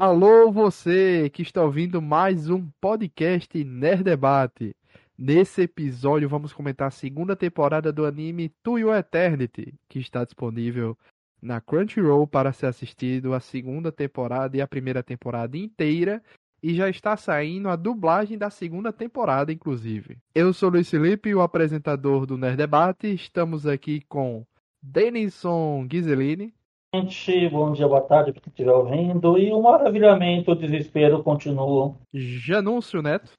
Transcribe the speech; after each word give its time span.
Alô, 0.00 0.52
você 0.52 1.28
que 1.28 1.42
está 1.42 1.60
ouvindo 1.60 2.00
mais 2.00 2.48
um 2.48 2.70
podcast 2.80 3.64
Nerd 3.64 4.04
Debate. 4.04 4.72
Nesse 5.18 5.62
episódio 5.62 6.28
vamos 6.28 6.52
comentar 6.52 6.86
a 6.86 6.92
segunda 6.92 7.34
temporada 7.34 7.92
do 7.92 8.06
anime 8.06 8.48
To 8.62 8.78
Your 8.78 8.94
Eternity, 8.94 9.74
que 9.88 9.98
está 9.98 10.24
disponível 10.24 10.96
na 11.42 11.60
Crunchyroll 11.60 12.28
para 12.28 12.52
ser 12.52 12.66
assistido 12.66 13.34
a 13.34 13.40
segunda 13.40 13.90
temporada 13.90 14.56
e 14.56 14.60
a 14.60 14.68
primeira 14.68 15.02
temporada 15.02 15.58
inteira. 15.58 16.22
E 16.62 16.76
já 16.76 16.88
está 16.88 17.16
saindo 17.16 17.68
a 17.68 17.74
dublagem 17.74 18.38
da 18.38 18.50
segunda 18.50 18.92
temporada, 18.92 19.52
inclusive. 19.52 20.16
Eu 20.32 20.52
sou 20.52 20.70
Luiz 20.70 20.88
Felipe, 20.88 21.34
o 21.34 21.40
apresentador 21.40 22.24
do 22.24 22.38
Nerd 22.38 22.56
Debate. 22.56 23.12
Estamos 23.12 23.66
aqui 23.66 24.00
com 24.08 24.46
Denison 24.80 25.84
Ghiseline 25.88 26.54
gente, 26.94 27.48
bom 27.50 27.70
dia, 27.72 27.86
boa 27.86 28.00
tarde 28.00 28.32
para 28.32 28.40
quem 28.40 28.50
estiver 28.50 28.72
ouvindo. 28.72 29.38
E 29.38 29.52
o 29.52 29.60
maravilhamento, 29.62 30.52
o 30.52 30.56
desespero 30.56 31.22
continuam. 31.22 31.98
Janúncio 32.14 33.02
Neto. 33.02 33.32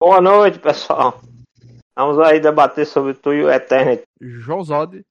Boa 0.00 0.20
noite, 0.20 0.58
pessoal. 0.58 1.20
Vamos 1.94 2.18
aí 2.18 2.40
debater 2.40 2.86
sobre 2.86 3.12
tu 3.14 3.34
e 3.34 3.44
o 3.44 3.50
Eternity. 3.50 4.04
Josode. 4.20 5.02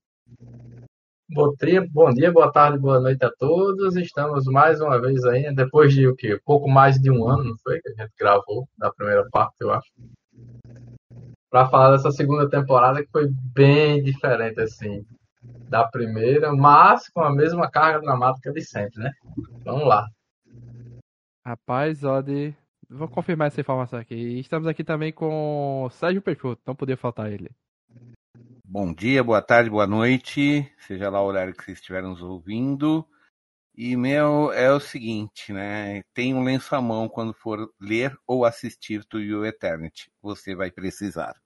Bom 1.29 1.53
dia, 1.55 1.88
bom 1.91 2.12
dia, 2.12 2.31
boa 2.31 2.52
tarde, 2.52 2.79
boa 2.79 2.99
noite 2.99 3.23
a 3.23 3.31
todos. 3.31 3.95
Estamos 3.95 4.45
mais 4.45 4.81
uma 4.81 4.99
vez 4.99 5.23
aí, 5.23 5.54
depois 5.54 5.93
de 5.93 6.07
o 6.07 6.15
quê? 6.15 6.40
Pouco 6.43 6.67
mais 6.67 6.99
de 6.99 7.09
um 7.12 7.27
ano, 7.27 7.43
não 7.43 7.57
foi? 7.63 7.79
Que 7.81 7.90
a 7.90 8.04
gente 8.04 8.13
gravou 8.20 8.67
da 8.77 8.91
primeira 8.91 9.27
parte, 9.31 9.55
eu 9.62 9.71
acho. 9.71 9.91
Para 11.51 11.70
falar 11.70 11.91
dessa 11.91 12.12
segunda 12.12 12.49
temporada 12.49 13.04
que 13.04 13.12
foi 13.12 13.27
bem 13.54 14.01
diferente, 14.01 14.59
assim 14.59 15.05
da 15.70 15.88
primeira, 15.88 16.53
mas 16.53 17.09
com 17.09 17.21
a 17.21 17.33
mesma 17.33 17.70
carga 17.70 17.99
dramática 17.99 18.51
de 18.51 18.61
sempre, 18.61 19.01
né? 19.01 19.11
Vamos 19.63 19.88
lá. 19.88 20.07
Rapaz, 21.45 22.03
Odd, 22.03 22.55
vou 22.89 23.07
confirmar 23.07 23.48
essa 23.48 23.61
informação 23.61 23.99
aqui. 23.99 24.39
Estamos 24.39 24.68
aqui 24.68 24.84
também 24.84 25.12
com 25.12 25.87
Sérgio 25.91 26.21
Peixoto, 26.21 26.62
não 26.65 26.76
podia 26.76 26.95
faltar 26.95 27.31
ele. 27.31 27.49
Bom 28.65 28.93
dia, 28.93 29.23
boa 29.23 29.41
tarde, 29.41 29.70
boa 29.70 29.85
noite, 29.85 30.71
seja 30.79 31.09
lá 31.09 31.21
o 31.21 31.26
horário 31.26 31.53
que 31.53 31.63
vocês 31.63 31.77
estiverem 31.77 32.09
nos 32.09 32.21
ouvindo. 32.21 33.05
E 33.75 33.98
meu 33.98 34.53
é 34.53 34.71
o 34.71 34.79
seguinte, 34.79 35.51
né? 35.51 36.01
Tem 36.13 36.34
um 36.34 36.43
lenço 36.43 36.75
à 36.75 36.81
mão 36.81 37.09
quando 37.09 37.34
for 37.34 37.68
ler 37.81 38.15
ou 38.27 38.46
assistir 38.46 39.03
To 39.05 39.20
You 39.20 39.46
Eternity. 39.46 40.12
Você 40.21 40.55
vai 40.55 40.70
precisar. 40.70 41.43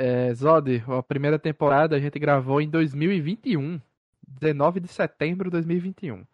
É, 0.00 0.32
Zod, 0.32 0.84
a 0.86 1.02
primeira 1.02 1.40
temporada 1.40 1.96
a 1.96 1.98
gente 1.98 2.18
gravou 2.20 2.60
em 2.60 2.70
2021. 2.70 3.80
19 4.28 4.80
de 4.80 4.88
setembro 4.88 5.46
de 5.46 5.52
2021. 5.52 6.24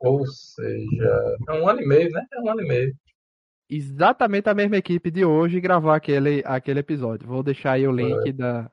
Ou 0.00 0.26
seja, 0.26 1.36
é 1.48 1.52
um 1.52 1.68
ano 1.68 1.80
e 1.80 1.86
meio, 1.86 2.10
né? 2.10 2.26
É 2.32 2.40
um 2.40 2.50
ano 2.50 2.60
e 2.60 2.68
meio. 2.68 2.96
Exatamente 3.70 4.48
a 4.48 4.54
mesma 4.54 4.76
equipe 4.76 5.10
de 5.10 5.24
hoje 5.24 5.60
gravou 5.60 5.90
aquele, 5.90 6.42
aquele 6.44 6.80
episódio. 6.80 7.26
Vou 7.26 7.42
deixar 7.42 7.72
aí 7.72 7.86
o 7.86 7.92
link 7.92 8.32
da, 8.32 8.70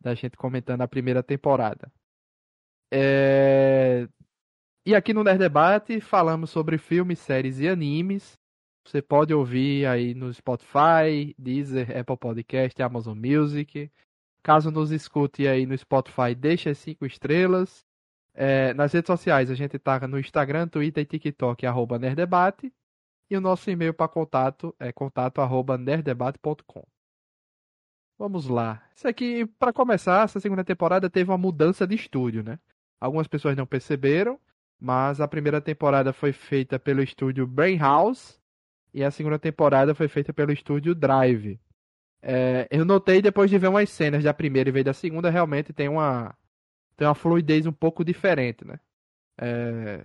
da 0.00 0.14
gente 0.14 0.36
comentando 0.36 0.82
a 0.82 0.88
primeira 0.88 1.22
temporada. 1.22 1.90
É... 2.90 4.08
E 4.86 4.94
aqui 4.94 5.12
no 5.12 5.24
Nerd 5.24 5.38
Debate 5.38 6.00
falamos 6.00 6.50
sobre 6.50 6.78
filmes, 6.78 7.18
séries 7.18 7.60
e 7.60 7.68
animes. 7.68 8.38
Você 8.86 9.02
pode 9.02 9.34
ouvir 9.34 9.84
aí 9.84 10.14
no 10.14 10.32
Spotify, 10.32 11.34
Deezer, 11.36 11.90
Apple 11.98 12.16
Podcast, 12.16 12.80
Amazon 12.80 13.18
Music. 13.18 13.90
Caso 14.44 14.70
nos 14.70 14.92
escute 14.92 15.48
aí 15.48 15.66
no 15.66 15.76
Spotify, 15.76 16.36
deixe 16.36 16.68
as 16.68 16.78
5 16.78 17.04
estrelas. 17.04 17.84
É, 18.32 18.72
nas 18.74 18.92
redes 18.92 19.08
sociais, 19.08 19.50
a 19.50 19.56
gente 19.56 19.76
tá 19.76 20.06
no 20.06 20.20
Instagram, 20.20 20.68
Twitter 20.68 21.02
e 21.02 21.06
TikTok, 21.06 21.66
arroba 21.66 21.98
Nerdebate. 21.98 22.72
E 23.28 23.36
o 23.36 23.40
nosso 23.40 23.68
e-mail 23.68 23.92
para 23.92 24.06
contato 24.06 24.72
é 24.78 24.92
contato 24.92 25.40
arroba 25.40 25.76
nerddebate.com. 25.76 26.86
Vamos 28.16 28.46
lá. 28.46 28.88
Isso 28.94 29.08
aqui, 29.08 29.46
para 29.58 29.72
começar, 29.72 30.22
essa 30.22 30.38
segunda 30.38 30.62
temporada 30.62 31.10
teve 31.10 31.28
uma 31.28 31.36
mudança 31.36 31.84
de 31.88 31.96
estúdio, 31.96 32.44
né? 32.44 32.56
Algumas 33.00 33.26
pessoas 33.26 33.56
não 33.56 33.66
perceberam, 33.66 34.38
mas 34.78 35.20
a 35.20 35.26
primeira 35.26 35.60
temporada 35.60 36.12
foi 36.12 36.32
feita 36.32 36.78
pelo 36.78 37.02
estúdio 37.02 37.48
Brain 37.48 37.78
House 37.78 38.40
e 38.96 39.04
a 39.04 39.10
segunda 39.10 39.38
temporada 39.38 39.94
foi 39.94 40.08
feita 40.08 40.32
pelo 40.32 40.50
estúdio 40.50 40.94
Drive. 40.94 41.60
É, 42.22 42.66
eu 42.70 42.82
notei 42.82 43.20
depois 43.20 43.50
de 43.50 43.58
ver 43.58 43.68
umas 43.68 43.90
cenas 43.90 44.24
da 44.24 44.32
primeira 44.32 44.70
e 44.70 44.72
ver 44.72 44.84
da 44.84 44.94
segunda, 44.94 45.28
realmente 45.28 45.70
tem 45.70 45.86
uma 45.86 46.34
tem 46.96 47.06
uma 47.06 47.14
fluidez 47.14 47.66
um 47.66 47.72
pouco 47.72 48.02
diferente, 48.02 48.64
né? 48.64 48.80
É, 49.38 50.02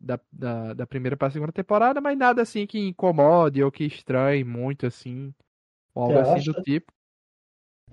da, 0.00 0.20
da, 0.30 0.74
da, 0.74 0.86
primeira 0.86 1.16
para 1.16 1.26
a 1.26 1.30
segunda 1.32 1.50
temporada, 1.50 2.00
mas 2.00 2.16
nada 2.16 2.40
assim 2.40 2.68
que 2.68 2.78
incomode 2.78 3.60
ou 3.64 3.72
que 3.72 3.82
estranhe 3.82 4.44
muito 4.44 4.86
assim, 4.86 5.34
ou 5.92 6.04
algo 6.04 6.18
assim 6.20 6.52
do 6.52 6.62
tipo. 6.62 6.92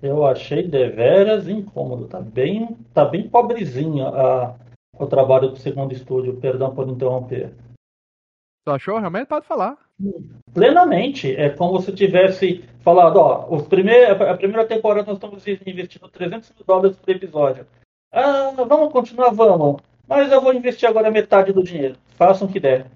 Eu 0.00 0.24
achei 0.24 0.68
deveras 0.68 1.48
incômodo, 1.48 2.06
tá 2.06 2.20
bem, 2.20 2.76
tá 2.94 3.04
bem 3.04 3.28
pobrezinho 3.28 4.06
a, 4.06 4.56
o 4.96 5.06
trabalho 5.08 5.48
do 5.48 5.56
segundo 5.56 5.92
estúdio, 5.92 6.40
perdão 6.40 6.72
por 6.72 6.88
interromper. 6.88 7.52
Tu 8.64 8.70
achou? 8.70 9.00
Realmente 9.00 9.26
pode 9.26 9.46
falar. 9.46 9.76
Plenamente. 10.52 11.34
É 11.36 11.50
como 11.50 11.80
se 11.80 11.92
tivesse 11.92 12.64
falado, 12.82 13.16
ó, 13.16 13.54
os 13.54 13.66
primeir, 13.66 14.10
a 14.10 14.36
primeira 14.36 14.66
temporada 14.66 15.06
nós 15.06 15.16
estamos 15.16 15.46
investindo 15.46 16.08
300 16.08 16.50
mil 16.50 16.64
dólares 16.66 16.96
por 16.96 17.10
episódio. 17.10 17.66
Ah, 18.12 18.50
vamos 18.50 18.92
continuar? 18.92 19.30
Vamos. 19.30 19.80
Mas 20.06 20.30
eu 20.30 20.40
vou 20.40 20.52
investir 20.52 20.88
agora 20.88 21.10
metade 21.10 21.52
do 21.52 21.62
dinheiro. 21.62 21.96
Façam 22.16 22.46
o 22.46 22.52
que 22.52 22.60
der. 22.60 22.86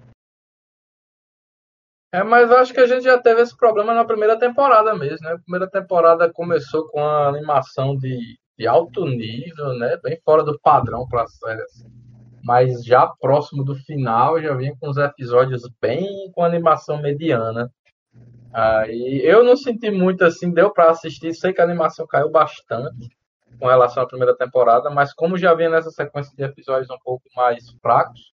É, 2.13 2.23
mas 2.23 2.51
acho 2.51 2.73
que 2.73 2.79
a 2.79 2.85
gente 2.85 3.03
já 3.03 3.19
teve 3.19 3.41
esse 3.41 3.55
problema 3.55 3.93
na 3.93 4.05
primeira 4.05 4.37
temporada 4.39 4.95
mesmo, 4.95 5.27
né? 5.27 5.33
A 5.33 5.39
primeira 5.39 5.69
temporada 5.69 6.31
começou 6.31 6.87
com 6.87 6.99
a 6.99 7.27
animação 7.27 7.97
de, 7.97 8.37
de 8.57 8.67
alto 8.67 9.05
nível, 9.05 9.73
né? 9.77 9.97
Bem 10.01 10.17
fora 10.23 10.43
do 10.43 10.57
padrão 10.59 11.05
para 11.07 11.23
a 11.23 11.27
série. 11.27 11.61
Assim 11.63 12.06
mas 12.47 12.81
já 12.85 13.05
próximo 13.05 13.61
do 13.61 13.75
final 13.75 14.41
já 14.41 14.53
vinha 14.55 14.73
com 14.79 14.87
os 14.87 14.95
episódios 14.95 15.69
bem 15.81 16.31
com 16.31 16.45
animação 16.45 17.01
mediana. 17.01 17.69
Aí 18.53 19.19
eu 19.21 19.43
não 19.43 19.57
senti 19.57 19.91
muito 19.91 20.23
assim, 20.23 20.53
deu 20.53 20.71
para 20.71 20.89
assistir, 20.89 21.33
sei 21.33 21.51
que 21.51 21.59
a 21.59 21.65
animação 21.65 22.07
caiu 22.07 22.31
bastante 22.31 23.09
com 23.59 23.67
relação 23.67 24.01
à 24.01 24.07
primeira 24.07 24.33
temporada, 24.33 24.89
mas 24.89 25.13
como 25.13 25.37
já 25.37 25.53
vinha 25.53 25.69
nessa 25.69 25.91
sequência 25.91 26.33
de 26.37 26.41
episódios 26.41 26.89
um 26.89 26.97
pouco 27.03 27.25
mais 27.35 27.69
fracos, 27.81 28.31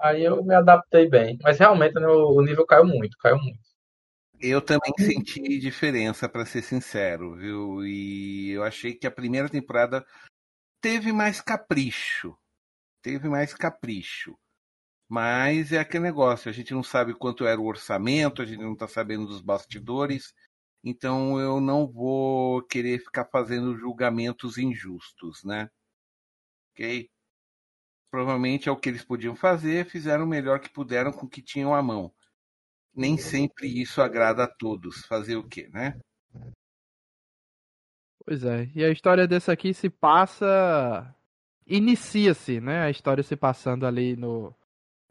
aí 0.00 0.24
eu 0.24 0.42
me 0.42 0.54
adaptei 0.56 1.08
bem. 1.08 1.38
Mas 1.40 1.56
realmente 1.56 1.94
né, 1.94 2.08
o 2.08 2.40
nível 2.42 2.66
caiu 2.66 2.84
muito, 2.84 3.16
caiu 3.18 3.38
muito. 3.38 3.60
Eu 4.40 4.60
também 4.60 4.92
senti 4.98 5.60
diferença, 5.60 6.28
para 6.28 6.44
ser 6.44 6.62
sincero, 6.62 7.36
viu? 7.36 7.86
E 7.86 8.50
eu 8.50 8.64
achei 8.64 8.94
que 8.94 9.06
a 9.06 9.12
primeira 9.12 9.48
temporada 9.48 10.04
teve 10.82 11.12
mais 11.12 11.40
capricho 11.40 12.36
teve 13.04 13.28
mais 13.28 13.54
capricho. 13.54 14.36
Mas 15.06 15.70
é 15.70 15.78
aquele 15.78 16.04
negócio, 16.04 16.48
a 16.48 16.52
gente 16.52 16.72
não 16.72 16.82
sabe 16.82 17.14
quanto 17.14 17.44
era 17.44 17.60
o 17.60 17.66
orçamento, 17.66 18.40
a 18.40 18.46
gente 18.46 18.62
não 18.62 18.72
está 18.72 18.88
sabendo 18.88 19.26
dos 19.26 19.42
bastidores, 19.42 20.32
então 20.82 21.38
eu 21.38 21.60
não 21.60 21.86
vou 21.86 22.62
querer 22.62 22.98
ficar 22.98 23.26
fazendo 23.26 23.76
julgamentos 23.76 24.56
injustos, 24.56 25.44
né? 25.44 25.68
Ok? 26.72 27.10
Provavelmente 28.10 28.68
é 28.68 28.72
o 28.72 28.76
que 28.76 28.88
eles 28.88 29.04
podiam 29.04 29.36
fazer, 29.36 29.84
fizeram 29.86 30.24
o 30.24 30.28
melhor 30.28 30.58
que 30.58 30.72
puderam 30.72 31.12
com 31.12 31.26
o 31.26 31.28
que 31.28 31.42
tinham 31.42 31.74
à 31.74 31.82
mão. 31.82 32.12
Nem 32.94 33.18
sempre 33.18 33.68
isso 33.68 34.00
agrada 34.00 34.44
a 34.44 34.48
todos. 34.48 35.04
Fazer 35.06 35.36
o 35.36 35.46
quê, 35.46 35.68
né? 35.72 35.98
Pois 38.24 38.44
é. 38.44 38.70
E 38.74 38.82
a 38.84 38.90
história 38.90 39.26
dessa 39.26 39.52
aqui 39.52 39.74
se 39.74 39.90
passa 39.90 41.14
inicia-se, 41.66 42.60
né, 42.60 42.82
a 42.82 42.90
história 42.90 43.22
se 43.22 43.36
passando 43.36 43.86
ali 43.86 44.16
no 44.16 44.54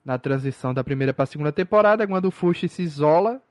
na 0.04 0.18
transição 0.18 0.74
da 0.74 0.84
primeira 0.84 1.14
para 1.14 1.24
a 1.24 1.28
segunda 1.28 1.52
temporada, 1.52 2.06
quando 2.06 2.26
o 2.26 2.32
Fushi 2.32 2.68
se 2.68 2.82
isola 2.82 3.42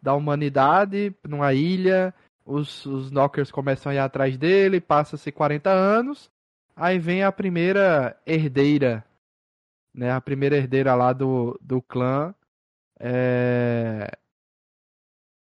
da 0.00 0.12
humanidade 0.14 1.14
numa 1.26 1.54
ilha, 1.54 2.14
os, 2.44 2.84
os 2.84 3.10
Knockers 3.10 3.50
começam 3.50 3.90
a 3.90 3.94
ir 3.94 3.98
atrás 3.98 4.36
dele, 4.36 4.80
passa-se 4.80 5.32
40 5.32 5.70
anos, 5.70 6.30
aí 6.76 6.98
vem 6.98 7.24
a 7.24 7.32
primeira 7.32 8.14
herdeira, 8.26 9.04
né, 9.94 10.12
a 10.12 10.20
primeira 10.20 10.56
herdeira 10.56 10.94
lá 10.94 11.14
do, 11.14 11.58
do 11.62 11.80
clã, 11.80 12.34
é... 13.00 14.10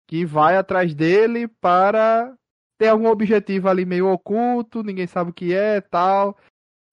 que 0.06 0.25
vai 0.25 0.57
atrás 0.57 0.94
dele 0.94 1.47
para 1.47 2.36
ter 2.77 2.89
algum 2.89 3.07
objetivo 3.07 3.69
ali 3.69 3.86
meio 3.86 4.09
oculto, 4.09 4.83
ninguém 4.83 5.07
sabe 5.07 5.30
o 5.30 5.33
que 5.33 5.54
é, 5.54 5.80
tal. 5.80 6.38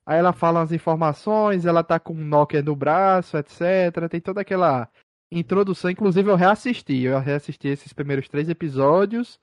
Aí 0.08 0.16
ela 0.19 0.32
fala 0.32 0.62
as 0.62 0.72
informações, 0.72 1.66
ela 1.66 1.84
tá 1.84 2.00
com 2.00 2.14
um 2.14 2.25
Nokia 2.25 2.62
no 2.62 2.75
braço, 2.75 3.37
etc. 3.37 4.08
Tem 4.10 4.22
toda 4.22 4.40
aquela 4.40 4.88
introdução. 5.31 5.90
Inclusive, 5.90 6.31
eu 6.31 6.34
reassisti. 6.34 7.02
Eu 7.02 7.20
reassisti 7.20 7.69
esses 7.69 7.93
primeiros 7.93 8.26
três 8.26 8.49
episódios 8.49 9.38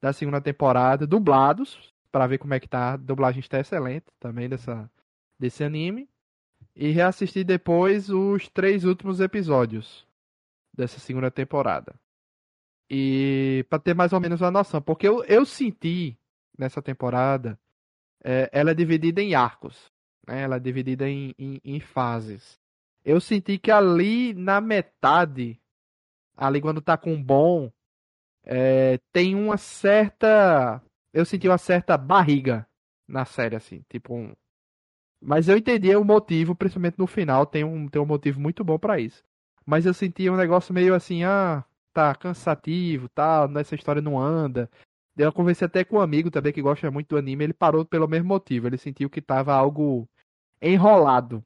da 0.00 0.12
segunda 0.12 0.40
temporada, 0.40 1.06
dublados, 1.06 1.94
para 2.10 2.26
ver 2.26 2.38
como 2.38 2.52
é 2.52 2.58
que 2.58 2.66
tá. 2.66 2.94
A 2.94 2.96
dublagem 2.96 3.38
está 3.38 3.60
excelente 3.60 4.06
também 4.18 4.48
dessa, 4.48 4.90
desse 5.38 5.62
anime. 5.62 6.08
e 6.74 6.90
reassisti 6.90 7.44
depois 7.44 8.10
os 8.10 8.48
três 8.48 8.84
últimos 8.84 9.20
episódios 9.20 10.04
dessa 10.74 10.98
segunda 10.98 11.30
temporada. 11.30 11.94
E 12.90 13.64
para 13.70 13.78
ter 13.78 13.94
mais 13.94 14.12
ou 14.12 14.18
menos 14.18 14.40
uma 14.40 14.50
noção, 14.50 14.82
porque 14.82 15.06
eu, 15.06 15.22
eu 15.26 15.46
senti 15.46 16.18
nessa 16.58 16.82
temporada, 16.82 17.56
é, 18.24 18.50
ela 18.52 18.72
é 18.72 18.74
dividida 18.74 19.22
em 19.22 19.36
arcos, 19.36 19.92
né? 20.28 20.42
ela 20.42 20.56
é 20.56 20.60
dividida 20.60 21.08
em, 21.08 21.34
em, 21.38 21.60
em 21.64 21.80
fases. 21.80 22.60
Eu 23.04 23.20
senti 23.20 23.58
que 23.58 23.70
ali 23.70 24.34
na 24.34 24.60
metade, 24.60 25.58
ali 26.36 26.60
quando 26.60 26.82
tá 26.82 26.96
com 26.96 27.20
bom, 27.20 27.72
é, 28.44 28.98
tem 29.12 29.34
uma 29.34 29.56
certa. 29.56 30.82
Eu 31.12 31.24
senti 31.24 31.48
uma 31.48 31.58
certa 31.58 31.96
barriga 31.96 32.66
na 33.06 33.24
série, 33.24 33.56
assim, 33.56 33.82
tipo 33.88 34.14
um. 34.14 34.34
Mas 35.20 35.48
eu 35.48 35.56
entendi 35.56 35.94
o 35.96 36.04
motivo, 36.04 36.54
principalmente 36.54 36.98
no 36.98 37.06
final, 37.06 37.46
tem 37.46 37.64
um, 37.64 37.88
tem 37.88 38.00
um 38.00 38.06
motivo 38.06 38.40
muito 38.40 38.62
bom 38.62 38.78
para 38.78 39.00
isso. 39.00 39.24
Mas 39.66 39.86
eu 39.86 39.94
senti 39.94 40.30
um 40.30 40.36
negócio 40.36 40.72
meio 40.72 40.94
assim, 40.94 41.24
ah, 41.24 41.64
tá 41.92 42.14
cansativo, 42.14 43.08
tal, 43.08 43.52
tá, 43.52 43.60
essa 43.60 43.74
história 43.74 44.02
não 44.02 44.18
anda. 44.20 44.70
Eu 45.16 45.32
conversei 45.32 45.66
até 45.66 45.84
com 45.84 45.96
um 45.96 46.00
amigo 46.00 46.30
também 46.30 46.52
que 46.52 46.62
gosta 46.62 46.90
muito 46.90 47.08
do 47.08 47.18
anime, 47.18 47.44
ele 47.44 47.52
parou 47.52 47.84
pelo 47.84 48.06
mesmo 48.06 48.28
motivo, 48.28 48.68
ele 48.68 48.78
sentiu 48.78 49.10
que 49.10 49.20
tava 49.20 49.52
algo 49.52 50.08
enrolado 50.60 51.42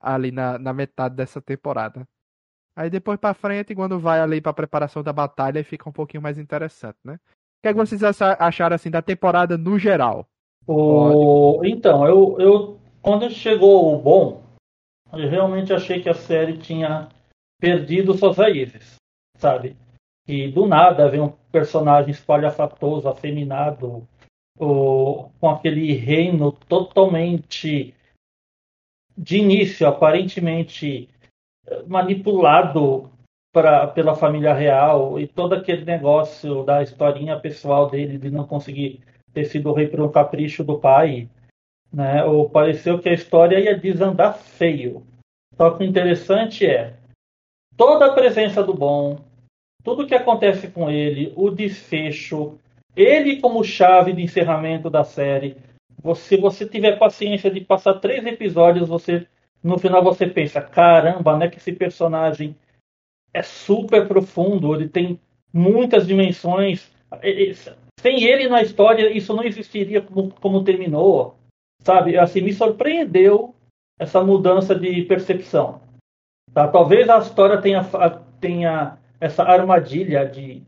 ali 0.00 0.30
na, 0.30 0.58
na 0.58 0.72
metade 0.72 1.14
dessa 1.14 1.40
temporada. 1.40 2.06
Aí 2.74 2.88
depois 2.88 3.18
pra 3.18 3.34
frente, 3.34 3.74
quando 3.74 3.98
vai 4.00 4.20
ali 4.20 4.40
pra 4.40 4.52
preparação 4.52 5.02
da 5.02 5.12
batalha, 5.12 5.64
fica 5.64 5.88
um 5.88 5.92
pouquinho 5.92 6.22
mais 6.22 6.38
interessante, 6.38 6.98
né? 7.04 7.14
O 7.14 7.18
que, 7.62 7.68
é 7.68 7.72
que 7.72 7.78
vocês 7.78 8.02
acharam 8.02 8.74
assim 8.74 8.90
da 8.90 9.02
temporada 9.02 9.56
no 9.56 9.78
geral? 9.78 10.26
O... 10.66 11.60
Então, 11.64 12.06
eu, 12.06 12.36
eu 12.40 12.80
quando 13.00 13.28
chegou 13.30 13.94
o 13.94 13.98
bom, 13.98 14.42
eu 15.12 15.28
realmente 15.28 15.72
achei 15.72 16.00
que 16.00 16.08
a 16.08 16.14
série 16.14 16.56
tinha 16.56 17.08
perdido 17.60 18.14
suas 18.14 18.38
raízes, 18.38 18.96
sabe? 19.36 19.76
E 20.26 20.48
do 20.48 20.66
nada 20.66 21.08
vem 21.08 21.20
um 21.20 21.32
personagem 21.50 22.10
espalhafatoso, 22.10 23.08
afeminado, 23.08 24.06
o, 24.58 25.28
com 25.40 25.50
aquele 25.50 25.92
reino 25.92 26.52
totalmente 26.52 27.94
de 29.16 29.38
início, 29.38 29.86
aparentemente 29.86 31.08
eh, 31.66 31.82
manipulado 31.86 33.10
pra, 33.52 33.86
pela 33.86 34.14
família 34.14 34.54
real 34.54 35.20
e 35.20 35.26
todo 35.26 35.54
aquele 35.54 35.84
negócio 35.84 36.64
da 36.64 36.82
historinha 36.82 37.38
pessoal 37.38 37.88
dele 37.88 38.18
de 38.18 38.30
não 38.30 38.46
conseguir 38.46 39.00
ter 39.32 39.44
sido 39.44 39.72
rei 39.72 39.86
por 39.86 40.00
um 40.00 40.10
capricho 40.10 40.64
do 40.64 40.78
pai, 40.78 41.28
né? 41.92 42.24
Ou 42.24 42.48
pareceu 42.48 42.98
que 42.98 43.08
a 43.08 43.14
história 43.14 43.60
ia 43.60 43.78
desandar 43.78 44.38
feio. 44.38 45.06
Só 45.56 45.70
que 45.70 45.84
o 45.84 45.86
interessante 45.86 46.66
é 46.66 46.94
toda 47.76 48.06
a 48.06 48.12
presença 48.12 48.62
do 48.62 48.74
bom, 48.74 49.18
tudo 49.82 50.06
que 50.06 50.14
acontece 50.14 50.68
com 50.68 50.90
ele, 50.90 51.32
o 51.36 51.50
desfecho, 51.50 52.58
ele 52.94 53.40
como 53.40 53.64
chave 53.64 54.12
de 54.12 54.22
encerramento 54.22 54.88
da 54.88 55.04
série. 55.04 55.56
Se 56.16 56.36
você 56.36 56.66
tiver 56.66 56.98
paciência 56.98 57.50
de 57.50 57.60
passar 57.60 57.94
três 57.94 58.24
episódios, 58.26 58.88
você 58.88 59.26
no 59.62 59.78
final 59.78 60.02
você 60.02 60.26
pensa, 60.26 60.60
caramba, 60.60 61.38
né, 61.38 61.48
que 61.48 61.58
esse 61.58 61.72
personagem 61.72 62.56
é 63.32 63.42
super 63.42 64.08
profundo, 64.08 64.74
ele 64.74 64.88
tem 64.88 65.20
muitas 65.52 66.06
dimensões. 66.06 66.90
Sem 68.00 68.24
ele 68.24 68.48
na 68.48 68.62
história, 68.62 69.16
isso 69.16 69.34
não 69.34 69.44
existiria 69.44 70.02
como, 70.02 70.30
como 70.34 70.64
terminou. 70.64 71.36
Sabe? 71.80 72.18
Assim, 72.18 72.40
me 72.40 72.52
surpreendeu 72.52 73.54
essa 73.98 74.22
mudança 74.22 74.74
de 74.74 75.02
percepção. 75.02 75.80
Tá? 76.52 76.68
Talvez 76.68 77.08
a 77.08 77.18
história 77.18 77.60
tenha, 77.60 77.82
tenha 78.40 78.98
essa 79.20 79.44
armadilha 79.44 80.26
de 80.26 80.62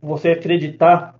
você 0.00 0.30
acreditar, 0.30 1.18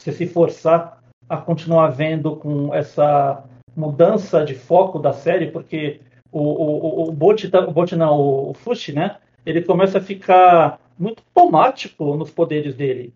você 0.00 0.12
se 0.12 0.26
forçar 0.26 1.02
a 1.28 1.36
continuar 1.36 1.88
vendo 1.88 2.36
com 2.36 2.74
essa 2.74 3.44
mudança 3.76 4.44
de 4.44 4.54
foco 4.54 4.98
da 4.98 5.12
série, 5.12 5.50
porque 5.50 6.00
o, 6.30 6.40
o, 6.40 7.08
o, 7.08 7.12
Bot, 7.12 7.48
tá, 7.48 7.66
o 7.68 7.96
não, 7.96 8.18
o 8.50 8.54
Fushi, 8.54 8.92
né? 8.92 9.16
Ele 9.44 9.62
começa 9.62 9.98
a 9.98 10.02
ficar 10.02 10.80
muito 10.98 11.22
automático 11.34 12.16
nos 12.16 12.30
poderes 12.30 12.74
dele 12.74 13.12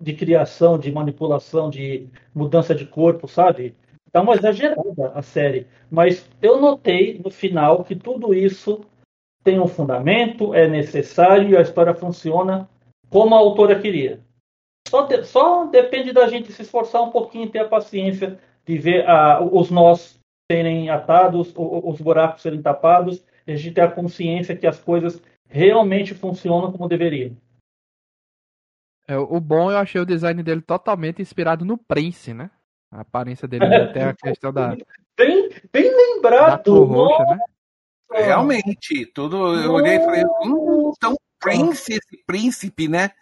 de 0.00 0.14
criação, 0.14 0.78
de 0.78 0.92
manipulação, 0.92 1.68
de 1.68 2.08
mudança 2.34 2.74
de 2.74 2.86
corpo, 2.86 3.26
sabe? 3.26 3.74
Tá 4.12 4.20
uma 4.20 4.34
exagerada 4.34 5.12
a 5.14 5.22
série. 5.22 5.66
Mas 5.90 6.28
eu 6.40 6.60
notei 6.60 7.18
no 7.18 7.30
final 7.30 7.82
que 7.82 7.96
tudo 7.96 8.32
isso 8.32 8.82
tem 9.42 9.58
um 9.58 9.66
fundamento, 9.66 10.54
é 10.54 10.68
necessário 10.68 11.50
e 11.50 11.56
a 11.56 11.62
história 11.62 11.94
funciona 11.94 12.68
como 13.10 13.34
a 13.34 13.38
autora 13.38 13.78
queria. 13.78 14.20
Só, 14.92 15.06
de, 15.06 15.24
só 15.24 15.64
depende 15.64 16.12
da 16.12 16.28
gente 16.28 16.52
se 16.52 16.60
esforçar 16.60 17.00
um 17.00 17.10
pouquinho, 17.10 17.48
ter 17.48 17.60
a 17.60 17.68
paciência 17.68 18.38
de 18.62 18.76
ver 18.76 19.08
a, 19.08 19.42
os 19.42 19.70
nós 19.70 20.20
serem 20.50 20.90
atados, 20.90 21.50
os 21.56 21.98
buracos 21.98 22.42
serem 22.42 22.60
tapados, 22.60 23.24
e 23.46 23.52
a 23.52 23.56
gente 23.56 23.72
ter 23.72 23.80
a 23.80 23.90
consciência 23.90 24.54
que 24.54 24.66
as 24.66 24.78
coisas 24.78 25.22
realmente 25.48 26.12
funcionam 26.12 26.70
como 26.70 26.90
deveriam. 26.90 27.34
É, 29.08 29.16
o 29.16 29.40
bom, 29.40 29.70
eu 29.70 29.78
achei 29.78 29.98
o 29.98 30.04
design 30.04 30.42
dele 30.42 30.60
totalmente 30.60 31.22
inspirado 31.22 31.64
no 31.64 31.78
Prince, 31.78 32.34
né? 32.34 32.50
A 32.90 33.00
aparência 33.00 33.48
dele 33.48 33.64
até 33.64 34.04
a 34.04 34.12
questão 34.14 34.52
da. 34.52 34.76
Bem, 35.16 35.48
bem 35.72 35.90
lembrado! 35.90 36.86
Da 36.86 36.94
roxa, 36.94 37.24
né? 37.24 37.38
Realmente, 38.12 39.06
tudo. 39.14 39.56
Eu 39.56 39.72
olhei 39.72 39.96
e 39.96 40.04
falei, 40.04 40.22
hum, 40.44 40.92
tão 41.00 41.16
Prince 41.40 41.94
esse 41.94 42.22
príncipe, 42.26 42.88
né? 42.88 43.12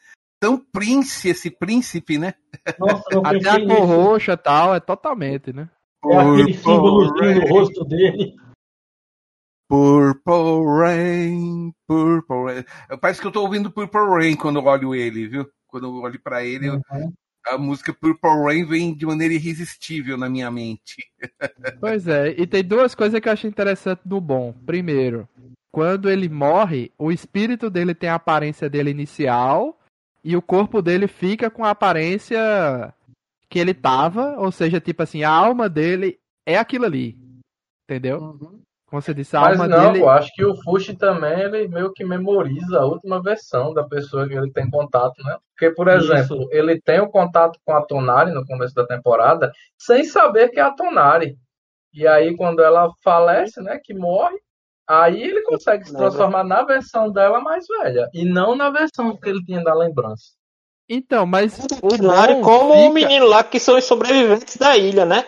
Tão 0.41 0.59
Prince 0.59 1.29
esse 1.29 1.51
príncipe, 1.51 2.17
né? 2.17 2.33
Nossa, 2.79 3.05
Até 3.23 3.51
a 3.51 3.67
cor 3.67 3.85
roxa 3.87 4.33
e 4.33 4.37
tal, 4.39 4.75
é 4.75 4.81
totalmente, 4.81 5.53
né? 5.53 5.69
É 6.07 6.17
aquele 6.17 6.55
símbolozinho 6.55 7.41
no 7.43 7.47
rosto 7.47 7.85
dele. 7.85 8.35
Purple 9.69 10.65
Rain, 10.67 11.73
Purple 11.87 12.45
Rain. 12.45 12.65
Parece 13.01 13.21
que 13.21 13.27
eu 13.27 13.31
tô 13.31 13.43
ouvindo 13.43 13.71
Purple 13.71 14.01
Rain 14.01 14.35
quando 14.35 14.59
eu 14.59 14.65
olho 14.65 14.95
ele, 14.95 15.29
viu? 15.29 15.47
Quando 15.69 15.87
eu 15.87 15.95
olho 15.97 16.19
para 16.19 16.43
ele, 16.43 16.71
uhum. 16.71 17.13
a 17.47 17.59
música 17.59 17.93
Purple 17.93 18.45
Rain 18.45 18.65
vem 18.65 18.95
de 18.95 19.05
maneira 19.05 19.35
irresistível 19.35 20.17
na 20.17 20.29
minha 20.29 20.51
mente. 20.51 20.97
Pois 21.81 22.09
é, 22.09 22.35
e 22.37 22.47
tem 22.47 22.65
duas 22.65 22.95
coisas 22.95 23.21
que 23.21 23.29
eu 23.29 23.33
acho 23.33 23.47
interessante 23.47 24.01
no 24.05 24.21
bom. 24.21 24.53
Primeiro, 24.67 25.29
quando 25.71 26.11
ele 26.11 26.29
morre, 26.29 26.93
o 26.99 27.13
espírito 27.13 27.71
dele 27.71 27.95
tem 27.95 28.11
a 28.11 28.17
aparência 28.17 28.69
dele 28.69 28.91
inicial 28.91 29.80
e 30.23 30.37
o 30.37 30.43
corpo 30.43 30.83
dele 30.83 31.07
fica 31.07 31.51
com 31.51 31.65
a 31.65 31.71
aparência 31.71 32.95
que 33.49 33.59
ele 33.59 33.75
tava, 33.75 34.39
ou 34.39 34.53
seja, 34.53 34.81
tipo 34.81 35.03
assim, 35.03 35.25
a 35.25 35.31
alma 35.31 35.69
dele 35.69 36.19
é 36.47 36.57
aquilo 36.57 36.85
ali. 36.85 37.19
Entendeu? 37.85 38.19
Uhum. 38.19 38.63
Como 38.87 39.01
você 39.01 39.15
disse, 39.15 39.37
a 39.37 39.41
Mas 39.41 39.61
alma 39.61 39.69
não, 39.69 39.93
dele. 39.93 40.05
Eu 40.05 40.09
acho 40.09 40.33
que 40.35 40.45
o 40.45 40.57
Fushi 40.63 40.97
também 40.97 41.41
ele 41.41 41.69
meio 41.69 41.93
que 41.93 42.05
memoriza 42.05 42.81
a 42.81 42.85
última 42.85 43.23
versão 43.23 43.73
da 43.73 43.85
pessoa 43.85 44.29
que 44.29 44.35
ele 44.35 44.51
tem 44.51 44.69
contato, 44.69 45.15
né? 45.23 45.37
Porque, 45.53 45.71
por 45.75 45.87
exemplo, 45.87 46.43
Isso. 46.43 46.49
ele 46.51 46.81
tem 46.81 47.01
o 47.01 47.09
contato 47.09 47.59
com 47.65 47.73
a 47.73 47.83
Tonari 47.83 48.33
no 48.33 48.45
começo 48.45 48.75
da 48.75 48.85
temporada 48.85 49.53
sem 49.79 50.03
saber 50.05 50.49
que 50.49 50.59
é 50.59 50.63
a 50.63 50.73
Tonari. 50.73 51.39
E 51.93 52.07
aí, 52.07 52.37
quando 52.37 52.63
ela 52.63 52.93
falece, 53.03 53.61
né, 53.61 53.79
que 53.83 53.95
morre, 53.95 54.37
aí 54.91 55.23
ele 55.23 55.43
consegue 55.43 55.85
se 55.85 55.97
transformar 55.97 56.43
na 56.43 56.65
versão 56.65 57.13
dela 57.13 57.41
mais 57.41 57.67
velha 57.67 58.09
e 58.13 58.25
não 58.25 58.57
na 58.57 58.71
versão 58.71 59.17
que 59.17 59.29
ele 59.29 59.45
tinha 59.45 59.63
da 59.63 59.73
lembrança. 59.73 60.33
Então, 60.89 61.25
mas 61.25 61.57
o 61.81 61.97
bom 61.97 62.43
como 62.43 62.75
fica... 62.75 62.89
o 62.89 62.93
menino 62.93 63.27
lá 63.27 63.45
que 63.45 63.61
são 63.61 63.79
os 63.79 63.85
sobreviventes 63.85 64.57
da 64.57 64.77
ilha, 64.77 65.05
né? 65.05 65.25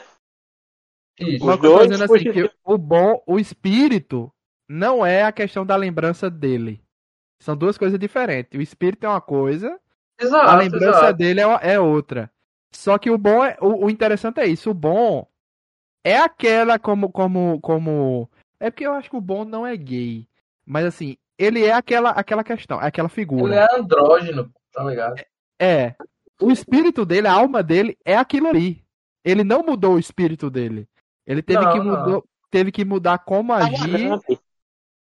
Isso. 1.21 1.45
Mas 1.45 1.61
dois, 1.61 1.89
dizendo 1.89 2.13
assim, 2.13 2.33
que 2.33 2.51
o 2.65 2.77
bom, 2.77 3.23
o 3.27 3.39
espírito 3.39 4.33
não 4.69 5.07
é 5.07 5.23
a 5.23 5.31
questão 5.31 5.65
da 5.65 5.77
lembrança 5.77 6.29
dele. 6.29 6.83
São 7.41 7.57
duas 7.57 7.79
coisas 7.79 7.99
diferentes. 7.99 8.59
O 8.59 8.63
espírito 8.63 9.05
é 9.05 9.09
uma 9.09 9.21
coisa, 9.21 9.79
exato, 10.21 10.51
a 10.51 10.57
lembrança 10.57 10.99
exato. 10.99 11.19
dele 11.19 11.41
é, 11.41 11.75
é, 11.75 11.81
outra. 11.81 12.29
Só 12.75 12.99
que 12.99 13.11
o 13.11 13.19
bom 13.19 13.45
é. 13.45 13.57
O, 13.61 13.87
o, 13.87 13.91
interessante 13.91 14.41
é 14.41 14.47
isso. 14.47 14.71
O 14.71 14.75
bom 14.75 15.27
é 16.05 16.17
aquela 16.19 16.79
como. 16.79 17.11
como. 17.11 17.61
como. 17.61 18.31
É 18.63 18.71
porque 18.71 18.87
eu 18.87 18.93
acho 18.93 19.11
que 19.11 19.17
o 19.17 19.21
bom 19.21 19.45
não 19.45 19.67
é 19.67 19.77
gay. 19.77 20.25
Mas 20.65 20.85
assim, 20.85 21.17
ele 21.37 21.65
é 21.65 21.73
aquela, 21.73 22.11
aquela 22.11 22.45
questão, 22.45 22.81
é 22.81 22.87
aquela 22.87 23.09
figura. 23.09 23.53
Ele 23.53 23.55
é 23.57 23.77
andrógeno, 23.77 24.53
tá 24.73 24.85
ligado? 24.85 25.19
É. 25.59 25.67
é. 25.67 25.97
O 26.41 26.49
espírito 26.49 27.05
dele, 27.05 27.27
a 27.27 27.33
alma 27.33 27.61
dele 27.61 27.99
é 28.05 28.17
aquilo 28.17 28.47
ali. 28.47 28.85
Ele 29.25 29.43
não 29.43 29.65
mudou 29.65 29.95
o 29.95 29.99
espírito 29.99 30.49
dele. 30.49 30.89
Ele 31.27 31.43
teve, 31.43 31.65
não, 31.65 31.73
que, 31.73 31.81
mudou, 31.81 32.25
teve 32.53 32.71
que 32.71 32.85
mudar 32.85 33.19
como 33.19 33.53
tá 33.53 33.67
agir. 33.67 34.11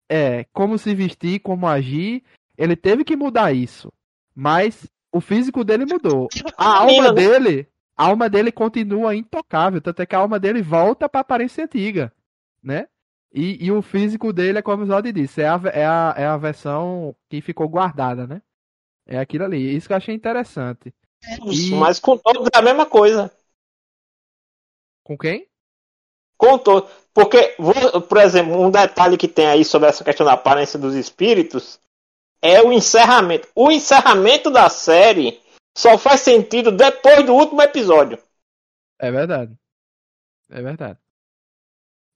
É, 0.09 0.45
como 0.51 0.79
se 0.79 0.95
vestir, 0.95 1.41
como 1.41 1.69
agir. 1.69 2.25
Ele 2.57 2.75
teve 2.75 3.05
que 3.05 3.15
mudar 3.15 3.53
isso. 3.53 3.93
Mas 4.35 4.91
o 5.13 5.21
físico 5.21 5.63
dele 5.63 5.85
mudou. 5.85 6.29
A 6.57 6.79
alma 6.79 7.13
dele, 7.13 7.69
a 7.95 8.07
alma 8.07 8.31
dele 8.31 8.51
continua 8.51 9.15
intocável, 9.15 9.83
tanto 9.83 10.01
é 10.01 10.07
que 10.07 10.15
a 10.15 10.21
alma 10.21 10.41
dele 10.41 10.63
volta 10.63 11.11
para 11.11 11.21
a 11.21 11.23
aparência 11.23 11.65
antiga, 11.65 12.11
né? 12.63 12.87
E, 13.37 13.65
e 13.65 13.73
o 13.73 13.83
físico 13.83 14.33
dele 14.33 14.59
é 14.59 14.63
como 14.63 14.85
o 14.85 14.87
Zod 14.87 15.13
disse, 15.13 15.43
é 15.43 15.49
a, 15.49 15.61
é, 15.73 15.85
a, 15.85 16.15
é 16.17 16.25
a 16.25 16.37
versão 16.37 17.17
que 17.29 17.41
ficou 17.41 17.69
guardada, 17.69 18.29
né? 18.29 18.41
É 19.05 19.19
aquilo 19.19 19.45
ali. 19.45 19.75
Isso 19.75 19.89
que 19.89 19.93
eu 19.93 19.97
achei 19.97 20.15
interessante. 20.15 20.95
Isso, 21.47 21.75
Mas 21.75 21.99
com 21.99 22.17
todos 22.17 22.49
é 22.55 22.57
a 22.57 22.63
mesma 22.63 22.87
coisa. 22.87 23.33
Com 25.03 25.19
quem? 25.19 25.49
Com 26.37 26.57
todos. 26.59 26.89
Porque, 27.13 27.57
por 28.09 28.19
exemplo, 28.19 28.61
um 28.61 28.71
detalhe 28.71 29.17
que 29.17 29.27
tem 29.27 29.47
aí 29.47 29.65
sobre 29.65 29.89
essa 29.89 30.05
questão 30.05 30.25
da 30.25 30.35
aparência 30.35 30.79
dos 30.79 30.95
espíritos 30.95 31.81
é 32.41 32.63
o 32.63 32.73
encerramento. 32.73 33.49
O 33.55 33.71
encerramento 33.71 34.49
da 34.49 34.69
série 34.69 35.41
só 35.77 35.99
faz 35.99 36.21
sentido 36.21 36.71
depois 36.71 37.27
do 37.27 37.35
último 37.35 37.61
episódio. 37.63 38.17
É 38.99 39.11
verdade. 39.11 39.53
É 40.51 40.63
verdade. 40.63 40.99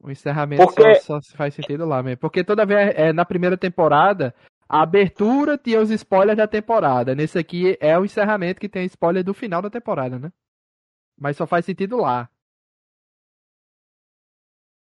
O 0.00 0.11
encerramento 0.11 0.64
Porque... 0.64 0.97
só, 0.97 1.21
só 1.21 1.37
faz 1.37 1.55
sentido 1.55 1.85
lá 1.85 2.02
mesmo. 2.02 2.19
Porque 2.19 2.45
toda 2.45 2.64
vez 2.64 2.95
é, 2.95 3.12
na 3.12 3.25
primeira 3.25 3.57
temporada, 3.57 4.35
a 4.69 4.83
abertura 4.83 5.59
tinha 5.59 5.81
os 5.81 5.90
spoilers 5.90 6.37
da 6.37 6.47
temporada. 6.47 7.14
Nesse 7.14 7.38
aqui 7.38 7.76
é 7.81 7.99
o 7.99 8.05
encerramento 8.05 8.61
que 8.61 8.69
tem 8.69 8.85
spoiler 8.87 9.25
do 9.25 9.35
final 9.35 9.62
da 9.62 9.71
temporada, 9.71 10.19
né? 10.19 10.33
Mas 11.19 11.37
só 11.37 11.47
faz 11.47 11.64
sentido 11.64 11.97
lá. 11.97 12.31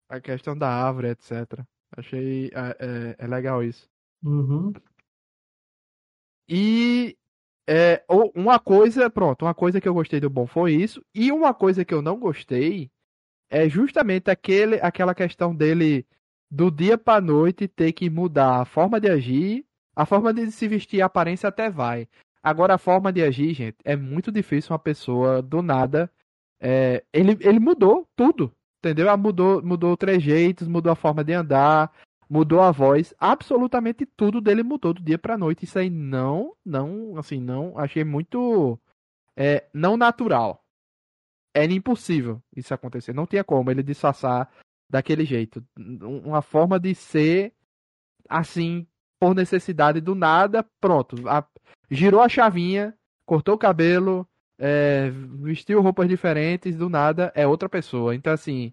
A 0.08 0.20
questão 0.20 0.56
da 0.56 0.68
árvore, 0.68 1.08
etc. 1.08 1.64
Achei 1.96 2.50
é, 2.54 2.76
é, 2.78 3.16
é 3.18 3.26
legal 3.26 3.62
isso. 3.62 3.88
Uhum. 4.22 4.72
E 6.48 7.16
é, 7.66 8.04
uma 8.08 8.58
coisa, 8.60 9.08
pronto, 9.08 9.44
uma 9.44 9.54
coisa 9.54 9.80
que 9.80 9.88
eu 9.88 9.94
gostei 9.94 10.20
do 10.20 10.28
bom 10.28 10.46
foi 10.46 10.74
isso. 10.74 11.02
E 11.14 11.32
uma 11.32 11.54
coisa 11.54 11.84
que 11.84 11.94
eu 11.94 12.02
não 12.02 12.18
gostei 12.18 12.90
é 13.52 13.68
justamente 13.68 14.30
aquele, 14.30 14.76
aquela 14.80 15.14
questão 15.14 15.54
dele 15.54 16.06
do 16.50 16.70
dia 16.70 16.96
para 16.96 17.20
noite 17.20 17.68
ter 17.68 17.92
que 17.92 18.08
mudar 18.08 18.62
a 18.62 18.64
forma 18.64 18.98
de 18.98 19.10
agir, 19.10 19.66
a 19.94 20.06
forma 20.06 20.32
de 20.32 20.50
se 20.50 20.66
vestir, 20.66 21.02
a 21.02 21.06
aparência 21.06 21.50
até 21.50 21.68
vai. 21.68 22.08
Agora 22.42 22.74
a 22.74 22.78
forma 22.78 23.12
de 23.12 23.22
agir, 23.22 23.52
gente, 23.52 23.76
é 23.84 23.94
muito 23.94 24.32
difícil 24.32 24.72
uma 24.72 24.78
pessoa 24.78 25.42
do 25.42 25.60
nada. 25.60 26.10
É, 26.58 27.04
ele, 27.12 27.36
ele 27.42 27.60
mudou 27.60 28.08
tudo, 28.16 28.50
entendeu? 28.78 29.10
Ah, 29.10 29.18
mudou, 29.18 29.62
mudou 29.62 29.98
trejeitos, 29.98 30.66
mudou 30.66 30.90
a 30.90 30.96
forma 30.96 31.22
de 31.22 31.34
andar, 31.34 31.92
mudou 32.30 32.62
a 32.62 32.70
voz, 32.70 33.14
absolutamente 33.20 34.06
tudo 34.06 34.40
dele 34.40 34.62
mudou 34.62 34.94
do 34.94 35.02
dia 35.02 35.18
para 35.18 35.36
noite. 35.36 35.66
Isso 35.66 35.78
aí 35.78 35.90
não, 35.90 36.54
não, 36.64 37.18
assim, 37.18 37.38
não, 37.38 37.78
achei 37.78 38.02
muito 38.02 38.78
é, 39.36 39.64
não 39.74 39.98
natural 39.98 40.61
era 41.54 41.72
impossível 41.72 42.42
isso 42.56 42.72
acontecer. 42.72 43.12
Não 43.12 43.26
tinha 43.26 43.44
como 43.44 43.70
ele 43.70 43.82
disfarçar 43.82 44.50
daquele 44.88 45.24
jeito. 45.24 45.64
Uma 45.76 46.42
forma 46.42 46.78
de 46.78 46.94
ser 46.94 47.52
assim, 48.28 48.86
por 49.20 49.34
necessidade 49.34 50.00
do 50.00 50.14
nada, 50.14 50.64
pronto. 50.80 51.28
A, 51.28 51.46
girou 51.90 52.20
a 52.20 52.28
chavinha, 52.28 52.96
cortou 53.26 53.54
o 53.54 53.58
cabelo, 53.58 54.28
é, 54.58 55.10
vestiu 55.40 55.80
roupas 55.80 56.08
diferentes, 56.08 56.76
do 56.76 56.88
nada 56.88 57.32
é 57.34 57.46
outra 57.46 57.68
pessoa. 57.68 58.14
Então, 58.14 58.32
assim, 58.32 58.72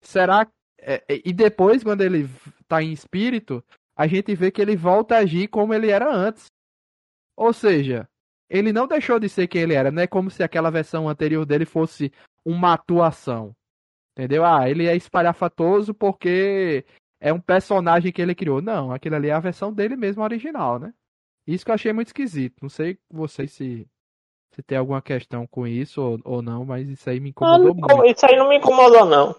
será. 0.00 0.46
É, 0.80 1.02
e 1.08 1.32
depois, 1.32 1.82
quando 1.82 2.02
ele 2.02 2.28
tá 2.68 2.82
em 2.82 2.92
espírito, 2.92 3.64
a 3.96 4.06
gente 4.06 4.34
vê 4.34 4.50
que 4.50 4.62
ele 4.62 4.76
volta 4.76 5.16
a 5.16 5.18
agir 5.18 5.48
como 5.48 5.74
ele 5.74 5.90
era 5.90 6.12
antes. 6.14 6.46
Ou 7.36 7.52
seja, 7.52 8.08
ele 8.48 8.72
não 8.72 8.86
deixou 8.86 9.18
de 9.18 9.28
ser 9.28 9.46
quem 9.46 9.62
ele 9.62 9.74
era. 9.74 9.90
Não 9.90 10.02
é 10.02 10.06
como 10.06 10.30
se 10.30 10.42
aquela 10.42 10.70
versão 10.70 11.08
anterior 11.08 11.44
dele 11.44 11.64
fosse 11.64 12.12
uma 12.44 12.74
atuação. 12.74 13.54
Entendeu? 14.12 14.44
Ah, 14.44 14.68
ele 14.68 14.86
é 14.86 14.96
espalhafatoso 14.96 15.94
porque 15.94 16.84
é 17.20 17.32
um 17.32 17.40
personagem 17.40 18.10
que 18.10 18.20
ele 18.22 18.34
criou. 18.34 18.60
Não, 18.60 18.90
aquilo 18.90 19.16
ali 19.16 19.28
é 19.28 19.32
a 19.32 19.40
versão 19.40 19.72
dele 19.72 19.96
mesmo 19.96 20.22
original, 20.22 20.78
né? 20.78 20.92
Isso 21.46 21.64
que 21.64 21.70
eu 21.70 21.74
achei 21.74 21.92
muito 21.92 22.08
esquisito. 22.08 22.56
Não 22.60 22.68
sei 22.68 22.98
vocês 23.10 23.52
se, 23.52 23.86
se 24.50 24.62
tem 24.62 24.76
alguma 24.76 25.00
questão 25.00 25.46
com 25.46 25.66
isso 25.66 26.02
ou, 26.02 26.18
ou 26.24 26.42
não, 26.42 26.64
mas 26.64 26.88
isso 26.88 27.08
aí 27.08 27.20
me 27.20 27.30
incomodou 27.30 27.74
não, 27.74 27.74
muito. 27.74 28.06
Isso 28.06 28.26
aí 28.26 28.36
não 28.36 28.48
me 28.48 28.56
incomodou, 28.56 29.04
não. 29.04 29.36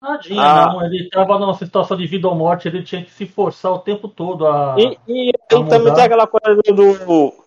Tadinho, 0.00 0.40
ah. 0.40 0.66
não. 0.66 0.84
Ele 0.84 1.04
estava 1.04 1.38
numa 1.38 1.54
situação 1.54 1.96
de 1.96 2.06
vida 2.06 2.28
ou 2.28 2.34
morte, 2.34 2.68
ele 2.68 2.82
tinha 2.82 3.02
que 3.02 3.10
se 3.10 3.26
forçar 3.26 3.72
o 3.72 3.80
tempo 3.80 4.08
todo 4.08 4.46
a. 4.46 4.76
E, 4.78 4.98
e, 5.08 5.30
a 5.30 5.64
também 5.64 5.94
tem 5.94 6.04
aquela 6.04 6.26
coisa 6.26 6.60
do, 6.62 7.43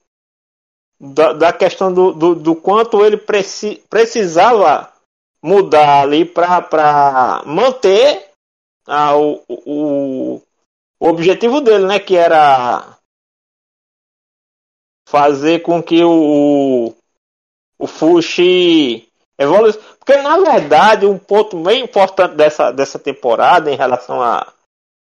da, 0.99 1.33
da 1.33 1.53
questão 1.53 1.93
do, 1.93 2.11
do, 2.11 2.35
do, 2.35 2.55
quanto 2.55 3.05
ele 3.05 3.17
preci, 3.17 3.83
precisava 3.89 4.91
mudar 5.41 6.01
ali 6.01 6.25
para 6.25 7.43
manter 7.45 8.29
ah, 8.87 9.15
o, 9.15 9.43
o, 9.47 10.41
o 10.99 11.07
objetivo 11.07 11.61
dele, 11.61 11.85
né? 11.85 11.99
Que 11.99 12.15
era 12.15 12.97
fazer 15.07 15.61
com 15.61 15.81
que 15.81 16.03
o, 16.03 16.93
o 17.79 17.87
Fushi 17.87 19.07
evoluísse. 19.37 19.79
Porque, 19.99 20.17
na 20.17 20.37
verdade, 20.39 21.05
um 21.05 21.19
ponto 21.19 21.61
bem 21.61 21.83
importante 21.83 22.35
dessa, 22.35 22.71
dessa 22.71 22.97
temporada 22.97 23.71
em 23.71 23.75
relação 23.75 24.21
à 24.21 24.39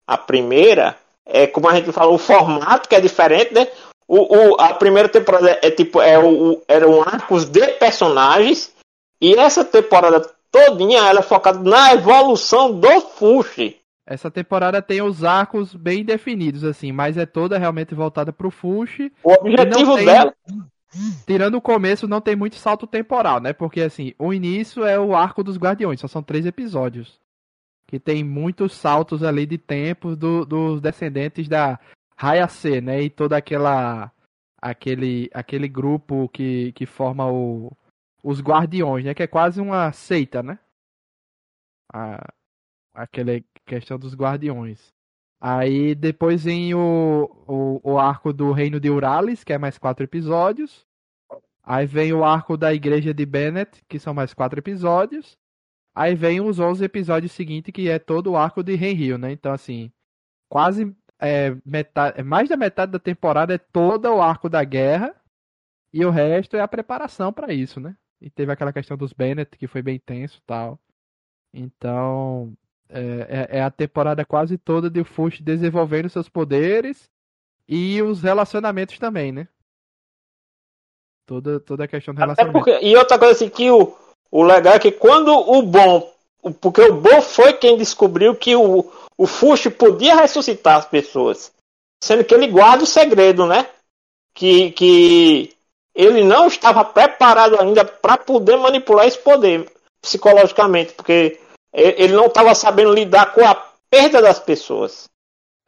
a, 0.07 0.15
a 0.15 0.19
primeira 0.19 0.99
é, 1.27 1.47
como 1.47 1.69
a 1.69 1.75
gente 1.75 1.91
falou, 1.91 2.15
o 2.15 2.19
formato 2.19 2.89
que 2.89 2.95
é 2.95 3.01
diferente, 3.01 3.55
né? 3.55 3.67
O, 4.07 4.37
o, 4.37 4.61
a 4.61 4.75
primeira 4.75 5.09
temporada 5.09 5.59
é 5.63 5.71
tipo 5.71 6.01
é 6.01 6.19
o, 6.19 6.63
eram 6.69 7.03
arcos 7.03 7.47
de 7.47 7.67
personagens 7.75 8.73
e 9.21 9.35
essa 9.35 9.65
temporada 9.65 10.21
todinha 10.51 11.01
ela 11.01 11.21
é 11.21 11.23
focada 11.23 11.59
na 11.59 11.95
evolução 11.95 12.79
do 12.79 13.01
Fushi. 13.01 13.81
Essa 14.07 14.31
temporada 14.31 14.83
tem 14.83 15.01
os 15.01 15.25
arcos 15.25 15.75
bem 15.75 16.05
definidos 16.05 16.63
assim, 16.63 16.93
mas 16.93 17.17
é 17.17 17.25
toda 17.25 17.59
realmente 17.59 17.95
voltada 17.95 18.33
pro 18.33 18.51
Fushi. 18.51 19.11
O 19.23 19.33
objetivo 19.33 19.97
tem, 19.97 20.05
dela 20.05 20.35
Tirando 21.27 21.57
o 21.57 21.61
começo, 21.61 22.07
não 22.07 22.21
tem 22.21 22.37
muito 22.37 22.57
salto 22.57 22.87
temporal, 22.87 23.41
né? 23.41 23.53
Porque 23.53 23.81
assim, 23.81 24.15
o 24.19 24.33
início 24.33 24.85
é 24.85 24.99
o 24.99 25.15
arco 25.15 25.43
dos 25.43 25.57
Guardiões, 25.57 26.01
só 26.01 26.07
são 26.07 26.23
três 26.23 26.47
episódios. 26.47 27.19
Que 27.87 27.99
tem 27.99 28.23
muitos 28.23 28.73
saltos 28.73 29.23
ali 29.23 29.45
de 29.45 29.59
tempos 29.59 30.17
do, 30.17 30.45
dos 30.45 30.81
descendentes 30.81 31.49
da 31.49 31.79
Hayase, 32.17 32.81
né? 32.81 33.03
E 33.03 33.11
toda 33.11 33.37
aquela 33.37 34.13
aquele 34.61 35.31
aquele 35.35 35.69
grupo 35.69 36.29
que, 36.31 36.73
que 36.73 36.87
forma 36.87 37.31
o, 37.31 37.71
os 38.23 38.41
guardiões, 38.41 39.05
né? 39.05 39.15
Que 39.15 39.25
é 39.25 39.27
quase 39.27 39.61
uma 39.61 39.93
seita, 39.93 40.43
né? 40.43 40.59
A, 41.93 42.33
aquela 42.95 43.33
questão 43.67 43.99
dos 43.99 44.15
guardiões. 44.15 44.93
Aí 45.41 45.95
depois 45.95 46.45
vem 46.45 46.75
o, 46.75 47.29
o, 47.47 47.93
o 47.93 47.99
arco 47.99 48.33
do 48.33 48.53
Reino 48.53 48.81
de 48.81 48.89
Uralis, 48.89 49.45
que 49.45 49.53
é 49.53 49.59
mais 49.59 49.77
quatro 49.77 50.05
episódios. 50.05 50.87
Aí 51.63 51.87
vem 51.87 52.13
o 52.13 52.25
arco 52.25 52.57
da 52.57 52.73
Igreja 52.73 53.13
de 53.13 53.27
Bennett, 53.27 53.83
que 53.89 53.99
são 53.99 54.15
mais 54.15 54.33
quatro 54.33 54.59
episódios. 54.59 55.37
Aí 55.95 56.15
vem 56.15 56.41
os 56.41 56.59
11 56.59 56.85
episódios 56.85 57.33
seguintes, 57.33 57.73
que 57.73 57.89
é 57.89 57.99
todo 57.99 58.33
o 58.33 58.37
arco 58.37 58.63
de 58.63 58.75
Renrio, 58.75 59.17
né? 59.19 59.33
Então, 59.33 59.53
assim, 59.53 59.93
quase 60.49 60.95
é, 61.25 61.57
metade, 61.65 62.21
é 62.21 62.23
mais 62.23 62.49
da 62.49 62.57
metade 62.57 62.93
da 62.93 62.99
temporada 62.99 63.55
é 63.55 63.59
todo 63.59 64.07
o 64.07 64.21
arco 64.21 64.49
da 64.49 64.63
guerra 64.63 65.15
e 65.93 66.05
o 66.05 66.11
resto 66.11 66.57
é 66.57 66.61
a 66.61 66.69
preparação 66.69 67.33
para 67.33 67.53
isso, 67.53 67.81
né? 67.81 67.97
E 68.21 68.29
teve 68.29 68.53
aquela 68.53 68.73
questão 68.73 68.97
dos 68.97 69.13
Bennett 69.13 69.57
que 69.57 69.67
foi 69.67 69.83
bem 69.83 69.99
tenso 69.99 70.43
tal. 70.47 70.79
Então 71.53 72.53
é, 72.89 73.49
é, 73.51 73.59
é 73.59 73.63
a 73.63 73.71
temporada 73.71 74.25
quase 74.25 74.59
toda 74.59 74.91
de 74.91 75.03
Fush 75.03 75.41
desenvolvendo 75.41 76.11
seus 76.11 76.29
poderes 76.29 77.11
e 77.67 78.03
os 78.03 78.23
relacionamentos 78.23 78.99
também, 78.99 79.33
né? 79.33 79.49
Toda, 81.27 81.59
toda 81.59 81.85
a 81.85 81.89
questão 81.89 82.13
do 82.13 82.19
relacionamento. 82.19 82.53
Porque, 82.53 82.85
e 82.85 82.95
outra 82.97 83.19
coisa 83.19 83.33
assim, 83.33 83.49
que 83.49 83.71
o, 83.71 83.97
o 84.31 84.43
legal 84.43 84.75
é 84.75 84.79
que 84.79 84.93
quando 84.93 85.29
o 85.29 85.63
bom. 85.63 86.14
Porque 86.61 86.83
o 86.83 86.95
bom 86.95 87.21
foi 87.23 87.55
quem 87.55 87.77
descobriu 87.77 88.35
que 88.35 88.55
o, 88.55 88.91
o 89.17 89.27
Fuxi 89.27 89.71
podia 89.71 90.17
ressuscitar 90.17 90.77
as 90.77 90.87
pessoas, 90.87 91.53
sendo 92.03 92.25
que 92.25 92.35
ele 92.35 92.49
guarda 92.49 92.85
o 92.85 92.87
segredo, 92.87 93.47
né? 93.47 93.69
Que, 94.35 94.73
que 94.73 95.57
ele 95.95 96.25
não 96.25 96.47
estava 96.47 96.85
preparado 96.85 97.59
ainda 97.61 97.85
para 97.85 98.17
poder 98.17 98.57
manipular 98.57 99.07
esse 99.07 99.19
poder 99.19 99.71
psicologicamente, 100.03 100.93
porque 100.93 101.41
ele 101.73 102.13
não 102.13 102.27
estava 102.27 102.55
sabendo 102.55 102.93
lidar 102.93 103.33
com 103.33 103.45
a 103.45 103.55
perda 103.89 104.21
das 104.21 104.39
pessoas. 104.39 105.09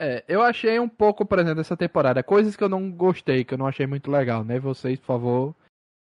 É, 0.01 0.23
eu 0.29 0.43
achei 0.43 0.79
um 0.79 0.89
pouco, 0.89 1.25
por 1.25 1.39
exemplo, 1.39 1.61
essa 1.61 1.77
temporada, 1.77 2.23
coisas 2.23 2.55
que 2.55 2.63
eu 2.63 2.69
não 2.69 2.91
gostei, 2.91 3.45
que 3.45 3.55
eu 3.55 3.59
não 3.59 3.67
achei 3.67 3.87
muito 3.87 4.11
legal, 4.11 4.45
né? 4.45 4.59
Vocês, 4.59 4.99
por 4.99 5.07
favor, 5.07 5.55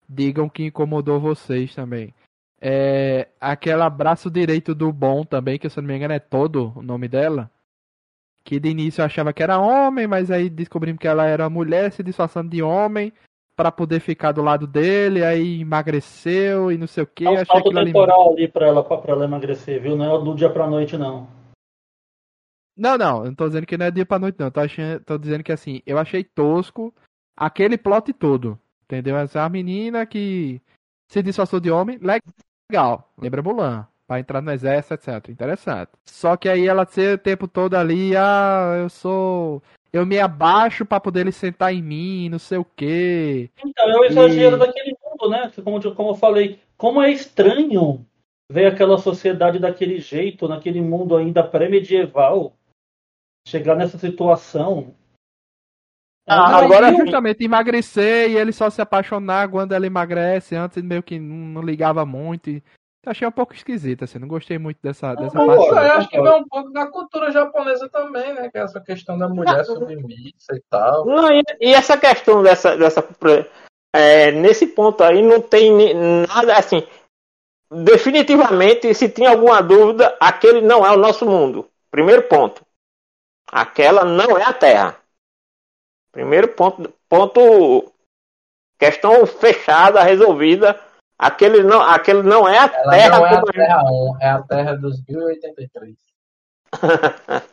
digam 0.08 0.48
que 0.48 0.64
incomodou 0.64 1.20
vocês 1.20 1.74
também. 1.74 2.14
É, 2.64 3.26
aquele 3.40 3.82
abraço 3.82 4.30
direito 4.30 4.72
do 4.72 4.92
bom 4.92 5.24
também, 5.24 5.58
que 5.58 5.68
se 5.68 5.80
eu 5.80 5.82
não 5.82 5.88
me 5.88 5.96
engano 5.96 6.14
é 6.14 6.20
todo 6.20 6.72
o 6.76 6.82
nome 6.82 7.08
dela. 7.08 7.50
Que 8.44 8.60
de 8.60 8.68
início 8.68 9.02
eu 9.02 9.06
achava 9.06 9.32
que 9.32 9.42
era 9.42 9.58
homem, 9.58 10.06
mas 10.06 10.30
aí 10.30 10.48
descobrimos 10.48 11.00
que 11.00 11.08
ela 11.08 11.26
era 11.26 11.50
mulher 11.50 11.90
se 11.90 12.04
disfarçando 12.04 12.50
de 12.50 12.62
homem 12.62 13.12
para 13.56 13.72
poder 13.72 13.98
ficar 13.98 14.30
do 14.30 14.42
lado 14.42 14.64
dele, 14.64 15.24
aí 15.24 15.60
emagreceu 15.60 16.70
e 16.70 16.78
não 16.78 16.86
sei 16.86 17.02
o 17.02 17.06
que. 17.06 17.26
É 17.26 17.30
um 17.30 17.44
salto 17.44 17.70
temporal 17.70 18.32
ali, 18.32 18.44
ali 18.44 18.48
pra, 18.48 18.68
ela, 18.68 18.84
pra 18.84 19.12
ela 19.12 19.24
emagrecer, 19.24 19.82
viu? 19.82 19.96
Não 19.96 20.14
é 20.14 20.24
do 20.24 20.34
dia 20.34 20.48
pra 20.48 20.70
noite, 20.70 20.96
não. 20.96 21.26
Não, 22.76 22.96
não, 22.96 23.18
eu 23.18 23.24
não 23.24 23.34
tô 23.34 23.48
dizendo 23.48 23.66
que 23.66 23.76
não 23.76 23.86
é 23.86 23.90
dia 23.90 24.06
pra 24.06 24.20
noite, 24.20 24.38
não. 24.38 24.52
Tô, 24.52 24.60
achando, 24.60 25.00
tô 25.00 25.18
dizendo 25.18 25.42
que 25.42 25.52
assim, 25.52 25.82
eu 25.84 25.98
achei 25.98 26.22
tosco 26.22 26.94
aquele 27.36 27.76
plot 27.76 28.12
todo. 28.12 28.56
Entendeu? 28.84 29.16
Essa 29.16 29.48
menina 29.48 30.06
que 30.06 30.60
se 31.08 31.22
disfarçou 31.22 31.58
de 31.58 31.70
homem, 31.70 31.98
legal. 31.98 32.20
Lembra 33.18 33.42
Mulan. 33.42 33.86
Pra 34.06 34.20
entrar 34.20 34.42
no 34.42 34.50
exército, 34.50 34.94
etc. 34.94 35.30
Interessante. 35.30 35.90
Só 36.04 36.36
que 36.36 36.48
aí 36.48 36.66
ela 36.66 36.84
ser 36.84 37.14
o 37.14 37.18
tempo 37.18 37.48
todo 37.48 37.74
ali, 37.74 38.16
ah, 38.16 38.78
eu 38.80 38.88
sou. 38.88 39.62
Eu 39.92 40.04
me 40.04 40.18
abaixo 40.18 40.84
pra 40.84 41.00
poder 41.00 41.20
ele 41.20 41.32
sentar 41.32 41.72
em 41.72 41.82
mim, 41.82 42.28
não 42.28 42.38
sei 42.38 42.58
o 42.58 42.64
quê. 42.64 43.50
Então, 43.64 43.88
é 43.88 43.96
o 43.96 44.04
exagero 44.04 44.56
E- 44.56 44.58
daquele 44.58 44.96
mundo, 45.04 45.30
né? 45.30 45.50
Como, 45.62 45.94
como 45.94 46.10
eu 46.10 46.14
falei, 46.14 46.58
como 46.76 47.00
é 47.00 47.10
estranho 47.10 48.04
ver 48.50 48.66
aquela 48.66 48.98
sociedade 48.98 49.58
daquele 49.58 49.98
jeito, 49.98 50.48
naquele 50.48 50.80
mundo 50.80 51.16
ainda 51.16 51.42
pré-medieval, 51.42 52.54
chegar 53.46 53.76
nessa 53.76 53.98
situação. 53.98 54.94
Ah, 56.26 56.58
agora- 56.58 56.94
justamente 56.94 57.44
emagrecer 57.44 58.30
e 58.30 58.36
ele 58.36 58.52
só 58.52 58.70
se 58.70 58.80
apaixonar 58.80 59.48
quando 59.48 59.72
ela 59.72 59.86
emagrece. 59.86 60.54
Antes 60.54 60.82
meio 60.82 61.02
que 61.02 61.18
não, 61.18 61.36
não 61.36 61.62
ligava 61.62 62.06
muito. 62.06 62.50
E... 62.50 62.62
Achei 63.04 63.26
um 63.26 63.32
pouco 63.32 63.52
esquisito, 63.52 64.04
assim. 64.04 64.18
Não 64.18 64.28
gostei 64.28 64.58
muito 64.58 64.78
dessa, 64.80 65.14
dessa 65.14 65.36
não, 65.36 65.46
parte. 65.46 65.60
Concordo, 65.60 65.92
acho 65.92 66.08
que 66.08 66.20
vem 66.20 66.32
um 66.32 66.48
pouco 66.48 66.70
da 66.70 66.86
cultura 66.86 67.32
japonesa 67.32 67.88
também, 67.88 68.32
né? 68.32 68.48
Que 68.48 68.58
é 68.58 68.62
essa 68.62 68.80
questão 68.80 69.18
da 69.18 69.28
mulher 69.28 69.64
submissa 69.64 70.54
e 70.54 70.62
tal. 70.70 71.04
Não, 71.04 71.28
e, 71.32 71.42
e 71.60 71.74
essa 71.74 71.98
questão 71.98 72.42
dessa. 72.42 72.76
dessa 72.76 73.04
é, 73.94 74.30
nesse 74.30 74.68
ponto 74.68 75.02
aí 75.02 75.20
não 75.20 75.40
tem 75.40 75.94
nada 76.28 76.56
assim. 76.56 76.86
Definitivamente, 77.70 78.94
se 78.94 79.08
tinha 79.08 79.30
alguma 79.30 79.60
dúvida, 79.60 80.16
aquele 80.20 80.60
não 80.60 80.86
é 80.86 80.90
o 80.92 80.96
nosso 80.96 81.26
mundo. 81.26 81.68
Primeiro 81.90 82.22
ponto. 82.22 82.64
Aquela 83.50 84.04
não 84.04 84.38
é 84.38 84.44
a 84.44 84.52
Terra. 84.52 85.01
Primeiro 86.12 86.48
ponto. 86.48 86.92
Ponto. 87.08 87.92
Questão 88.78 89.26
fechada, 89.26 90.02
resolvida. 90.02 90.78
Aquele 91.18 91.62
não, 91.62 91.80
aquele 91.80 92.22
não 92.22 92.48
é 92.48 92.58
a 92.58 92.64
Ela 92.64 92.90
Terra. 92.90 93.18
não 93.18 93.26
é 93.26 93.34
a 93.34 93.42
Terra 93.42 93.82
1, 93.84 94.16
é 94.20 94.28
a 94.28 94.42
Terra 94.42 94.76
dos 94.76 95.02
1083. 95.06 95.96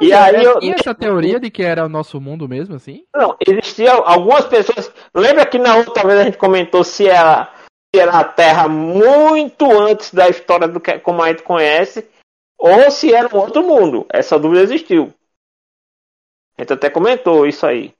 E 0.00 0.12
aí 0.12 0.42
eu, 0.42 0.58
Tinha 0.58 0.74
essa 0.74 0.94
teoria 0.94 1.38
de 1.38 1.50
que 1.50 1.62
era 1.62 1.84
o 1.84 1.88
nosso 1.88 2.20
mundo 2.20 2.48
mesmo, 2.48 2.74
assim? 2.74 3.04
Não, 3.14 3.36
existia 3.46 3.92
algumas 3.92 4.44
pessoas. 4.44 4.92
Lembra 5.14 5.46
que 5.46 5.58
na 5.58 5.76
outra 5.76 6.04
vez 6.06 6.18
a 6.18 6.24
gente 6.24 6.36
comentou 6.36 6.82
se 6.82 7.08
era, 7.08 7.48
se 7.94 8.00
era 8.00 8.18
a 8.18 8.24
Terra 8.24 8.68
muito 8.68 9.70
antes 9.70 10.12
da 10.12 10.28
história 10.28 10.66
do 10.66 10.80
que 10.80 10.98
como 10.98 11.22
a 11.22 11.28
gente 11.28 11.42
conhece, 11.42 12.08
ou 12.58 12.90
se 12.90 13.14
era 13.14 13.34
um 13.34 13.38
outro 13.38 13.62
mundo. 13.62 14.04
Essa 14.12 14.38
dúvida 14.38 14.62
existiu. 14.62 15.12
A 16.56 16.62
gente 16.62 16.72
até 16.72 16.88
comentou 16.88 17.46
isso 17.46 17.66
aí. 17.66 17.94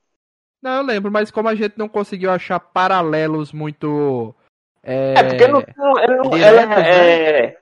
Não, 0.62 0.76
eu 0.78 0.82
lembro, 0.82 1.10
mas 1.10 1.30
como 1.30 1.48
a 1.48 1.54
gente 1.54 1.76
não 1.76 1.88
conseguiu 1.88 2.30
achar 2.30 2.58
paralelos 2.58 3.52
muito. 3.52 4.34
É, 4.82 5.14
É 5.18 5.24
porque 5.24 5.46
não, 5.46 5.62
não- 5.76 5.98
ela, 5.98 6.24
não, 6.24 6.36
ela 6.36 6.78
é- 6.80 7.58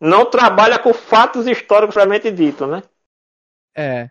não 0.00 0.24
trabalha 0.26 0.78
com 0.78 0.92
fatos 0.92 1.46
históricos 1.46 1.94
propriamente 1.94 2.30
dito, 2.30 2.66
né? 2.66 2.82
É. 3.76 4.10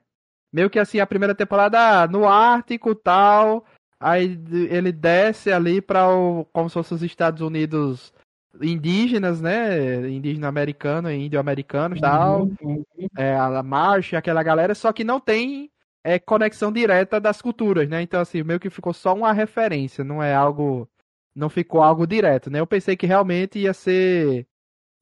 Meio 0.52 0.70
que 0.70 0.78
assim, 0.80 1.00
a 1.00 1.08
primeira 1.08 1.34
temporada 1.34 2.04
ah, 2.04 2.08
no 2.08 2.28
Ártico 2.28 2.92
e 2.92 2.96
tal. 2.96 3.66
Aí 4.00 4.38
ele 4.70 4.92
desce 4.92 5.52
ali 5.52 5.82
para 5.82 6.10
o. 6.14 6.46
como 6.52 6.70
se 6.70 6.74
fosse 6.74 6.94
os 6.94 7.02
Estados 7.02 7.42
Unidos 7.42 8.14
indígenas, 8.62 9.42
né? 9.42 10.10
Indígena 10.10 10.48
americano 10.50 11.10
e 11.10 11.26
índio-americanos 11.26 11.98
e 11.98 12.02
tal. 12.02 12.50
Uhum. 12.62 12.84
É, 13.18 13.36
a 13.36 13.64
marcha, 13.64 14.18
aquela 14.18 14.44
galera, 14.44 14.76
só 14.76 14.92
que 14.92 15.04
não 15.04 15.20
tem 15.20 15.72
é, 16.04 16.20
conexão 16.20 16.72
direta 16.72 17.20
das 17.20 17.42
culturas, 17.42 17.88
né? 17.90 18.02
Então, 18.02 18.20
assim, 18.22 18.44
meio 18.44 18.60
que 18.60 18.70
ficou 18.70 18.94
só 18.94 19.14
uma 19.14 19.32
referência, 19.32 20.04
não 20.04 20.22
é 20.22 20.34
algo. 20.34 20.88
Não 21.36 21.50
ficou 21.50 21.82
algo 21.82 22.06
direto, 22.06 22.50
né? 22.52 22.60
Eu 22.60 22.68
pensei 22.68 22.96
que 22.96 23.08
realmente 23.08 23.58
ia 23.58 23.74
ser 23.74 24.46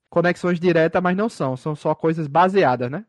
conexões 0.09 0.59
diretas, 0.59 1.01
mas 1.01 1.15
não 1.17 1.27
são. 1.27 1.57
São 1.57 1.75
só 1.75 1.93
coisas 1.93 2.27
baseadas, 2.27 2.89
né? 2.89 3.05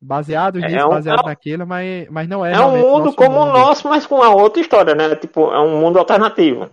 Baseado 0.00 0.58
É 0.58 0.68
nisso, 0.68 0.86
um- 0.86 0.90
baseado 0.90 1.20
é 1.20 1.26
naquilo, 1.26 1.66
mas, 1.66 2.08
mas 2.10 2.28
não 2.28 2.44
é. 2.44 2.52
É 2.52 2.60
um 2.60 2.76
mundo 2.78 3.12
como 3.14 3.36
o 3.40 3.46
mundo. 3.46 3.52
nosso, 3.52 3.88
mas 3.88 4.06
com 4.06 4.16
uma 4.16 4.30
outra 4.30 4.60
história, 4.60 4.94
né? 4.94 5.14
Tipo, 5.16 5.52
é 5.52 5.60
um 5.60 5.80
mundo 5.80 5.98
alternativo. 5.98 6.70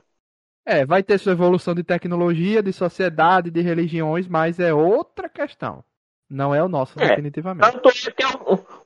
É, 0.66 0.86
vai 0.86 1.02
ter 1.02 1.18
sua 1.18 1.32
evolução 1.32 1.74
de 1.74 1.84
tecnologia, 1.84 2.62
de 2.62 2.72
sociedade, 2.74 3.50
de 3.50 3.62
religiões, 3.62 4.28
mas 4.28 4.60
é 4.60 4.72
outra 4.74 5.28
questão. 5.30 5.84
Não 6.30 6.54
é 6.54 6.62
o 6.64 6.68
nosso, 6.68 7.00
É. 7.02 7.08
definitivamente. 7.10 7.72
Tanto 7.72 7.90
é 7.90 8.12
que 8.12 8.24
é 8.24 8.28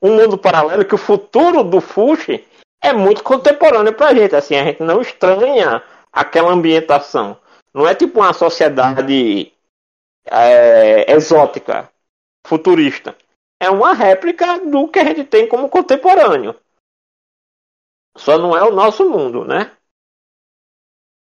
um, 0.04 0.16
mundo 0.16 0.38
paralelo 0.38 0.86
que 0.86 0.94
o 0.94 0.98
futuro 0.98 1.64
do 1.64 1.80
Fushi 1.80 2.46
é 2.84 2.92
muito 2.92 3.24
contemporâneo 3.24 3.96
pra 3.96 4.14
gente. 4.14 4.36
Assim, 4.36 4.56
a 4.56 4.66
gente 4.66 4.84
não 4.84 5.02
estranha 5.02 5.82
aquela 6.12 6.52
ambientação. 6.52 7.40
Não 7.74 7.88
é 7.88 7.96
tipo 7.96 8.20
uma 8.20 8.34
sociedade 8.34 9.52
é, 10.26 11.12
exótica, 11.12 11.90
futurista. 12.46 13.16
É 13.60 13.70
uma 13.70 13.94
réplica 13.94 14.60
do 14.60 14.88
que 14.90 15.00
a 15.00 15.06
gente 15.06 15.24
tem 15.24 15.48
como 15.48 15.70
contemporâneo. 15.70 16.60
Só 18.18 18.38
não 18.38 18.56
é 18.56 18.62
o 18.64 18.72
nosso 18.72 19.10
mundo, 19.10 19.46
né? 19.46 19.76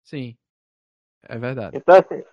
Sim. 0.04 0.37
É 1.22 1.38
verdade. 1.38 1.76
Então, 1.76 1.94
assim, 1.94 2.24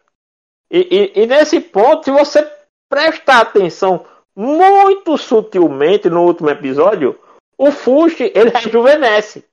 e, 0.71 0.79
e- 0.79 1.23
e 1.23 1.27
nesse 1.27 1.59
ponto, 1.59 2.03
se 2.05 2.11
você 2.11 2.41
prestar 2.89 3.41
atenção 3.41 4.05
muito 4.39 5.17
sutilmente 5.17 6.09
no 6.09 6.23
último 6.23 6.49
episódio, 6.49 7.19
o 7.57 7.71
Fushi 7.73 8.31
ele 8.33 8.51
rejuvenesce. 8.51 9.45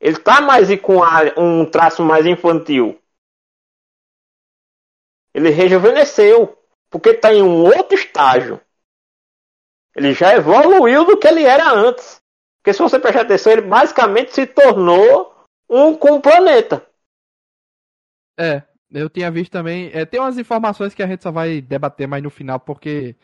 Ele 0.00 0.16
tá 0.16 0.40
mais 0.40 0.68
com 0.80 1.00
um 1.36 1.68
traço 1.68 2.04
mais 2.04 2.24
infantil. 2.24 3.02
Ele 5.34 5.50
rejuvenesceu, 5.50 6.56
porque 6.88 7.08
está 7.08 7.34
em 7.34 7.42
um 7.42 7.64
outro 7.64 7.96
estágio. 7.96 8.60
Ele 9.96 10.14
já 10.14 10.36
evoluiu 10.36 11.04
do 11.04 11.18
que 11.18 11.26
ele 11.26 11.42
era 11.42 11.68
antes. 11.68 12.22
Porque 12.60 12.72
se 12.72 12.78
você 12.78 12.96
prestar 12.96 13.22
atenção, 13.22 13.52
ele 13.52 13.62
basicamente 13.62 14.32
se 14.32 14.46
tornou 14.46 15.34
um 15.68 15.96
com 15.96 16.12
o 16.12 16.22
planeta. 16.22 16.86
É, 18.38 18.62
eu 18.88 19.10
tinha 19.10 19.32
visto 19.32 19.50
também. 19.50 19.90
é, 19.92 20.04
tem 20.04 20.20
umas 20.20 20.38
informações 20.38 20.94
que 20.94 21.02
a 21.02 21.06
gente 21.08 21.24
só 21.24 21.32
vai 21.32 21.60
debater 21.60 22.06
mais 22.06 22.22
no 22.22 22.30
final, 22.30 22.60
porque 22.60 23.16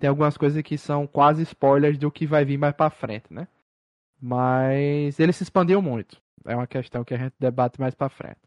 tem 0.00 0.08
algumas 0.08 0.36
coisas 0.36 0.60
que 0.62 0.78
são 0.78 1.06
quase 1.06 1.42
spoilers 1.42 1.98
do 1.98 2.10
que 2.10 2.26
vai 2.26 2.44
vir 2.44 2.58
mais 2.58 2.74
pra 2.74 2.88
frente, 2.88 3.26
né? 3.30 3.46
Mas 4.20 5.20
ele 5.20 5.32
se 5.32 5.42
expandiu 5.42 5.80
muito. 5.82 6.20
É 6.46 6.56
uma 6.56 6.66
questão 6.66 7.04
que 7.04 7.14
a 7.14 7.18
gente 7.18 7.34
debate 7.38 7.78
mais 7.78 7.94
pra 7.94 8.08
frente. 8.08 8.40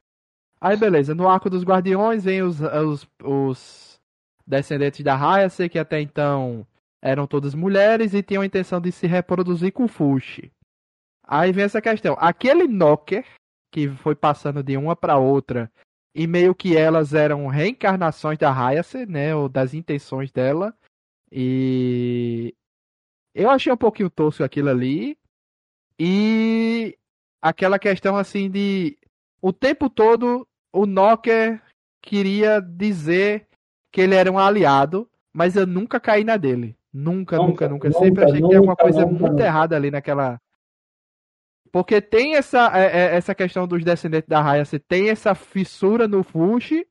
Aí, 0.59 0.75
beleza. 0.75 1.13
No 1.13 1.29
arco 1.29 1.49
dos 1.49 1.63
Guardiões 1.63 2.23
vem 2.23 2.41
os, 2.41 2.59
os, 2.59 3.07
os 3.23 4.01
descendentes 4.47 5.03
da 5.03 5.15
Hayase, 5.15 5.69
que 5.69 5.77
até 5.77 6.01
então 6.01 6.65
eram 7.01 7.27
todas 7.27 7.53
mulheres 7.53 8.13
e 8.13 8.23
tinham 8.23 8.41
a 8.41 8.45
intenção 8.45 8.81
de 8.81 8.91
se 8.91 9.05
reproduzir 9.05 9.71
com 9.71 9.87
Fushi. 9.87 10.51
Aí 11.23 11.51
vem 11.51 11.65
essa 11.65 11.81
questão. 11.81 12.15
Aquele 12.19 12.67
Knocker, 12.67 13.25
que 13.71 13.89
foi 13.89 14.15
passando 14.15 14.63
de 14.63 14.75
uma 14.75 14.95
pra 14.95 15.17
outra, 15.17 15.71
e 16.15 16.25
meio 16.25 16.55
que 16.55 16.75
elas 16.75 17.13
eram 17.13 17.47
reencarnações 17.47 18.37
da 18.37 18.51
Hayase, 18.51 19.05
né? 19.05 19.35
Ou 19.35 19.47
das 19.47 19.73
intenções 19.73 20.31
dela. 20.31 20.73
E 21.35 22.53
eu 23.33 23.49
achei 23.49 23.73
um 23.73 23.77
pouquinho 23.77 24.09
tosco 24.09 24.43
aquilo 24.43 24.69
ali. 24.69 25.17
E 25.97 26.95
aquela 27.41 27.79
questão 27.79 28.15
assim 28.15 28.51
de 28.51 28.97
o 29.41 29.51
tempo 29.51 29.89
todo 29.89 30.47
o 30.71 30.85
Knocker 30.85 31.59
queria 32.01 32.61
dizer 32.61 33.47
que 33.91 34.01
ele 34.01 34.13
era 34.13 34.31
um 34.31 34.37
aliado, 34.37 35.09
mas 35.33 35.55
eu 35.55 35.65
nunca 35.65 35.99
caí 35.99 36.23
na 36.23 36.37
dele. 36.37 36.77
Nunca, 36.93 37.37
nunca, 37.37 37.67
Nunca, 37.67 37.89
nunca. 37.89 37.91
Sempre 37.91 38.09
nunca, 38.09 38.25
achei 38.25 38.41
que 38.41 38.47
tinha 38.47 38.57
alguma 38.59 38.73
nunca, 38.73 38.83
coisa 38.83 38.99
nunca, 39.01 39.11
muito 39.11 39.31
nunca. 39.31 39.43
errada 39.43 39.75
ali 39.75 39.89
naquela. 39.89 40.39
Porque 41.71 41.99
tem 41.99 42.35
essa, 42.35 42.71
é, 42.77 42.83
é, 42.85 43.15
essa 43.15 43.33
questão 43.33 43.67
dos 43.67 43.83
descendentes 43.83 44.29
da 44.29 44.39
Raya, 44.39 44.63
você 44.63 44.77
tem 44.77 45.09
essa 45.09 45.33
fissura 45.33 46.07
no 46.07 46.23
Fushi. 46.23 46.85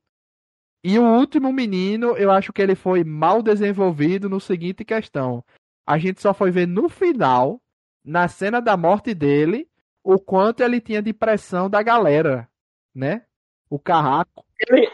E 0.83 0.99
o 0.99 1.03
último 1.03 1.51
menino, 1.53 2.17
eu 2.17 2.29
acho 2.29 2.51
que 2.51 2.61
ele 2.61 2.75
foi 2.75 3.03
mal 3.03 3.41
desenvolvido 3.41 4.29
no 4.29 4.39
seguinte 4.39 4.83
questão. 4.83 5.43
A 5.87 5.97
gente 5.97 6.21
só 6.21 6.33
foi 6.33 6.51
ver 6.51 6.67
no 6.67 6.89
final, 6.89 7.61
na 8.03 8.27
cena 8.27 8.61
da 8.61 8.75
morte 8.75 9.13
dele, 9.13 9.67
o 10.03 10.19
quanto 10.19 10.61
ele 10.61 10.81
tinha 10.81 11.01
de 11.01 11.13
pressão 11.13 11.69
da 11.69 11.81
galera, 11.81 12.49
né? 12.93 13.23
O 13.69 13.79
carraco. 13.79 14.45
ele, 14.69 14.91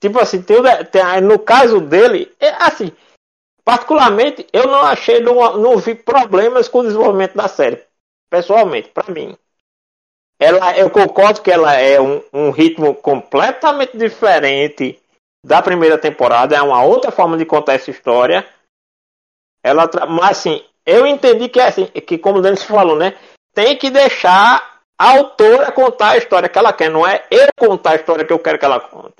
tipo 0.00 0.18
assim, 0.18 0.42
tem, 0.42 0.56
tem- 0.90 1.20
no 1.22 1.38
caso 1.38 1.80
dele, 1.80 2.34
é 2.40 2.50
assim, 2.62 2.92
particularmente, 3.64 4.46
eu 4.52 4.66
não 4.66 4.82
achei, 4.82 5.20
não, 5.20 5.58
não 5.58 5.78
vi 5.78 5.94
problemas 5.94 6.68
com 6.68 6.80
o 6.80 6.84
desenvolvimento 6.84 7.36
da 7.36 7.48
série, 7.48 7.82
pessoalmente, 8.30 8.90
pra 8.90 9.12
mim. 9.12 9.36
Ela, 10.38 10.76
eu 10.76 10.90
concordo 10.90 11.40
que 11.40 11.50
ela 11.50 11.74
é 11.74 12.00
um, 12.00 12.22
um 12.32 12.50
ritmo 12.50 12.94
completamente 12.94 13.96
diferente 13.96 15.00
da 15.44 15.62
primeira 15.62 15.98
temporada, 15.98 16.56
é 16.56 16.62
uma 16.62 16.82
outra 16.82 17.12
forma 17.12 17.36
de 17.36 17.44
contar 17.44 17.74
essa 17.74 17.90
história. 17.90 18.46
Ela. 19.62 19.88
Mas 20.08 20.38
assim, 20.38 20.64
eu 20.84 21.06
entendi 21.06 21.48
que 21.48 21.60
é 21.60 21.68
assim, 21.68 21.86
que 21.86 22.18
como 22.18 22.38
o 22.38 22.42
Denis 22.42 22.62
falou, 22.62 22.96
né? 22.96 23.16
Tem 23.54 23.76
que 23.76 23.90
deixar 23.90 24.80
a 24.98 25.10
autora 25.10 25.70
contar 25.70 26.10
a 26.10 26.16
história 26.16 26.48
que 26.48 26.58
ela 26.58 26.72
quer, 26.72 26.90
não 26.90 27.06
é 27.06 27.26
eu 27.30 27.48
contar 27.56 27.92
a 27.92 27.96
história 27.96 28.24
que 28.24 28.32
eu 28.32 28.38
quero 28.38 28.58
que 28.58 28.64
ela 28.64 28.80
conte. 28.80 29.16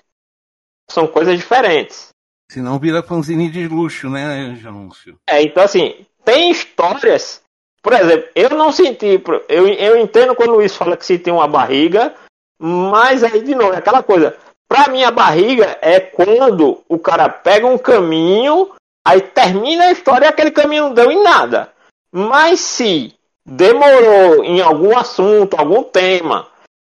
São 0.90 1.06
coisas 1.06 1.36
diferentes. 1.36 2.08
Senão 2.50 2.78
vira 2.78 3.02
fanzine 3.02 3.50
de 3.50 3.66
luxo, 3.68 4.08
né, 4.10 4.56
Janúncio? 4.60 5.18
É, 5.28 5.42
então 5.42 5.62
assim, 5.62 6.06
tem 6.24 6.50
histórias. 6.50 7.42
Por 7.84 7.92
exemplo, 7.92 8.30
eu 8.34 8.48
não 8.48 8.72
senti. 8.72 9.22
Eu, 9.46 9.68
eu 9.68 9.98
entendo 9.98 10.34
quando 10.34 10.52
o 10.52 10.54
Luiz 10.54 10.74
fala 10.74 10.96
que 10.96 11.04
sentiu 11.04 11.34
uma 11.34 11.46
barriga, 11.46 12.14
mas 12.58 13.22
aí, 13.22 13.42
de 13.42 13.54
novo, 13.54 13.74
é 13.74 13.76
aquela 13.76 14.02
coisa. 14.02 14.34
Pra 14.66 14.88
mim, 14.88 15.04
a 15.04 15.10
barriga 15.10 15.76
é 15.82 16.00
quando 16.00 16.82
o 16.88 16.98
cara 16.98 17.28
pega 17.28 17.66
um 17.66 17.76
caminho, 17.76 18.70
aí 19.06 19.20
termina 19.20 19.84
a 19.84 19.92
história 19.92 20.24
e 20.24 20.28
aquele 20.28 20.50
caminho 20.50 20.84
não 20.84 20.94
deu 20.94 21.12
em 21.12 21.22
nada. 21.22 21.74
Mas 22.10 22.60
se 22.60 23.14
demorou 23.44 24.42
em 24.42 24.62
algum 24.62 24.96
assunto, 24.96 25.54
algum 25.54 25.82
tema, 25.82 26.48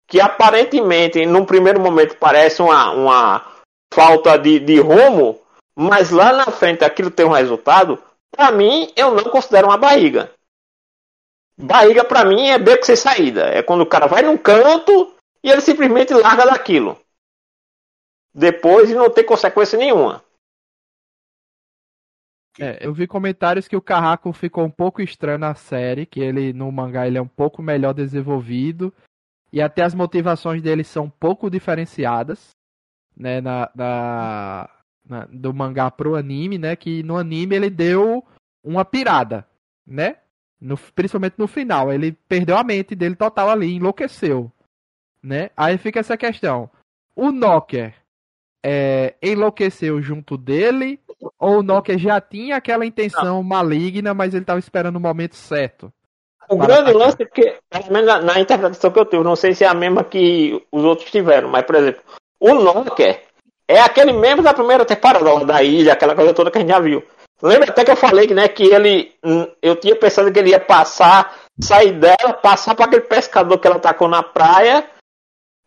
que 0.06 0.20
aparentemente, 0.20 1.24
num 1.24 1.46
primeiro 1.46 1.80
momento, 1.80 2.18
parece 2.18 2.60
uma, 2.60 2.90
uma 2.90 3.46
falta 3.94 4.36
de, 4.36 4.60
de 4.60 4.78
rumo, 4.78 5.40
mas 5.74 6.10
lá 6.10 6.34
na 6.34 6.46
frente 6.46 6.84
aquilo 6.84 7.10
tem 7.10 7.24
um 7.24 7.32
resultado, 7.32 7.98
para 8.30 8.52
mim, 8.52 8.92
eu 8.94 9.14
não 9.14 9.24
considero 9.24 9.68
uma 9.68 9.78
barriga. 9.78 10.30
Barriga, 11.62 12.04
para 12.04 12.24
mim, 12.24 12.48
é 12.48 12.58
beco 12.58 12.84
sem 12.84 12.96
saída. 12.96 13.44
É 13.46 13.62
quando 13.62 13.82
o 13.82 13.86
cara 13.86 14.06
vai 14.06 14.22
num 14.22 14.36
canto 14.36 15.14
e 15.42 15.50
ele 15.50 15.60
simplesmente 15.60 16.12
larga 16.12 16.44
daquilo. 16.44 16.98
Depois 18.34 18.88
de 18.88 18.94
não 18.94 19.08
ter 19.08 19.24
consequência 19.24 19.78
nenhuma. 19.78 20.24
É, 22.58 22.86
eu 22.86 22.92
vi 22.92 23.06
comentários 23.06 23.66
que 23.66 23.76
o 23.76 23.80
Carraco 23.80 24.32
ficou 24.32 24.64
um 24.64 24.70
pouco 24.70 25.00
estranho 25.00 25.38
na 25.38 25.54
série, 25.54 26.04
que 26.04 26.20
ele 26.20 26.52
no 26.52 26.70
mangá 26.70 27.06
ele 27.06 27.16
é 27.16 27.22
um 27.22 27.28
pouco 27.28 27.62
melhor 27.62 27.94
desenvolvido 27.94 28.92
e 29.52 29.60
até 29.60 29.82
as 29.82 29.94
motivações 29.94 30.60
dele 30.60 30.84
são 30.84 31.04
um 31.04 31.10
pouco 31.10 31.48
diferenciadas, 31.48 32.50
né, 33.16 33.40
na, 33.40 33.70
na, 33.74 34.70
na 35.04 35.26
do 35.26 35.52
mangá 35.54 35.90
pro 35.90 36.16
anime, 36.16 36.58
né, 36.58 36.74
que 36.76 37.02
no 37.02 37.16
anime 37.16 37.56
ele 37.56 37.70
deu 37.70 38.24
uma 38.62 38.84
pirada, 38.84 39.46
né, 39.86 40.18
no, 40.62 40.78
principalmente 40.94 41.34
no 41.36 41.48
final, 41.48 41.92
ele 41.92 42.12
perdeu 42.28 42.56
a 42.56 42.64
mente 42.64 42.94
dele 42.94 43.16
total 43.16 43.50
ali, 43.50 43.74
enlouqueceu, 43.74 44.50
né, 45.22 45.50
aí 45.56 45.76
fica 45.76 46.00
essa 46.00 46.16
questão, 46.16 46.70
o 47.14 47.30
Nokia 47.30 47.94
é, 48.64 49.14
enlouqueceu 49.22 50.00
junto 50.00 50.36
dele 50.38 51.00
ou 51.38 51.58
o 51.58 51.62
Nokia 51.62 51.98
já 51.98 52.20
tinha 52.20 52.56
aquela 52.56 52.86
intenção 52.86 53.36
não. 53.36 53.42
maligna, 53.42 54.14
mas 54.14 54.34
ele 54.34 54.42
estava 54.44 54.58
esperando 54.58 54.96
o 54.96 55.00
momento 55.00 55.34
certo? 55.34 55.92
O 56.48 56.56
grande 56.56 56.90
atacar. 56.90 56.94
lance 56.94 57.22
é 57.22 57.26
que, 57.26 57.58
pelo 57.68 57.92
menos 57.92 58.06
na, 58.06 58.20
na, 58.20 58.40
interpretação 58.40 58.90
que 58.90 58.98
eu 58.98 59.04
tive, 59.04 59.22
não 59.22 59.36
sei 59.36 59.54
se 59.54 59.64
é 59.64 59.68
a 59.68 59.74
mesma 59.74 60.04
que 60.04 60.64
os 60.70 60.84
outros 60.84 61.10
tiveram, 61.10 61.48
mas, 61.48 61.64
por 61.64 61.76
exemplo, 61.76 62.02
o 62.40 62.54
Nokia 62.54 63.20
é 63.68 63.80
aquele 63.80 64.12
mesmo 64.12 64.42
da 64.42 64.52
primeira 64.52 64.84
temporada 64.84 65.44
da 65.44 65.62
ilha, 65.62 65.92
aquela 65.92 66.14
coisa 66.14 66.34
toda 66.34 66.50
que 66.50 66.58
a 66.58 66.60
gente 66.60 66.70
já 66.70 66.80
viu. 66.80 67.02
Lembra 67.42 67.70
até 67.70 67.84
que 67.84 67.90
eu 67.90 67.96
falei 67.96 68.28
né, 68.28 68.46
que 68.46 68.62
ele. 68.62 69.12
Hum, 69.24 69.46
eu 69.60 69.74
tinha 69.74 69.96
pensado 69.96 70.32
que 70.32 70.38
ele 70.38 70.50
ia 70.50 70.60
passar, 70.60 71.36
sair 71.60 71.92
dela, 71.92 72.32
passar 72.34 72.74
para 72.74 72.84
aquele 72.84 73.02
pescador 73.02 73.58
que 73.58 73.66
ela 73.66 73.76
atacou 73.76 74.06
na 74.06 74.22
praia, 74.22 74.88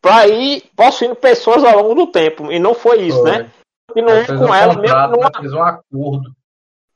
para 0.01 0.27
ir 0.27 0.63
possuindo 0.75 1.15
pessoas 1.15 1.63
ao 1.63 1.81
longo 1.81 1.95
do 1.95 2.07
tempo. 2.07 2.51
E 2.51 2.59
não 2.59 2.73
foi 2.73 3.01
isso, 3.01 3.19
foi. 3.19 3.31
né? 3.31 3.51
continuou 3.88 4.25
com 4.25 4.53
ela 4.53 4.73
um 4.73 4.81
mesmo 4.81 5.07
numa... 5.07 5.31
Fez 5.31 5.53
um 5.53 5.63
acordo. 5.63 6.35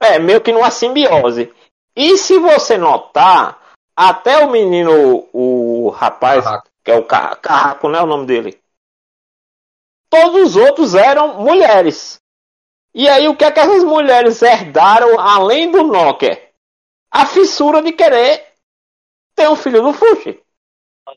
É, 0.02 0.20
meio 0.20 0.42
que 0.42 0.52
numa 0.52 0.72
simbiose. 0.72 1.52
E 1.96 2.18
se 2.18 2.38
você 2.40 2.78
notar, 2.78 3.60
até 3.96 4.46
o 4.46 4.50
menino, 4.50 5.28
o 5.34 5.90
rapaz, 5.90 6.44
Carraco. 6.44 6.70
que 6.84 6.92
é 6.92 6.96
o 6.96 7.04
Carraco, 7.04 7.90
né, 7.90 8.02
o 8.02 8.06
nome 8.06 8.26
dele? 8.26 8.60
Todos 10.10 10.42
os 10.42 10.56
outros 10.56 10.96
eram 10.96 11.42
mulheres. 11.42 12.19
E 13.00 13.08
aí 13.08 13.30
o 13.30 13.36
que 13.36 13.46
é 13.46 13.52
que 13.52 13.62
essas 13.62 13.82
mulheres 13.82 14.42
herdaram 14.42 15.18
além 15.18 15.72
do 15.72 15.84
Nokia? 15.84 16.38
A 17.10 17.26
fissura 17.26 17.82
de 17.82 17.94
querer 17.94 18.44
ter 19.34 19.50
um 19.50 19.56
filho 19.56 19.82
do 19.82 19.94
Fuxi. 19.94 20.38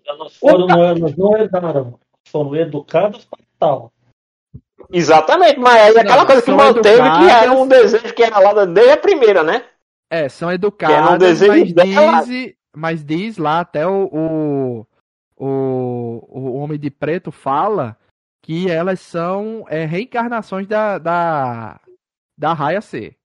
Elas, 0.07 0.37
foram, 0.37 0.71
elas 0.71 1.17
não 1.17 1.37
herdaram, 1.37 1.99
foram 2.29 2.55
educadas 2.55 3.25
para 3.25 3.41
tal. 3.59 3.93
Exatamente, 4.93 5.59
mas 5.59 5.75
aí 5.75 5.99
aquela 5.99 6.19
não, 6.19 6.27
coisa 6.27 6.43
que 6.43 6.53
manteve 6.53 7.01
educadas... 7.01 7.19
que 7.19 7.31
era 7.33 7.53
um 7.53 7.67
desejo 7.67 8.15
que 8.15 8.23
era 8.23 8.39
lá 8.39 8.65
desde 8.65 8.93
a 8.93 8.97
primeira, 8.97 9.43
né? 9.43 9.65
É, 10.09 10.29
são 10.29 10.53
educadas, 10.53 11.15
um 11.15 11.19
desejo 11.19 11.75
mas, 11.75 12.27
diz, 12.29 12.55
mas 12.77 13.05
diz 13.05 13.39
lá 13.39 13.59
até 13.59 13.85
o, 13.89 14.05
o, 14.05 14.87
o, 15.37 16.29
o 16.29 16.55
Homem 16.59 16.79
de 16.79 16.93
Preto 16.93 17.33
fala 17.33 17.99
que 18.43 18.69
elas 18.69 19.01
são 19.01 19.65
é, 19.69 19.85
reencarnações 19.85 20.67
da, 20.67 20.99
da, 20.99 21.81
da 22.37 22.53
Raia 22.53 22.81
C. 22.81 23.17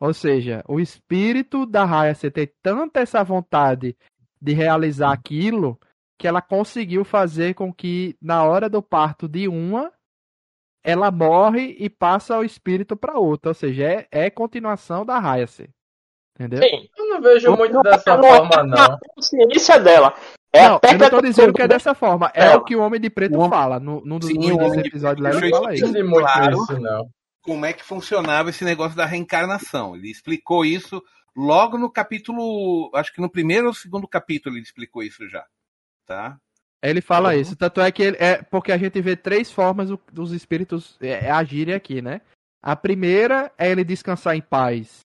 Ou 0.00 0.12
seja, 0.12 0.64
o 0.66 0.80
espírito 0.80 1.66
da 1.66 1.84
Raia 1.84 2.14
C 2.14 2.30
tem 2.30 2.50
tanta 2.62 3.00
essa 3.00 3.22
vontade 3.22 3.96
de 4.40 4.52
realizar 4.52 5.12
aquilo 5.12 5.78
que 6.18 6.26
ela 6.26 6.42
conseguiu 6.42 7.04
fazer 7.04 7.54
com 7.54 7.72
que 7.72 8.16
na 8.20 8.44
hora 8.44 8.68
do 8.68 8.82
parto 8.82 9.28
de 9.28 9.48
uma 9.48 9.92
ela 10.82 11.10
morre 11.10 11.76
e 11.78 11.88
passa 11.88 12.38
o 12.38 12.44
espírito 12.44 12.94
para 12.94 13.18
outra, 13.18 13.50
ou 13.50 13.54
seja, 13.54 13.84
é, 13.84 14.08
é 14.10 14.30
continuação 14.30 15.04
da 15.04 15.18
Hayase. 15.18 15.70
Entendeu? 16.38 16.62
Sim. 16.62 16.88
Eu 16.96 17.08
não 17.08 17.20
vejo 17.20 17.56
muito 17.56 17.74
não, 17.74 17.82
dessa 17.82 18.16
não, 18.16 18.22
forma, 18.22 18.62
não. 18.64 18.82
A 18.82 18.98
consciência 19.14 19.78
dela. 19.78 20.14
É 20.52 20.68
não, 20.68 20.80
eu 20.82 20.98
não 20.98 21.10
tô 21.10 21.20
dizendo 21.20 21.52
que 21.52 21.62
é 21.62 21.68
dessa 21.68 21.94
forma. 21.94 22.30
É 22.34 22.54
o 22.56 22.62
que 22.62 22.76
o 22.76 22.80
Homem 22.80 23.00
de 23.00 23.10
Preto 23.10 23.38
o... 23.38 23.48
fala. 23.48 23.80
No, 23.80 24.00
num 24.04 24.18
dos 24.18 24.28
Sim, 24.28 24.52
episódios 24.78 25.22
lá, 25.22 25.30
ele 25.30 25.50
fala 25.50 25.74
isso. 25.74 25.92
Muito 25.92 26.20
claro 26.20 26.62
isso, 26.62 26.80
não. 26.80 27.08
Como 27.42 27.66
é 27.66 27.72
que 27.72 27.84
funcionava 27.84 28.50
esse 28.50 28.64
negócio 28.64 28.96
da 28.96 29.04
reencarnação. 29.04 29.96
Ele 29.96 30.10
explicou 30.10 30.64
isso 30.64 31.02
logo 31.36 31.76
no 31.76 31.90
capítulo. 31.90 32.90
Acho 32.94 33.12
que 33.12 33.20
no 33.20 33.30
primeiro 33.30 33.66
ou 33.66 33.74
segundo 33.74 34.06
capítulo 34.06 34.56
ele 34.56 34.62
explicou 34.62 35.02
isso 35.02 35.28
já. 35.28 35.44
Tá? 36.06 36.38
Ele 36.82 37.00
fala 37.00 37.32
uhum. 37.32 37.40
isso. 37.40 37.56
Tanto 37.56 37.80
é 37.80 37.90
que 37.90 38.02
ele, 38.02 38.16
é 38.20 38.42
porque 38.42 38.70
a 38.70 38.78
gente 38.78 39.00
vê 39.00 39.16
três 39.16 39.50
formas 39.50 39.88
dos 40.12 40.32
espíritos 40.32 40.96
é, 41.00 41.26
é, 41.26 41.30
agirem 41.30 41.74
aqui, 41.74 42.02
né? 42.02 42.20
A 42.62 42.76
primeira 42.76 43.50
é 43.58 43.70
ele 43.70 43.82
descansar 43.84 44.36
em 44.36 44.40
paz. 44.40 45.00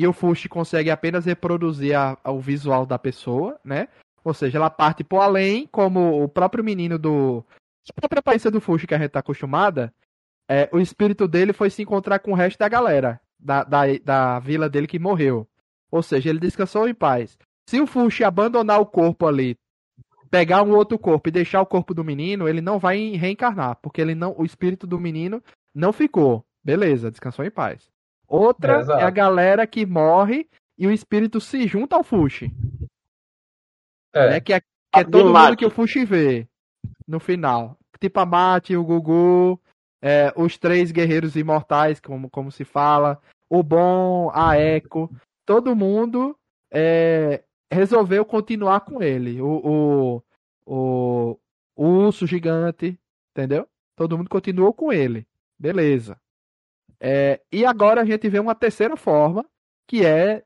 E 0.00 0.06
o 0.06 0.14
Fushi 0.14 0.48
consegue 0.48 0.90
apenas 0.90 1.26
reproduzir 1.26 1.94
a, 1.94 2.16
a, 2.24 2.32
o 2.32 2.40
visual 2.40 2.86
da 2.86 2.98
pessoa, 2.98 3.60
né? 3.62 3.86
Ou 4.24 4.32
seja, 4.32 4.56
ela 4.56 4.70
parte 4.70 5.04
pro 5.04 5.20
além, 5.20 5.66
como 5.66 6.24
o 6.24 6.26
próprio 6.26 6.64
menino 6.64 6.98
do. 6.98 7.44
A 7.86 7.92
própria 7.92 8.20
aparência 8.20 8.50
do 8.50 8.62
Fushi 8.62 8.86
que 8.86 8.94
a 8.94 8.98
gente 8.98 9.10
tá 9.10 9.18
acostumada. 9.18 9.92
É, 10.48 10.70
o 10.72 10.78
espírito 10.78 11.28
dele 11.28 11.52
foi 11.52 11.68
se 11.68 11.82
encontrar 11.82 12.18
com 12.20 12.32
o 12.32 12.34
resto 12.34 12.58
da 12.58 12.66
galera. 12.66 13.20
Da, 13.38 13.62
da, 13.62 13.82
da 14.02 14.38
vila 14.38 14.70
dele 14.70 14.86
que 14.86 14.98
morreu. 14.98 15.46
Ou 15.90 16.02
seja, 16.02 16.30
ele 16.30 16.40
descansou 16.40 16.88
em 16.88 16.94
paz. 16.94 17.36
Se 17.68 17.78
o 17.78 17.86
Fushi 17.86 18.24
abandonar 18.24 18.80
o 18.80 18.86
corpo 18.86 19.26
ali 19.26 19.54
pegar 20.30 20.62
um 20.62 20.74
outro 20.74 20.98
corpo 20.98 21.28
e 21.28 21.32
deixar 21.32 21.60
o 21.60 21.66
corpo 21.66 21.92
do 21.92 22.02
menino, 22.02 22.48
ele 22.48 22.62
não 22.62 22.78
vai 22.78 23.10
reencarnar, 23.16 23.76
porque 23.82 24.00
ele 24.00 24.14
não, 24.14 24.34
o 24.38 24.46
espírito 24.46 24.86
do 24.86 24.98
menino 24.98 25.42
não 25.74 25.92
ficou. 25.92 26.42
Beleza, 26.64 27.10
descansou 27.10 27.44
em 27.44 27.50
paz. 27.50 27.90
Outra 28.30 28.84
é, 28.96 29.00
é 29.00 29.02
a 29.02 29.10
galera 29.10 29.66
que 29.66 29.84
morre 29.84 30.48
e 30.78 30.86
o 30.86 30.92
espírito 30.92 31.40
se 31.40 31.66
junta 31.66 31.96
ao 31.96 32.04
Fushi. 32.04 32.54
É. 34.14 34.30
Né, 34.30 34.40
que 34.40 34.52
é, 34.52 34.60
que 34.60 34.66
é 34.94 35.02
todo 35.02 35.34
mundo 35.34 35.56
que 35.56 35.66
o 35.66 35.70
Fushi 35.70 36.04
vê 36.04 36.46
no 37.08 37.18
final. 37.18 37.76
Tipo 37.98 38.20
a 38.20 38.24
Mate, 38.26 38.76
o 38.76 38.84
Gugu, 38.84 39.60
é, 40.00 40.32
os 40.36 40.56
três 40.56 40.92
guerreiros 40.92 41.34
imortais, 41.34 42.00
como, 42.00 42.30
como 42.30 42.52
se 42.52 42.64
fala, 42.64 43.20
o 43.48 43.64
Bom, 43.64 44.30
a 44.32 44.56
Echo, 44.56 45.10
todo 45.44 45.74
mundo 45.74 46.38
é, 46.72 47.42
resolveu 47.70 48.24
continuar 48.24 48.82
com 48.82 49.02
ele. 49.02 49.42
O, 49.42 49.48
o, 49.64 50.22
o, 50.64 51.38
o 51.74 51.84
urso 51.84 52.28
gigante, 52.28 52.96
entendeu? 53.32 53.66
Todo 53.96 54.16
mundo 54.16 54.30
continuou 54.30 54.72
com 54.72 54.92
ele. 54.92 55.26
Beleza. 55.58 56.16
É, 57.00 57.40
e 57.50 57.64
agora 57.64 58.02
a 58.02 58.04
gente 58.04 58.28
vê 58.28 58.38
uma 58.38 58.54
terceira 58.54 58.96
forma, 58.96 59.44
que 59.88 60.04
é 60.04 60.44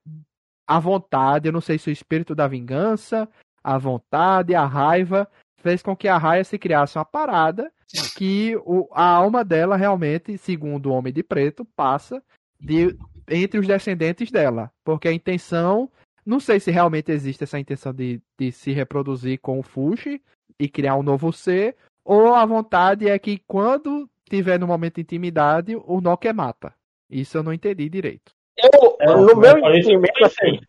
a 0.67 0.79
vontade. 0.79 1.49
Eu 1.49 1.53
não 1.53 1.61
sei 1.61 1.79
se 1.79 1.91
o 1.91 1.93
espírito 1.93 2.35
da 2.35 2.47
vingança, 2.47 3.29
a 3.63 3.77
vontade, 3.77 4.55
a 4.55 4.65
raiva, 4.65 5.29
fez 5.57 5.83
com 5.83 5.97
que 5.97 6.07
a 6.07 6.19
Raia 6.19 6.45
se 6.45 6.59
criasse 6.59 6.99
uma 6.99 7.05
parada 7.05 7.73
que 8.17 8.57
o, 8.65 8.89
a 8.93 9.05
alma 9.05 9.45
dela 9.45 9.77
realmente, 9.77 10.37
segundo 10.37 10.91
o 10.91 10.93
Homem 10.93 11.13
de 11.13 11.23
Preto, 11.23 11.65
passa 11.77 12.23
de, 12.61 12.97
entre 13.29 13.59
os 13.59 13.67
descendentes 13.67 14.31
dela. 14.31 14.71
Porque 14.85 15.09
a 15.09 15.13
intenção 15.13 15.91
não 16.25 16.41
sei 16.41 16.59
se 16.59 16.71
realmente 16.71 17.13
existe 17.13 17.45
essa 17.45 17.59
intenção 17.59 17.93
de, 17.93 18.21
de 18.39 18.51
se 18.51 18.73
reproduzir 18.73 19.39
com 19.41 19.59
o 19.59 19.63
Fushi 19.63 20.23
e 20.59 20.69
criar 20.69 20.97
um 20.97 21.03
novo 21.03 21.33
ser, 21.33 21.77
ou 22.05 22.35
a 22.35 22.45
vontade 22.47 23.09
é 23.09 23.19
que 23.19 23.39
quando 23.47 24.09
tiver 24.37 24.59
no 24.59 24.67
momento 24.67 24.97
de 24.97 25.03
intimidade, 25.03 25.77
o 25.77 26.01
Nokia 26.01 26.33
mata. 26.33 26.75
Isso 27.11 27.37
eu 27.39 27.43
não 27.43 27.53
entendi 27.53 27.89
direito. 27.89 28.33
Eu, 28.57 28.97
É, 29.01 29.07
no 29.07 29.37
meu 29.37 29.57
é 29.57 29.61
entendimento, 29.79 30.15
pensei. 30.15 30.49
assim, 30.51 30.61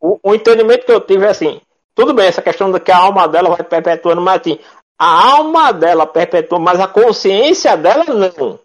o, 0.00 0.18
o 0.22 0.34
entendimento 0.34 0.84
que 0.86 0.92
eu 0.92 1.00
tive 1.00 1.24
é 1.24 1.28
assim, 1.28 1.60
tudo 1.94 2.12
bem, 2.14 2.26
essa 2.26 2.42
questão 2.42 2.70
de 2.70 2.80
que 2.80 2.92
a 2.92 2.98
alma 2.98 3.26
dela 3.28 3.50
vai 3.50 3.62
perpetuando, 3.64 4.20
mas 4.20 4.40
assim, 4.40 4.58
a 4.98 5.36
alma 5.36 5.72
dela 5.72 6.06
perpetua, 6.06 6.58
mas 6.58 6.80
a 6.80 6.88
consciência 6.88 7.76
dela 7.76 8.04
não. 8.04 8.58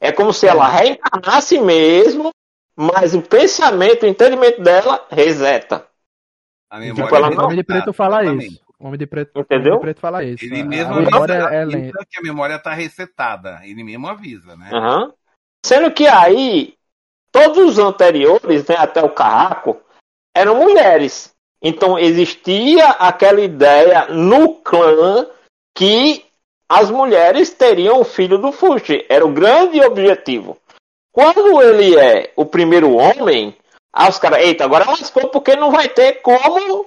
É 0.00 0.12
como 0.12 0.32
se 0.32 0.46
ela 0.46 0.68
reencarnasse 0.68 1.58
mesmo, 1.60 2.30
mas 2.76 3.14
o 3.14 3.22
pensamento, 3.22 4.04
o 4.04 4.06
entendimento 4.06 4.62
dela 4.62 5.04
reseta. 5.10 5.86
A 6.70 6.80
Tipo, 6.80 6.94
memória 6.96 7.16
ela 7.16 7.28
O 7.28 7.34
não- 7.34 7.48
de 7.56 7.64
Preto 7.64 7.92
fala 7.92 8.22
exatamente. 8.22 8.54
isso. 8.54 8.67
O 8.80 8.86
Homem 8.86 8.98
de 8.98 9.06
Preto, 9.06 9.40
Entendeu? 9.40 9.74
o 9.74 9.76
Homem 9.76 9.78
de 9.78 9.80
Preto 9.80 10.00
fala 10.00 10.22
isso. 10.24 10.44
Ele 10.44 10.62
mesmo 10.62 10.94
a 10.94 11.00
memória 11.00 11.44
avisa, 11.44 11.54
é 11.54 11.64
lenta. 11.64 12.06
que 12.08 12.18
a 12.18 12.22
memória 12.22 12.54
está 12.54 12.72
resetada. 12.72 13.60
Ele 13.64 13.82
mesmo 13.82 14.06
avisa, 14.06 14.56
né? 14.56 14.70
Aham. 14.72 15.12
Sendo 15.66 15.90
que 15.92 16.06
aí, 16.06 16.74
todos 17.32 17.58
os 17.58 17.78
anteriores, 17.78 18.66
né, 18.66 18.76
até 18.78 19.02
o 19.02 19.10
Carraco, 19.10 19.80
eram 20.34 20.56
mulheres. 20.56 21.34
Então 21.60 21.98
existia 21.98 22.90
aquela 22.90 23.40
ideia 23.40 24.06
no 24.06 24.54
clã 24.54 25.26
que 25.76 26.24
as 26.68 26.90
mulheres 26.90 27.50
teriam 27.50 28.00
o 28.00 28.04
filho 28.04 28.38
do 28.38 28.52
Fushi. 28.52 29.04
Era 29.08 29.26
o 29.26 29.32
grande 29.32 29.80
objetivo. 29.80 30.56
Quando 31.12 31.60
ele 31.60 31.98
é 31.98 32.32
o 32.36 32.46
primeiro 32.46 32.94
homem, 32.94 33.56
aí 33.92 34.08
os 34.08 34.18
caras, 34.20 34.38
eita, 34.44 34.64
agora 34.64 34.88
lascou 34.88 35.28
porque 35.30 35.56
não 35.56 35.72
vai 35.72 35.88
ter 35.88 36.22
como 36.22 36.86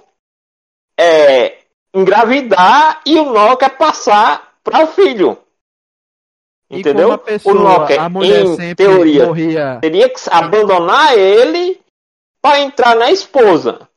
é, 0.98 1.61
engravidar 1.94 3.02
e 3.06 3.20
o 3.20 3.32
Nokia 3.32 3.70
passar 3.70 4.56
para 4.64 4.84
o 4.84 4.88
filho. 4.88 5.38
Entendeu? 6.70 7.18
pessoa, 7.18 7.56
o 7.56 7.60
Nokia, 7.60 8.02
a 8.02 8.10
mulher 8.10 8.46
em 8.46 8.56
sempre 8.56 8.76
teoria, 8.76 9.26
morria. 9.26 9.80
teria 9.82 10.08
que 10.08 10.20
abandonar 10.32 11.18
ele 11.18 11.82
para 12.42 12.62
entrar 12.62 12.96
na 12.96 13.12
esposa. 13.12 13.90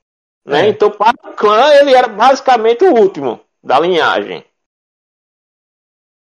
Né? 0.44 0.66
É. 0.66 0.68
Então, 0.70 0.90
para 0.90 1.14
o 1.24 1.32
clã, 1.34 1.72
ele 1.74 1.94
era 1.94 2.08
basicamente 2.08 2.84
o 2.84 2.92
último 2.92 3.40
da 3.62 3.78
linhagem. 3.78 4.44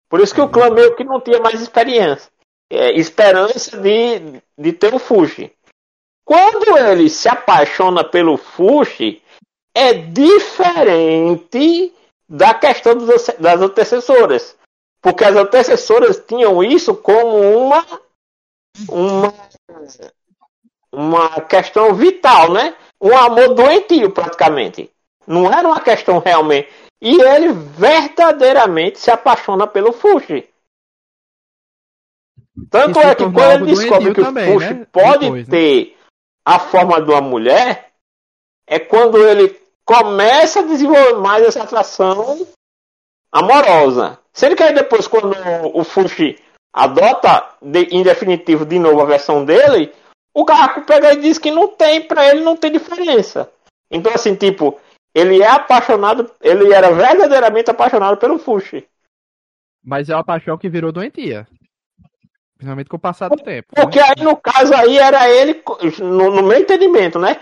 Por 0.08 0.22
isso 0.22 0.34
que 0.36 0.42
o 0.42 0.48
clã 0.48 0.70
meio 0.70 0.96
que 0.96 1.04
não 1.04 1.20
tinha 1.20 1.40
mais 1.40 1.60
experiência. 1.60 2.32
é, 2.70 2.92
esperança 2.94 3.78
de, 3.80 4.42
de 4.56 4.74
ter 4.74 4.94
o 4.94 5.00
Fushi. 5.00 5.52
Quando 6.24 6.78
ele 6.78 7.10
se 7.10 7.28
apaixona 7.28 8.04
pelo 8.04 8.38
Fushi, 8.38 9.23
é 9.76 9.94
diferente 9.94 11.54
da 12.30 12.54
questão 12.54 12.96
das 12.98 13.62
antecessoras. 13.62 14.56
Porque 15.02 15.24
as 15.26 15.36
antecessoras 15.36 16.24
tinham 16.26 16.64
isso 16.64 16.96
como 16.96 17.42
uma, 17.58 17.86
uma, 18.90 19.34
uma 20.92 21.42
questão 21.42 21.94
vital, 21.94 22.54
né? 22.54 22.76
Um 23.02 23.16
amor 23.18 23.54
doentio, 23.54 24.12
praticamente. 24.12 24.90
Não 25.28 25.52
era 25.52 25.68
uma 25.68 25.82
questão 25.82 26.20
realmente. 26.20 26.70
E 27.02 27.20
ele 27.20 27.52
verdadeiramente 27.52 29.00
se 29.00 29.12
apaixona 29.12 29.68
pelo 29.68 29.92
Fushi. 29.92 30.48
Tanto 32.70 33.00
é 33.00 33.14
que 33.14 33.24
quando 33.24 33.68
ele 33.68 33.76
descobre 33.76 34.14
que 34.14 34.22
também, 34.22 34.50
o 34.50 34.54
Fushi 34.54 34.74
né? 34.74 34.88
pode 34.92 35.20
Depois, 35.20 35.48
né? 35.48 35.52
ter 35.52 35.98
a 36.46 36.60
forma 36.60 37.02
de 37.02 37.12
uma 37.12 37.22
mulher, 37.22 37.92
é 38.68 38.80
quando 38.80 39.18
ele 39.18 39.63
começa 39.86 40.60
a 40.60 40.64
desenvolver 40.64 41.14
mais 41.20 41.44
essa 41.46 41.64
atração 41.64 42.46
amorosa. 43.32 44.20
Sendo 44.32 44.56
que 44.56 44.64
aí 44.64 44.74
depois, 44.74 45.08
quando 45.08 45.34
o 45.76 45.84
Fushi 45.84 46.40
adota 46.74 47.50
de- 47.62 47.90
em 47.96 48.02
definitivo 48.04 48.66
de 48.66 48.80
novo 48.80 49.02
a 49.02 49.06
versão 49.06 49.46
dele, 49.46 49.94
o 50.34 50.46
Carraco 50.46 50.82
pega 50.82 51.14
e 51.14 51.18
diz 51.22 51.38
que 51.38 51.52
não 51.52 51.68
tem, 51.68 52.02
pra 52.08 52.28
ele 52.30 52.42
não 52.42 52.56
tem 52.56 52.72
diferença. 52.72 53.52
Então, 53.92 54.12
assim, 54.14 54.34
tipo, 54.36 54.80
ele 55.14 55.42
é 55.44 55.48
apaixonado, 55.48 56.32
ele 56.42 56.74
era 56.74 56.92
verdadeiramente 56.92 57.70
apaixonado 57.70 58.18
pelo 58.18 58.40
Fushi. 58.40 58.88
Mas 59.86 60.10
é 60.10 60.16
uma 60.16 60.24
paixão 60.24 60.58
que 60.58 60.70
virou 60.70 60.92
doentia. 60.92 61.48
Principalmente 62.56 62.90
com 62.90 62.96
o 62.96 63.00
passar 63.00 63.30
do 63.30 63.36
tempo. 63.36 63.68
né? 63.76 63.84
Porque 63.84 64.00
aí, 64.00 64.24
no 64.24 64.38
caso 64.38 64.74
aí, 64.74 64.98
era 64.98 65.30
ele, 65.30 65.62
no, 66.00 66.32
no 66.32 66.42
meu 66.44 66.58
entendimento, 66.58 67.20
né? 67.20 67.40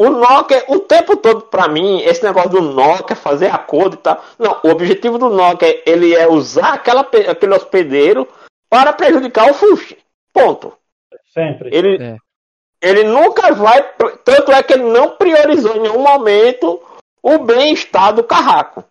O 0.00 0.10
Nokia, 0.10 0.64
o 0.68 0.78
tempo 0.78 1.16
todo, 1.16 1.40
pra 1.42 1.66
mim, 1.66 2.00
esse 2.02 2.22
negócio 2.22 2.50
do 2.50 2.60
Nokia, 2.60 3.16
fazer 3.16 3.52
acordo 3.52 3.94
e 3.94 3.98
tal. 3.98 4.22
Não, 4.38 4.60
o 4.62 4.68
objetivo 4.68 5.18
do 5.18 5.28
Nokia, 5.28 5.82
ele 5.84 6.14
é 6.14 6.28
usar 6.28 6.74
aquela, 6.74 7.00
aquele 7.00 7.52
hospedeiro 7.52 8.28
para 8.70 8.92
prejudicar 8.92 9.50
o 9.50 9.54
Fushi. 9.54 9.98
Ponto. 10.32 10.72
Sempre. 11.34 11.70
Ele, 11.76 12.00
É. 12.00 12.16
ele 12.80 13.02
nunca 13.02 13.52
vai. 13.52 13.82
Tanto 14.24 14.52
é 14.52 14.62
que 14.62 14.72
ele 14.72 14.84
não 14.84 15.16
priorizou 15.16 15.74
em 15.74 15.80
nenhum 15.80 16.00
momento 16.00 16.80
o 17.20 17.38
bem-estar 17.38 18.14
do 18.14 18.22
carraco. 18.22 18.84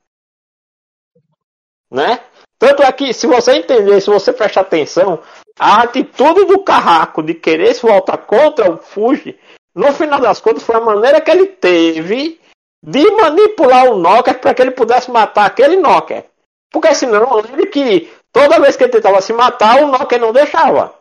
Né? 1.89 2.19
Tanto 2.59 2.83
é 2.83 2.91
que, 2.91 3.13
se 3.13 3.27
você 3.27 3.53
entender, 3.53 4.01
se 4.01 4.09
você 4.09 4.33
prestar 4.33 4.61
atenção, 4.61 5.21
a 5.57 5.83
atitude 5.83 6.45
do 6.45 6.59
carraco 6.63 7.23
de 7.23 7.33
querer 7.33 7.73
se 7.73 7.83
voltar 7.83 8.17
contra 8.17 8.69
o 8.69 8.77
Fuji, 8.77 9.39
no 9.77 9.93
final 9.93 10.19
das 10.19 10.41
contas, 10.41 10.63
foi 10.63 10.75
a 10.75 10.81
maneira 10.81 11.21
que 11.21 11.29
ele 11.29 11.45
teve 11.45 12.41
de 12.81 13.11
manipular 13.11 13.85
o 13.85 13.97
Nokia 13.97 14.33
para 14.33 14.53
que 14.53 14.61
ele 14.63 14.71
pudesse 14.71 15.11
matar 15.11 15.45
aquele 15.45 15.75
Nokia. 15.75 16.25
Porque 16.71 16.95
senão, 16.95 17.35
lembre 17.35 17.67
que 17.67 18.11
toda 18.31 18.59
vez 18.59 18.75
que 18.75 18.83
ele 18.83 18.91
tentava 18.91 19.21
se 19.21 19.31
matar, 19.33 19.83
o 19.83 19.91
Nokia 19.91 20.17
não 20.17 20.33
deixava. 20.33 20.95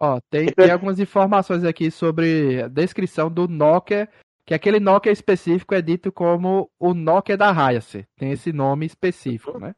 Ó, 0.00 0.18
tem, 0.28 0.46
tem 0.46 0.70
algumas 0.72 0.98
informações 0.98 1.62
aqui 1.62 1.88
sobre 1.88 2.62
a 2.62 2.68
descrição 2.68 3.30
do 3.30 3.46
Nokia, 3.46 4.08
que 4.44 4.52
aquele 4.52 4.80
Nokia 4.80 5.12
específico 5.12 5.72
é 5.72 5.80
dito 5.80 6.10
como 6.10 6.68
o 6.80 6.94
Nokia 6.94 7.36
da 7.36 7.50
Hayase. 7.50 8.08
Tem 8.18 8.32
esse 8.32 8.52
nome 8.52 8.86
específico, 8.86 9.56
né? 9.60 9.72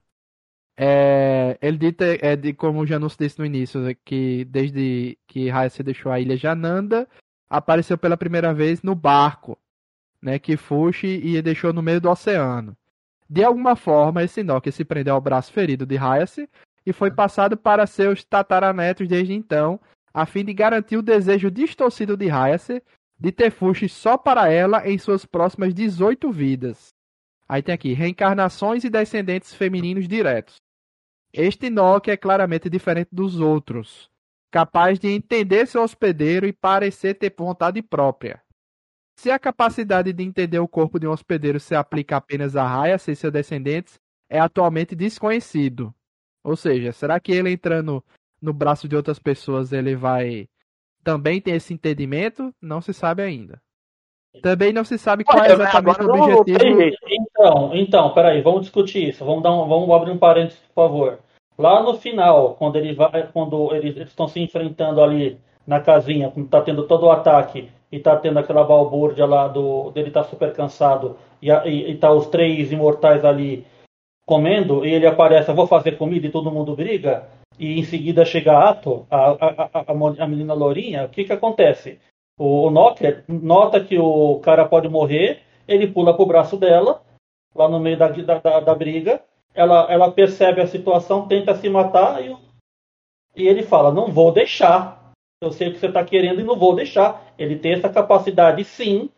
É, 0.78 1.58
ele 1.60 1.76
dita, 1.76 2.04
é 2.20 2.34
de, 2.34 2.54
como 2.54 2.80
o 2.80 2.86
Janus 2.86 3.14
disse 3.14 3.38
no 3.38 3.44
início, 3.44 3.86
é 3.86 3.94
que 3.94 4.44
desde 4.46 5.18
que 5.26 5.50
Hayase 5.50 5.82
deixou 5.82 6.10
a 6.10 6.18
ilha 6.18 6.36
Jananda, 6.36 7.06
apareceu 7.48 7.96
pela 7.96 8.16
primeira 8.16 8.52
vez 8.52 8.82
no 8.82 8.94
barco, 8.94 9.58
né, 10.20 10.38
que 10.38 10.56
Fushi 10.56 11.06
e 11.06 11.40
deixou 11.40 11.72
no 11.72 11.82
meio 11.82 12.00
do 12.00 12.10
oceano. 12.10 12.76
De 13.28 13.44
alguma 13.44 13.74
forma, 13.74 14.22
esse 14.22 14.42
Nokia 14.42 14.72
se 14.72 14.84
prendeu 14.84 15.14
ao 15.14 15.20
braço 15.20 15.52
ferido 15.52 15.84
de 15.84 15.96
Hayase 15.98 16.48
e 16.84 16.92
foi 16.92 17.10
passado 17.10 17.56
para 17.56 17.86
seus 17.86 18.24
tataranetos 18.24 19.08
desde 19.08 19.34
então, 19.34 19.80
a 20.14 20.24
fim 20.24 20.44
de 20.44 20.54
garantir 20.54 20.96
o 20.96 21.02
desejo 21.02 21.50
distorcido 21.50 22.16
de 22.16 22.30
Hayase 22.30 22.82
de 23.18 23.32
ter 23.32 23.50
Fushi 23.50 23.88
só 23.88 24.16
para 24.16 24.50
ela 24.50 24.88
em 24.88 24.98
suas 24.98 25.24
próximas 25.24 25.74
18 25.74 26.30
vidas. 26.30 26.94
Aí 27.48 27.62
tem 27.62 27.74
aqui, 27.74 27.92
reencarnações 27.92 28.84
e 28.84 28.90
descendentes 28.90 29.54
femininos 29.54 30.06
diretos. 30.06 30.56
Este 31.32 31.70
Nokia 31.70 32.14
é 32.14 32.16
claramente 32.16 32.68
diferente 32.70 33.08
dos 33.12 33.40
outros, 33.40 34.10
capaz 34.50 34.98
de 34.98 35.08
entender 35.08 35.66
seu 35.66 35.82
hospedeiro 35.82 36.46
e 36.46 36.52
parecer 36.52 37.14
ter 37.14 37.34
vontade 37.36 37.82
própria. 37.82 38.42
Se 39.18 39.30
a 39.30 39.38
capacidade 39.38 40.12
de 40.12 40.22
entender 40.22 40.58
o 40.58 40.68
corpo 40.68 40.98
de 40.98 41.06
um 41.06 41.12
hospedeiro 41.12 41.58
se 41.58 41.74
aplica 41.74 42.16
apenas 42.16 42.54
a 42.54 42.64
Hayase 42.64 43.12
e 43.12 43.16
seus 43.16 43.32
descendentes, 43.32 43.98
é 44.28 44.38
atualmente 44.38 44.94
desconhecido. 44.94 45.94
Ou 46.44 46.54
seja, 46.54 46.92
será 46.92 47.18
que 47.18 47.32
ele 47.32 47.50
entrando 47.50 48.04
no 48.40 48.52
braço 48.52 48.86
de 48.86 48.94
outras 48.94 49.18
pessoas 49.18 49.72
ele 49.72 49.96
vai 49.96 50.48
também 51.02 51.40
ter 51.40 51.52
esse 51.52 51.72
entendimento? 51.72 52.54
Não 52.60 52.80
se 52.80 52.92
sabe 52.92 53.22
ainda. 53.22 53.60
Também 54.42 54.72
não 54.72 54.84
se 54.84 54.98
sabe 54.98 55.24
qual 55.24 55.42
é 55.42 55.52
exatamente 55.52 56.02
o 56.02 56.40
objetivo. 56.40 56.82
Então, 57.08 57.74
então, 57.74 58.14
peraí, 58.14 58.42
vamos 58.42 58.62
discutir 58.62 59.08
isso. 59.08 59.24
Vamos 59.24 59.42
dar 59.42 59.52
um, 59.52 59.66
vamos 59.66 59.90
abrir 59.90 60.10
um 60.10 60.18
parênteses, 60.18 60.58
por 60.74 60.74
favor. 60.74 61.18
Lá 61.58 61.82
no 61.82 61.94
final, 61.94 62.54
quando 62.54 62.76
ele 62.76 62.94
vai, 62.94 63.26
quando 63.32 63.74
eles 63.74 63.96
estão 63.96 64.28
se 64.28 64.40
enfrentando 64.40 65.02
ali 65.02 65.38
na 65.66 65.80
casinha, 65.80 66.30
quando 66.30 66.48
tá 66.48 66.60
tendo 66.60 66.86
todo 66.86 67.06
o 67.06 67.10
ataque 67.10 67.70
e 67.90 67.98
tá 67.98 68.16
tendo 68.16 68.38
aquela 68.38 68.64
balbúrdia 68.64 69.24
lá 69.26 69.48
do 69.48 69.90
dele 69.90 70.10
tá 70.10 70.22
super 70.22 70.52
cansado 70.52 71.16
e, 71.40 71.50
e, 71.50 71.90
e 71.90 71.96
tá 71.96 72.12
os 72.12 72.26
três 72.26 72.72
imortais 72.72 73.24
ali 73.24 73.66
comendo 74.26 74.84
e 74.84 74.92
ele 74.92 75.06
aparece, 75.06 75.52
vou 75.52 75.66
fazer 75.66 75.96
comida 75.96 76.26
e 76.26 76.30
todo 76.30 76.50
mundo 76.50 76.74
briga 76.74 77.28
e 77.58 77.78
em 77.78 77.84
seguida 77.84 78.24
chega 78.24 78.52
a 78.52 78.70
Ato, 78.70 79.06
a, 79.10 79.30
a, 79.30 79.70
a, 79.72 80.24
a 80.24 80.26
menina 80.26 80.52
lourinha, 80.52 81.04
o 81.04 81.08
que 81.08 81.24
que 81.24 81.32
acontece? 81.32 81.98
O, 82.38 82.66
o 82.66 82.70
nota 82.70 83.80
que 83.80 83.98
o 83.98 84.40
cara 84.40 84.66
pode 84.66 84.88
morrer, 84.88 85.40
ele 85.66 85.86
pula 85.86 86.14
pro 86.14 86.26
braço 86.26 86.56
dela, 86.56 87.00
lá 87.54 87.68
no 87.68 87.80
meio 87.80 87.96
da, 87.96 88.08
da, 88.08 88.38
da, 88.38 88.60
da 88.60 88.74
briga, 88.74 89.22
ela, 89.56 89.90
ela 89.90 90.12
percebe 90.12 90.60
a 90.60 90.66
situação, 90.66 91.26
tenta 91.26 91.54
se 91.56 91.68
matar 91.68 92.22
e, 92.24 92.28
o- 92.30 92.38
e 93.34 93.48
ele 93.48 93.62
fala, 93.62 93.92
não 93.92 94.12
vou 94.12 94.30
deixar. 94.32 95.12
Eu 95.42 95.50
sei 95.50 95.68
o 95.68 95.72
que 95.72 95.78
você 95.78 95.86
está 95.86 96.04
querendo 96.04 96.40
e 96.40 96.44
não 96.44 96.58
vou 96.58 96.74
deixar. 96.74 97.34
Ele 97.38 97.58
tem 97.58 97.72
essa 97.72 97.88
capacidade, 97.88 98.62
sim, 98.64 99.10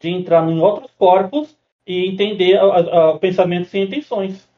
de 0.00 0.10
entrar 0.10 0.46
em 0.48 0.60
outros 0.60 0.90
corpos 0.92 1.56
e 1.86 2.06
entender 2.06 2.58
a- 2.58 3.18
pensamentos 3.18 3.72
e 3.74 3.78
intenções. 3.78 4.48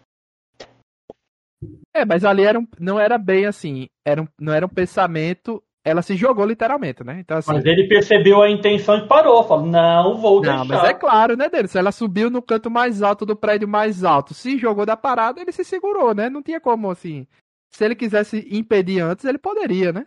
É, 1.94 2.04
mas 2.04 2.24
ali 2.24 2.44
era 2.44 2.58
um- 2.58 2.68
não 2.78 2.98
era 3.00 3.18
bem 3.18 3.46
assim. 3.46 3.88
Era 4.06 4.22
um- 4.22 4.28
não 4.38 4.52
era 4.52 4.66
um 4.66 4.68
pensamento 4.68 5.62
ela 5.88 6.02
se 6.02 6.16
jogou 6.16 6.44
literalmente, 6.44 7.02
né? 7.02 7.18
Então, 7.20 7.38
assim, 7.38 7.52
Mas 7.52 7.64
ele 7.64 7.88
percebeu 7.88 8.42
a 8.42 8.50
intenção 8.50 8.98
e 8.98 9.08
parou. 9.08 9.42
Falou, 9.44 9.66
não 9.66 10.16
vou 10.18 10.42
não, 10.42 10.58
deixar. 10.58 10.64
mas 10.64 10.84
é 10.90 10.94
claro, 10.94 11.36
né, 11.36 11.48
dele? 11.48 11.68
Se 11.68 11.78
ela 11.78 11.92
subiu 11.92 12.30
no 12.30 12.42
canto 12.42 12.70
mais 12.70 13.02
alto 13.02 13.24
do 13.24 13.34
prédio 13.34 13.66
mais 13.66 14.04
alto, 14.04 14.34
se 14.34 14.58
jogou 14.58 14.84
da 14.84 14.96
parada, 14.96 15.40
ele 15.40 15.52
se 15.52 15.64
segurou, 15.64 16.14
né? 16.14 16.28
Não 16.28 16.42
tinha 16.42 16.60
como, 16.60 16.90
assim. 16.90 17.26
Se 17.70 17.84
ele 17.84 17.94
quisesse 17.94 18.46
impedir 18.50 19.00
antes, 19.00 19.24
ele 19.24 19.38
poderia, 19.38 19.92
né? 19.92 20.06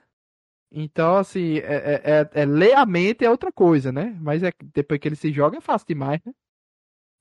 Então, 0.72 1.18
assim, 1.18 1.58
é, 1.58 1.76
é, 1.76 2.02
é, 2.04 2.30
é- 2.42 2.46
ler 2.46 2.74
a 2.76 2.86
mente 2.86 3.26
é 3.26 3.30
outra 3.30 3.52
coisa, 3.52 3.92
né? 3.92 4.18
Mas 4.22 4.42
é, 4.42 4.52
depois 4.74 5.00
que 5.00 5.08
ele 5.08 5.16
se 5.16 5.32
joga 5.32 5.58
é 5.58 5.62
fácil 5.62 5.88
demais, 5.88 6.22
né? 6.26 6.34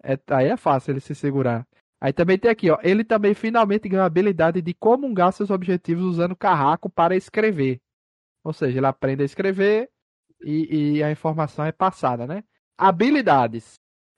É, 0.02 0.18
aí 0.30 0.46
é 0.46 0.56
fácil 0.56 0.92
ele 0.92 1.00
se 1.00 1.14
segurar. 1.14 1.66
Aí 2.00 2.12
também 2.12 2.38
tem 2.38 2.50
aqui, 2.50 2.70
ó. 2.70 2.78
Ele 2.82 3.04
também 3.04 3.34
finalmente 3.34 3.88
ganhou 3.88 4.02
a 4.02 4.06
habilidade 4.06 4.62
de 4.62 4.72
comungar 4.72 5.32
seus 5.32 5.50
objetivos 5.50 6.04
usando 6.04 6.34
carraco 6.34 6.88
para 6.88 7.14
escrever. 7.14 7.80
Ou 8.44 8.52
seja, 8.52 8.78
ele 8.78 8.86
aprende 8.86 9.22
a 9.22 9.26
escrever 9.26 9.90
e, 10.40 10.96
e 10.96 11.02
a 11.02 11.10
informação 11.10 11.64
é 11.64 11.72
passada, 11.72 12.26
né? 12.26 12.44
Habilidades. 12.76 13.74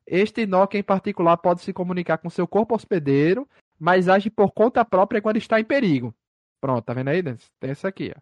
Este 0.07 0.47
Nokia 0.47 0.81
em 0.81 0.85
particular 0.85 1.37
pode 1.37 1.63
se 1.63 1.73
comunicar 1.73 2.19
com 2.19 2.31
seu 2.31 2.47
corpo 2.47 2.75
hospedeiro, 2.75 3.49
mas 3.79 4.09
age 4.09 4.31
por 4.31 4.53
conta 4.53 4.85
própria 4.85 5.21
quando 5.21 5.37
está 5.37 5.59
em 5.61 5.65
perigo. 5.65 6.15
Pronto, 6.61 6.85
tá 6.85 6.95
vendo 6.95 7.09
aí, 7.09 7.23
Denis? 7.23 7.51
Tem 7.59 7.71
essa 7.71 7.89
aqui, 7.89 8.13
ó. 8.17 8.21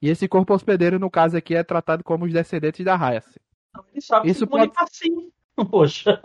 E 0.00 0.08
esse 0.08 0.28
corpo 0.28 0.52
hospedeiro, 0.52 0.98
no 0.98 1.10
caso 1.10 1.36
aqui, 1.36 1.54
é 1.54 1.62
tratado 1.62 2.04
como 2.04 2.24
os 2.24 2.32
descendentes 2.32 2.84
da 2.84 2.94
Hayase. 2.94 3.40
Ele 3.90 4.00
sabe 4.00 4.30
Isso 4.30 4.40
se 4.40 4.46
comunicar 4.46 4.86
sim. 4.90 5.32
Poxa. 5.70 6.20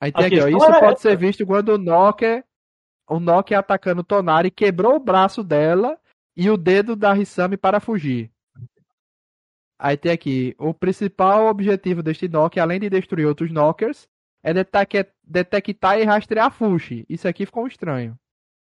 Aí 0.00 0.10
tem 0.10 0.26
aqui, 0.26 0.40
ó. 0.40 0.48
Isso 0.48 0.66
pode 0.66 0.94
essa. 0.94 1.02
ser 1.02 1.16
visto 1.16 1.46
quando 1.46 1.70
o 1.70 1.78
Nokia, 1.78 2.44
o 3.08 3.20
Nokia 3.20 3.60
atacando 3.60 4.02
Tonari 4.02 4.50
quebrou 4.50 4.96
o 4.96 5.00
braço 5.00 5.44
dela 5.44 5.96
e 6.36 6.50
o 6.50 6.56
dedo 6.56 6.96
da 6.96 7.16
Hisami 7.16 7.56
para 7.56 7.78
fugir. 7.78 8.31
Aí 9.78 9.96
tem 9.96 10.12
aqui, 10.12 10.54
o 10.58 10.72
principal 10.72 11.46
objetivo 11.46 12.02
deste 12.02 12.28
Nokia, 12.28 12.62
além 12.62 12.78
de 12.78 12.88
destruir 12.88 13.26
outros 13.26 13.50
Knockers, 13.50 14.06
é 14.44 14.52
detec- 14.54 15.10
detectar 15.24 15.98
e 15.98 16.04
rastrear 16.04 16.50
Fushi. 16.52 17.04
Isso 17.08 17.26
aqui 17.26 17.44
ficou 17.46 17.66
estranho. 17.66 18.16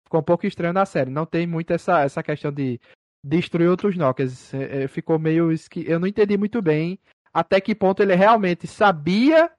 Ficou 0.04 0.20
um 0.20 0.24
pouco 0.24 0.46
estranho 0.46 0.72
na 0.72 0.84
série. 0.86 1.10
Não 1.10 1.26
tem 1.26 1.46
muito 1.46 1.72
essa, 1.72 2.00
essa 2.02 2.22
questão 2.22 2.50
de 2.52 2.80
destruir 3.24 3.68
outros 3.68 3.96
Knockers. 3.96 4.52
É, 4.54 4.84
é, 4.84 4.88
ficou 4.88 5.18
meio. 5.18 5.52
esqui- 5.52 5.84
Eu 5.86 5.98
não 6.00 6.06
entendi 6.06 6.36
muito 6.36 6.60
bem 6.62 6.98
até 7.32 7.60
que 7.60 7.74
ponto 7.74 8.02
ele 8.02 8.14
realmente 8.14 8.66
sabia 8.66 9.50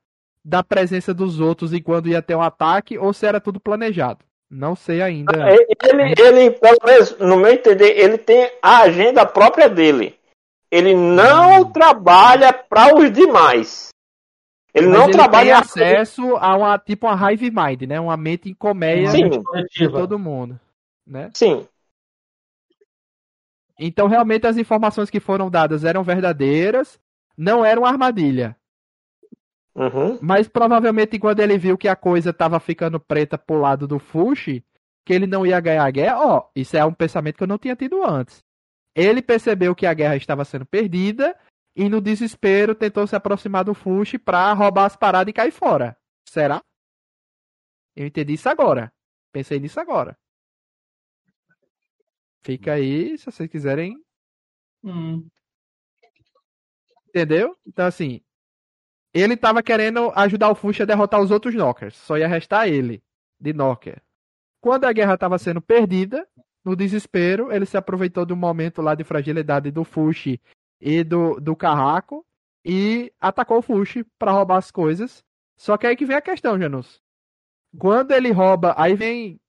da 0.46 0.64
presença 0.64 1.14
dos 1.14 1.40
outros 1.40 1.72
e 1.74 1.82
quando 1.82 2.10
ia 2.10 2.22
ter 2.22 2.36
um 2.36 2.42
ataque, 2.42 2.98
ou 2.98 3.14
se 3.14 3.26
era 3.26 3.40
tudo 3.40 3.60
planejado. 3.60 4.24
Não 4.52 4.76
sei 4.76 5.02
ainda. 5.02 5.32
Ele, 5.52 6.14
ele, 6.20 6.52
pelo 6.52 6.78
menos, 6.86 7.18
no 7.18 7.38
meu 7.38 7.52
entender, 7.52 7.98
ele 7.98 8.18
tem 8.20 8.52
a 8.62 8.82
agenda 8.82 9.26
própria 9.26 9.68
dele. 9.70 10.16
Ele 10.74 10.96
não 10.96 11.72
trabalha 11.72 12.52
para 12.52 12.96
os 12.96 13.12
demais. 13.12 13.90
Ele 14.74 14.88
Mas 14.88 14.98
não 14.98 15.04
ele 15.04 15.14
trabalha 15.14 15.44
tem 15.44 15.54
acesso 15.54 16.36
a 16.38 16.58
uma 16.58 16.80
tipo 16.80 17.06
uma 17.06 17.32
hive 17.32 17.52
mind, 17.52 17.84
né? 17.84 18.00
Uma 18.00 18.18
mente 18.18 18.50
em 18.50 18.56
colmeia 18.56 19.08
de 19.08 19.88
todo 19.88 20.18
mundo, 20.18 20.60
né? 21.06 21.30
Sim. 21.36 21.68
Então 23.78 24.08
realmente 24.08 24.48
as 24.48 24.58
informações 24.58 25.12
que 25.12 25.20
foram 25.20 25.48
dadas 25.48 25.84
eram 25.84 26.02
verdadeiras, 26.02 27.00
não 27.38 27.64
eram 27.64 27.86
armadilha. 27.86 28.56
Uhum. 29.76 30.18
Mas 30.24 30.48
provavelmente 30.48 31.20
quando 31.20 31.40
ele 31.40 31.56
viu 31.56 31.78
que 31.78 31.88
a 31.88 31.96
coisa 31.96 32.32
estava 32.32 32.60
ficando 32.60 33.00
preta 33.00 33.38
pro 33.38 33.60
lado 33.60 33.88
do 33.88 34.00
Fushi, 34.00 34.66
que 35.06 35.14
ele 35.14 35.28
não 35.28 35.46
ia 35.46 35.60
ganhar 35.60 35.86
a 35.86 35.92
guerra, 35.92 36.26
ó, 36.26 36.50
isso 36.56 36.76
é 36.76 36.84
um 36.84 36.94
pensamento 36.94 37.38
que 37.38 37.44
eu 37.44 37.48
não 37.48 37.60
tinha 37.60 37.76
tido 37.76 38.04
antes. 38.04 38.44
Ele 38.96 39.22
percebeu 39.22 39.76
que 39.76 39.86
a 39.86 39.94
guerra 39.94 40.16
estava 40.16 40.46
sendo 40.46 40.66
perdida 40.66 41.38
e 41.76 41.90
no 41.90 42.00
desespero 42.00 42.76
tentou 42.76 43.08
se 43.08 43.16
aproximar 43.16 43.64
do 43.64 43.74
Fushi 43.74 44.20
pra 44.20 44.54
roubar 44.54 44.86
as 44.86 44.96
paradas 44.96 45.30
e 45.32 45.34
cair 45.34 45.52
fora. 45.52 45.98
Será? 46.28 46.64
Eu 47.96 48.08
entendi 48.08 48.34
isso 48.34 48.50
agora. 48.50 48.94
Pensei 49.32 49.60
nisso 49.60 49.80
agora. 49.80 50.18
Fica 52.44 52.74
aí, 52.74 53.18
se 53.18 53.26
vocês 53.26 53.50
quiserem 53.50 54.04
Hum. 54.84 55.26
Entendeu? 57.08 57.58
Então, 57.66 57.86
assim, 57.86 58.22
ele 59.14 59.38
tava 59.38 59.64
querendo 59.64 60.12
ajudar 60.16 60.50
o 60.50 60.56
Fush 60.56 60.82
a 60.82 60.86
derrotar 60.86 61.22
os 61.22 61.32
outros 61.32 61.54
Knockers. 61.56 61.96
Só 61.96 62.18
ia 62.18 62.28
restar 62.28 62.68
ele, 62.68 63.02
de 63.40 63.54
Knocker. 63.54 64.02
Quando 64.60 64.86
a 64.86 64.94
guerra 64.94 65.18
tava 65.18 65.38
sendo 65.38 65.62
perdida, 65.62 66.28
no 66.64 66.76
desespero, 66.76 67.52
ele 67.52 67.66
se 67.66 67.78
aproveitou 67.78 68.26
do 68.26 68.36
momento 68.36 68.82
lá 68.82 68.96
de 68.96 69.04
fragilidade 69.04 69.72
do 69.72 69.84
Fush 69.84 70.38
e 70.80 71.04
do, 71.04 71.40
do 71.40 71.56
Carraco 71.56 72.26
e 72.66 73.12
atacou 73.20 73.58
o 73.58 73.62
Fush 73.62 74.04
para 74.18 74.32
roubar 74.32 74.58
as 74.58 74.72
coisas. 74.72 75.24
Só 75.58 75.78
que 75.78 75.86
aí 75.86 75.96
que 75.96 76.06
vem 76.06 76.16
a 76.16 76.22
questão, 76.22 76.60
Janus. 76.60 77.02
Quando 77.78 78.12
ele 78.12 78.32
rouba, 78.32 78.74
aí 78.78 78.96
vem 78.96 79.40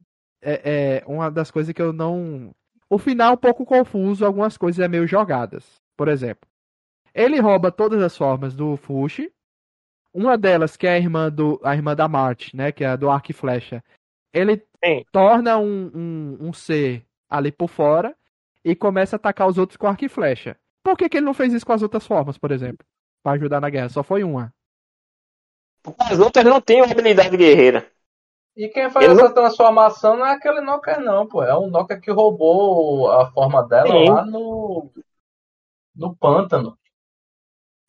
é, 0.42 1.02
é, 1.02 1.04
uma 1.06 1.30
das 1.30 1.50
coisas 1.50 1.72
que 1.72 1.82
eu 1.82 1.92
não. 1.92 2.54
O 2.88 2.98
final 2.98 3.30
é 3.30 3.34
um 3.34 3.38
pouco 3.38 3.64
confuso, 3.64 4.24
algumas 4.24 4.56
coisas 4.56 4.78
é 4.78 4.88
meio 4.88 5.06
jogadas. 5.06 5.64
Por 5.96 6.08
exemplo, 6.08 6.48
ele 7.14 7.40
rouba 7.40 7.70
todas 7.70 8.02
as 8.02 8.16
formas 8.16 8.54
do 8.54 8.76
Fushi. 8.76 9.32
Uma 10.12 10.38
delas, 10.38 10.76
que 10.76 10.86
é 10.86 10.92
a 10.92 10.98
irmã, 10.98 11.30
do, 11.30 11.60
a 11.64 11.74
irmã 11.74 11.94
da 11.94 12.06
Marte, 12.06 12.54
né? 12.56 12.70
Que 12.70 12.84
é 12.84 12.88
a 12.88 12.96
do 12.96 13.10
arco 13.10 13.30
e 13.30 13.34
flecha. 13.34 13.82
Ele 14.34 14.60
Sim. 14.84 15.04
torna 15.12 15.56
um, 15.58 15.90
um, 15.94 16.48
um 16.48 16.52
ser 16.52 17.06
ali 17.30 17.52
por 17.52 17.68
fora 17.68 18.14
e 18.64 18.74
começa 18.74 19.14
a 19.14 19.18
atacar 19.18 19.46
os 19.48 19.56
outros 19.56 19.76
com 19.76 19.86
arco 19.86 20.04
e 20.04 20.08
flecha. 20.08 20.56
Por 20.82 20.96
que, 20.98 21.08
que 21.08 21.16
ele 21.16 21.26
não 21.26 21.32
fez 21.32 21.52
isso 21.52 21.64
com 21.64 21.72
as 21.72 21.82
outras 21.82 22.06
formas, 22.06 22.36
por 22.36 22.50
exemplo? 22.50 22.84
Pra 23.22 23.32
ajudar 23.32 23.60
na 23.60 23.70
guerra. 23.70 23.88
Só 23.88 24.02
foi 24.02 24.24
uma. 24.24 24.52
As 25.98 26.18
outras 26.18 26.44
não 26.44 26.60
têm 26.60 26.80
habilidade 26.80 27.36
guerreira. 27.36 27.90
E 28.56 28.68
quem 28.68 28.90
faz 28.90 29.04
Ele 29.04 29.14
essa 29.20 29.32
transformação 29.32 30.16
não 30.16 30.26
é 30.26 30.32
aquele 30.32 30.60
Nokia, 30.60 30.98
não, 30.98 31.26
pô. 31.26 31.42
É 31.42 31.56
um 31.56 31.68
Nokia 31.68 32.00
que 32.00 32.10
roubou 32.10 33.10
a 33.10 33.30
forma 33.32 33.66
dela 33.66 33.88
Sim. 33.88 34.08
lá 34.08 34.24
no. 34.24 34.90
no 35.94 36.16
pântano. 36.16 36.78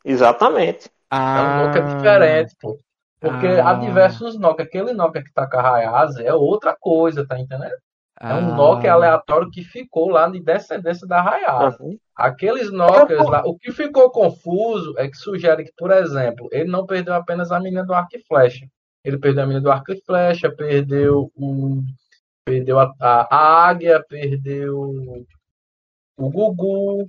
Exatamente. 0.03 0.89
É 1.11 1.15
um 1.15 1.17
Ah, 1.17 1.67
Nokia 1.67 1.83
diferente, 1.83 2.55
pô. 2.59 2.77
Porque 3.25 3.47
Ah. 3.47 3.69
há 3.69 3.73
diversos 3.73 4.37
Nokia. 4.37 4.65
Aquele 4.65 4.93
Nokia 4.93 5.23
que 5.23 5.33
tá 5.33 5.49
com 5.49 5.57
a 5.57 5.75
Hayase 5.75 6.23
é 6.23 6.33
outra 6.33 6.75
coisa, 6.79 7.25
tá 7.25 7.39
entendendo? 7.39 7.73
É 8.19 8.33
um 8.33 8.53
ah, 8.53 8.55
Nokia 8.55 8.93
aleatório 8.93 9.49
que 9.51 9.63
ficou 9.63 10.09
lá 10.09 10.29
de 10.29 10.39
descendência 10.39 11.05
da 11.07 11.21
Hayase. 11.21 11.81
Uhum. 11.81 11.97
Aqueles 12.15 12.71
Nokias 12.71 13.27
lá, 13.27 13.41
o 13.45 13.57
que 13.57 13.71
ficou 13.73 14.09
confuso 14.09 14.93
é 14.97 15.07
que 15.07 15.17
sugere 15.17 15.65
que, 15.65 15.73
por 15.77 15.91
exemplo, 15.91 16.47
ele 16.51 16.69
não 16.69 16.85
perdeu 16.85 17.13
apenas 17.13 17.51
a 17.51 17.59
menina 17.59 17.83
do 17.83 17.93
arco 17.93 18.15
e 18.15 18.23
flecha. 18.23 18.65
Ele 19.03 19.17
perdeu 19.17 19.43
a 19.43 19.47
menina 19.47 19.61
do 19.61 19.71
arco 19.71 19.91
e 19.91 20.01
flecha, 20.01 20.49
perdeu 20.49 21.31
o. 21.35 21.83
Perdeu 22.45 22.79
a, 22.79 22.93
a, 23.01 23.35
a 23.35 23.67
águia, 23.67 24.03
perdeu 24.07 24.79
o 26.17 26.29
Gugu, 26.29 27.07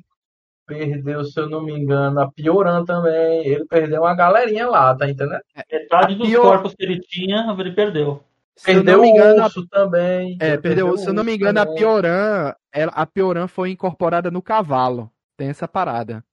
perdeu, 0.67 1.25
se 1.25 1.39
eu 1.39 1.49
não 1.49 1.63
me 1.63 1.73
engano, 1.73 2.21
a 2.21 2.31
Pioran 2.31 2.85
também. 2.85 3.47
Ele 3.47 3.65
perdeu 3.67 4.03
uma 4.03 4.15
galerinha 4.15 4.69
lá, 4.69 4.95
tá 4.95 5.09
entendendo? 5.09 5.41
Metade 5.73 6.15
dos 6.15 6.29
pior- 6.29 6.43
corpos 6.43 6.75
que 6.75 6.85
ele 6.85 7.01
tinha, 7.01 7.55
ele 7.59 7.73
perdeu. 7.73 8.23
Se 8.57 8.71
eu 8.71 8.75
Perdeu 8.77 9.03
me 9.03 9.09
engano, 9.11 9.37
o 9.39 9.43
a 9.43 9.45
urso 9.47 9.67
também. 9.69 10.39
É, 10.41 10.49
Ele 10.49 10.59
perdeu. 10.59 10.89
o 10.89 10.97
Se 10.97 11.09
eu 11.09 11.13
não 11.13 11.23
me 11.23 11.35
engano, 11.35 11.61
a 11.61 11.67
também. 11.67 11.79
Pioran, 11.79 12.55
ela- 12.73 12.93
a 12.93 13.05
Pioran 13.07 13.47
foi 13.49 13.71
incorporada 13.71 14.31
no 14.31 14.41
cavalo. 14.41 15.11
Tem 15.37 15.49
essa 15.49 15.69
parada. 15.69 16.25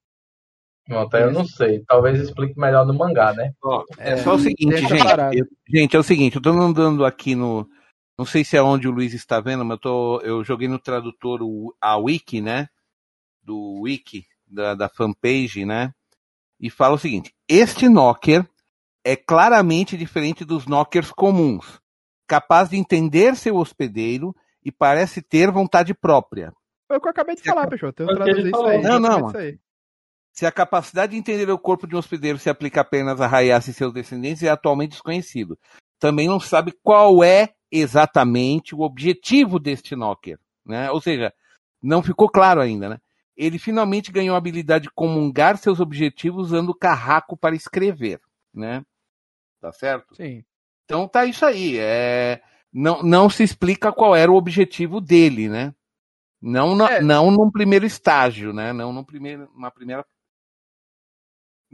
Pronto, 0.85 1.13
aí 1.15 1.23
eu 1.23 1.31
não 1.31 1.45
sei. 1.45 1.81
Talvez 1.87 2.19
explique 2.19 2.57
melhor 2.59 2.85
no 2.85 2.93
mangá, 2.93 3.33
né? 3.33 3.51
É, 3.97 4.13
É, 4.13 4.17
só 4.17 4.35
o 4.35 4.39
seguinte, 4.39 4.77
gente. 4.77 5.37
eu- 5.37 5.45
gente, 5.69 5.95
é 5.95 5.99
o 5.99 6.03
seguinte, 6.03 6.35
eu 6.37 6.41
tô 6.41 6.49
andando 6.49 7.05
aqui 7.05 7.35
no. 7.35 7.67
Não 8.17 8.25
sei 8.25 8.43
se 8.45 8.55
é 8.55 8.61
onde 8.61 8.87
o 8.87 8.91
Luiz 8.91 9.13
está 9.13 9.39
vendo, 9.41 9.65
mas 9.65 9.75
eu, 9.75 9.81
tô, 9.81 10.21
eu 10.21 10.43
joguei 10.43 10.67
no 10.67 10.77
tradutor 10.79 11.41
o, 11.41 11.73
a 11.81 11.97
wiki, 11.97 12.41
né? 12.41 12.67
Do 13.43 13.81
wiki, 13.81 14.25
da, 14.47 14.73
da 14.73 14.89
fanpage, 14.89 15.65
né? 15.65 15.93
E 16.59 16.69
fala 16.69 16.95
o 16.95 16.99
seguinte: 16.99 17.33
este 17.47 17.89
knocker 17.89 18.47
é 19.03 19.15
claramente 19.15 19.97
diferente 19.97 20.45
dos 20.45 20.65
knockers 20.65 21.11
comuns, 21.11 21.79
capaz 22.27 22.69
de 22.69 22.77
entender 22.77 23.35
seu 23.35 23.57
hospedeiro 23.57 24.33
e 24.63 24.71
parece 24.71 25.21
ter 25.21 25.51
vontade 25.51 25.93
própria. 25.93 26.53
Foi 26.87 26.97
o 26.97 27.01
que 27.01 27.07
eu 27.07 27.11
acabei 27.11 27.35
de 27.35 27.43
falar, 27.43 27.67
Peixoto. 27.67 28.03
Eu 28.03 28.15
traduzi 28.15 28.49
isso 28.49 28.65
aí. 28.65 28.81
Não, 28.81 28.99
não, 28.99 29.27
isso 29.27 29.37
aí. 29.37 29.59
Se 30.31 30.45
a 30.45 30.51
capacidade 30.51 31.11
de 31.11 31.17
entender 31.17 31.49
o 31.51 31.59
corpo 31.59 31.85
de 31.85 31.95
um 31.95 31.99
hospedeiro 31.99 32.39
se 32.39 32.49
aplica 32.49 32.81
apenas 32.81 33.21
a 33.21 33.27
Hayase 33.27 33.71
e 33.71 33.73
seus 33.73 33.93
descendentes 33.93 34.41
é 34.41 34.49
atualmente 34.49 34.91
desconhecido. 34.91 35.59
Também 35.99 36.27
não 36.27 36.39
se 36.39 36.47
sabe 36.47 36.73
qual 36.81 37.23
é 37.23 37.49
exatamente 37.71 38.73
o 38.73 38.81
objetivo 38.81 39.59
deste 39.59 39.95
Knocker, 39.95 40.39
né? 40.65 40.89
Ou 40.91 40.99
seja, 40.99 41.31
não 41.81 42.01
ficou 42.01 42.29
claro 42.29 42.61
ainda, 42.61 42.89
né? 42.89 42.97
Ele 43.35 43.57
finalmente 43.57 44.11
ganhou 44.11 44.35
a 44.35 44.37
habilidade 44.37 44.83
de 44.83 44.91
comungar 44.91 45.57
seus 45.57 45.79
objetivos 45.79 46.47
usando 46.47 46.69
o 46.69 46.75
carraco 46.75 47.35
para 47.35 47.55
escrever, 47.55 48.19
né? 48.53 48.83
Tá 49.59 49.71
certo? 49.71 50.15
Sim. 50.15 50.43
Então 50.85 51.07
tá 51.07 51.25
isso 51.25 51.45
aí. 51.45 51.77
É... 51.79 52.41
Não, 52.71 53.01
não 53.03 53.29
se 53.29 53.43
explica 53.43 53.91
qual 53.91 54.15
era 54.15 54.31
o 54.31 54.35
objetivo 54.35 54.99
dele, 54.99 55.47
né? 55.47 55.73
Não, 56.41 56.75
na, 56.75 56.93
É. 56.93 57.01
não 57.01 57.31
num 57.31 57.49
primeiro 57.49 57.85
estágio, 57.85 58.51
né? 58.51 58.73
Não 58.73 58.91
num 58.91 59.03
primeiro, 59.03 59.49
uma 59.55 59.71
primeira. 59.71 60.05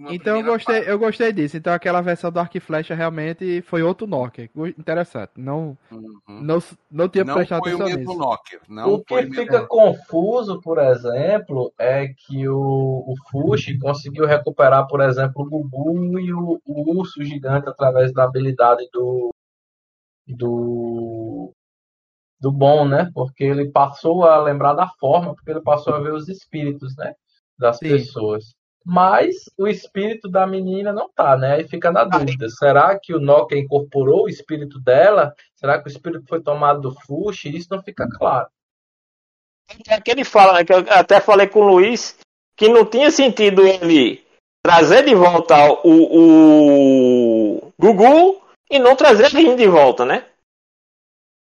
Então 0.10 0.38
eu 0.38 0.44
gostei, 0.44 0.84
eu 0.90 1.00
gostei 1.00 1.34
disso. 1.34 1.58
Então 1.58 1.74
aquela 1.74 2.02
versão 2.02 2.32
do 2.32 2.40
Arco 2.40 2.58
e 2.58 2.60
Flecha 2.60 2.96
realmente 2.96 3.62
foi 3.62 3.84
outro 3.84 4.08
Nokia. 4.08 4.50
Interessante. 4.78 5.32
Não, 5.36 5.78
Uhum. 5.92 6.20
não, 6.28 6.60
não 6.90 7.10
tinha 7.10 7.26
Não 7.26 7.34
prestado 7.34 7.64
foi 7.64 7.74
o 7.74 7.76
atenção 7.76 7.98
mesmo 7.98 8.14
nisso. 8.14 8.20
Nokia. 8.20 8.60
Não 8.70 8.94
o 8.94 9.00
que 9.00 9.14
foi 9.14 9.26
o 9.26 9.30
mesmo 9.30 9.44
fica 9.44 9.68
confuso, 9.68 10.62
por 10.62 10.78
exemplo, 10.78 11.74
é 11.78 12.08
que 12.08 12.48
o, 12.48 12.56
o 13.08 13.14
Fushi 13.30 13.78
conseguiu 13.80 14.26
recuperar, 14.26 14.88
por 14.88 15.02
exemplo, 15.02 15.44
o 15.44 15.50
Gugu 15.50 16.20
e 16.20 16.32
o, 16.34 16.62
o 16.66 16.98
urso 17.00 17.24
gigante 17.24 17.68
através 17.68 18.14
da 18.14 18.24
habilidade 18.24 18.88
do 18.94 19.30
do 20.28 21.52
do 22.40 22.52
bom, 22.52 22.88
né? 22.88 23.10
Porque 23.14 23.44
ele 23.44 23.70
passou 23.70 24.24
a 24.24 24.38
lembrar 24.38 24.74
da 24.74 24.88
forma, 25.00 25.36
porque 25.36 25.52
ele 25.52 25.62
passou 25.62 25.94
a 25.94 26.00
ver 26.00 26.14
os 26.14 26.30
espíritos, 26.30 26.96
né? 26.96 27.14
Das 27.58 27.78
Sim. 27.78 27.90
pessoas. 27.90 28.54
Mas 28.86 29.36
o 29.58 29.68
espírito 29.68 30.30
da 30.30 30.48
menina 30.48 30.92
não 30.94 31.10
tá, 31.10 31.38
né? 31.38 31.56
Aí 31.56 31.68
fica 31.68 31.92
na 31.92 32.04
dúvida. 32.04 32.50
Será 32.50 32.98
que 32.98 33.14
o 33.14 33.20
Nokia 33.20 33.60
incorporou 33.60 34.24
o 34.24 34.30
espírito 34.30 34.80
dela? 34.80 35.34
Será 35.56 35.82
que 35.82 35.88
o 35.88 35.92
espírito 35.92 36.26
foi 36.28 36.42
tomado 36.42 36.82
do 36.82 36.96
Fushi? 37.02 37.56
Isso 37.56 37.68
não 37.70 37.82
fica 37.84 38.08
claro. 38.10 38.48
É 39.88 40.02
que 40.02 40.10
ele 40.10 40.24
fala, 40.24 40.54
né, 40.54 40.66
que 40.66 40.74
eu 40.74 40.80
até 40.90 41.20
falei 41.20 41.48
com 41.48 41.60
o 41.60 41.68
Luiz, 41.68 42.18
que 42.56 42.68
não 42.68 42.86
tinha 42.86 43.12
sentido 43.12 43.66
ele 43.66 44.26
trazer 44.64 45.06
de 45.06 45.14
volta 45.14 45.56
o, 45.84 47.68
o 47.68 47.74
Gugu 47.80 48.42
e 48.70 48.80
não 48.80 48.96
trazer 48.96 49.26
a 49.26 49.30
Rin 49.30 49.56
de 49.56 49.68
volta, 49.68 50.06
né? 50.06 50.26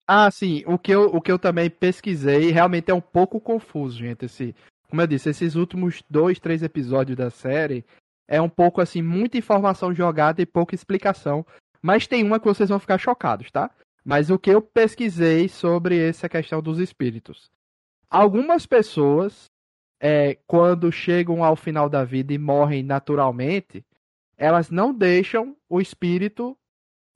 Ah, 0.07 0.29
sim. 0.29 0.63
O 0.67 0.77
que, 0.77 0.91
eu, 0.91 1.05
o 1.07 1.19
que 1.19 1.31
eu 1.31 1.39
também 1.39 1.69
pesquisei 1.69 2.51
realmente 2.51 2.91
é 2.91 2.93
um 2.93 3.01
pouco 3.01 3.39
confuso, 3.39 3.97
gente. 3.97 4.25
Esse, 4.25 4.55
como 4.95 5.01
eu 5.01 5.07
disse, 5.07 5.29
esses 5.29 5.55
últimos 5.55 6.01
dois, 6.09 6.39
três 6.39 6.63
episódios 6.63 7.17
da 7.17 7.29
série 7.29 7.83
é 8.29 8.41
um 8.41 8.47
pouco 8.47 8.79
assim, 8.79 9.01
muita 9.01 9.37
informação 9.37 9.93
jogada 9.93 10.41
e 10.41 10.45
pouca 10.45 10.73
explicação. 10.73 11.45
Mas 11.81 12.07
tem 12.07 12.23
uma 12.23 12.39
que 12.39 12.45
vocês 12.45 12.69
vão 12.69 12.79
ficar 12.79 12.97
chocados, 12.97 13.51
tá? 13.51 13.69
Mas 14.05 14.29
o 14.29 14.39
que 14.39 14.49
eu 14.49 14.61
pesquisei 14.61 15.49
sobre 15.49 15.99
essa 15.99 16.29
questão 16.29 16.61
dos 16.61 16.79
espíritos. 16.79 17.51
Algumas 18.09 18.65
pessoas, 18.65 19.51
é, 19.99 20.37
quando 20.47 20.89
chegam 20.93 21.43
ao 21.43 21.57
final 21.57 21.89
da 21.89 22.05
vida 22.05 22.31
e 22.31 22.37
morrem 22.37 22.81
naturalmente, 22.81 23.83
elas 24.37 24.69
não 24.69 24.93
deixam 24.93 25.57
o 25.69 25.81
espírito 25.81 26.57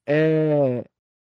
é, 0.05 0.83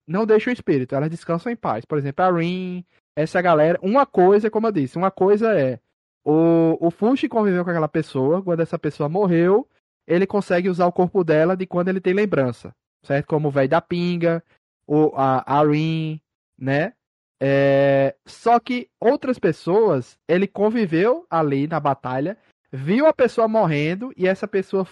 não 0.07 0.27
deixam 0.27 0.51
o 0.51 0.53
espírito, 0.53 0.93
elas 0.93 1.09
descansam 1.09 1.51
em 1.51 1.55
paz. 1.55 1.85
Por 1.85 1.97
exemplo, 1.97 2.23
a 2.23 2.31
Rin, 2.31 2.85
essa 3.15 3.41
galera. 3.41 3.79
Uma 3.81 4.05
coisa, 4.05 4.51
como 4.51 4.67
eu 4.67 4.71
disse, 4.71 4.95
uma 4.95 5.09
coisa 5.09 5.51
é. 5.59 5.79
O, 6.25 6.87
o 6.87 6.89
Fushi 6.89 7.29
conviveu 7.29 7.63
com 7.63 7.69
aquela 7.69 7.87
pessoa, 7.87 8.41
quando 8.41 8.61
essa 8.61 8.79
pessoa 8.79 9.07
morreu, 9.07 9.69
ele 10.07 10.25
consegue 10.25 10.69
usar 10.69 10.87
o 10.87 10.91
corpo 10.91 11.23
dela 11.23 11.55
de 11.55 11.67
quando 11.67 11.89
ele 11.89 12.01
tem 12.01 12.13
lembrança. 12.13 12.75
Certo? 13.03 13.27
Como 13.27 13.49
o 13.49 13.51
velho 13.51 13.69
da 13.69 13.79
pinga, 13.79 14.43
o, 14.87 15.11
a, 15.15 15.59
a 15.59 15.63
Rin, 15.63 16.19
né? 16.57 16.93
É, 17.39 18.15
só 18.25 18.59
que 18.59 18.89
outras 18.99 19.37
pessoas, 19.37 20.17
ele 20.27 20.47
conviveu 20.47 21.27
ali 21.29 21.67
na 21.67 21.79
batalha, 21.79 22.37
viu 22.71 23.05
a 23.05 23.13
pessoa 23.13 23.47
morrendo 23.47 24.11
e 24.17 24.27
essa 24.27 24.47
pessoa 24.47 24.87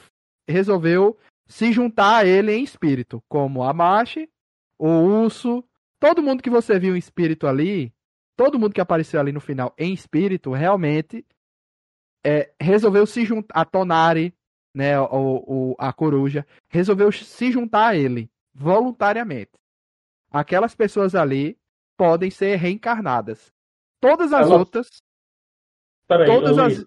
resolveu 0.48 1.18
se 1.48 1.72
juntar 1.72 2.18
a 2.18 2.26
ele 2.26 2.54
em 2.54 2.64
espírito, 2.64 3.24
como 3.28 3.64
a 3.64 3.74
Machi, 3.74 4.30
o 4.78 4.88
urso, 4.88 5.64
todo 6.00 6.22
mundo 6.22 6.44
que 6.44 6.50
você 6.50 6.78
viu 6.78 6.96
em 6.96 7.00
espírito 7.00 7.48
ali, 7.48 7.94
todo 8.36 8.60
mundo 8.60 8.74
que 8.74 8.82
apareceu 8.82 9.20
ali 9.20 9.32
no 9.32 9.40
final 9.40 9.74
em 9.78 9.94
espírito, 9.94 10.52
realmente 10.52 11.26
é, 12.26 12.52
resolveu 12.60 13.06
se 13.06 13.26
juntar, 13.26 13.54
a 13.54 13.66
Tonari, 13.66 14.34
né, 14.74 15.00
o, 15.00 15.06
o, 15.72 15.76
a 15.78 15.92
coruja, 15.94 16.46
resolveu 16.70 17.12
se 17.12 17.52
juntar 17.52 17.90
a 17.90 17.96
ele, 17.96 18.30
voluntariamente. 18.54 19.52
Aquelas 20.32 20.74
pessoas 20.76 21.14
ali 21.14 21.58
podem 21.98 22.32
ser 22.32 22.56
reencarnadas. 22.56 23.54
Todas 24.02 24.34
as 24.34 24.48
Ela- 24.48 24.58
outras, 24.58 24.88
Peraí, 26.08 26.26
todas 26.26 26.58
Luiz, 26.58 26.80
as... 26.80 26.86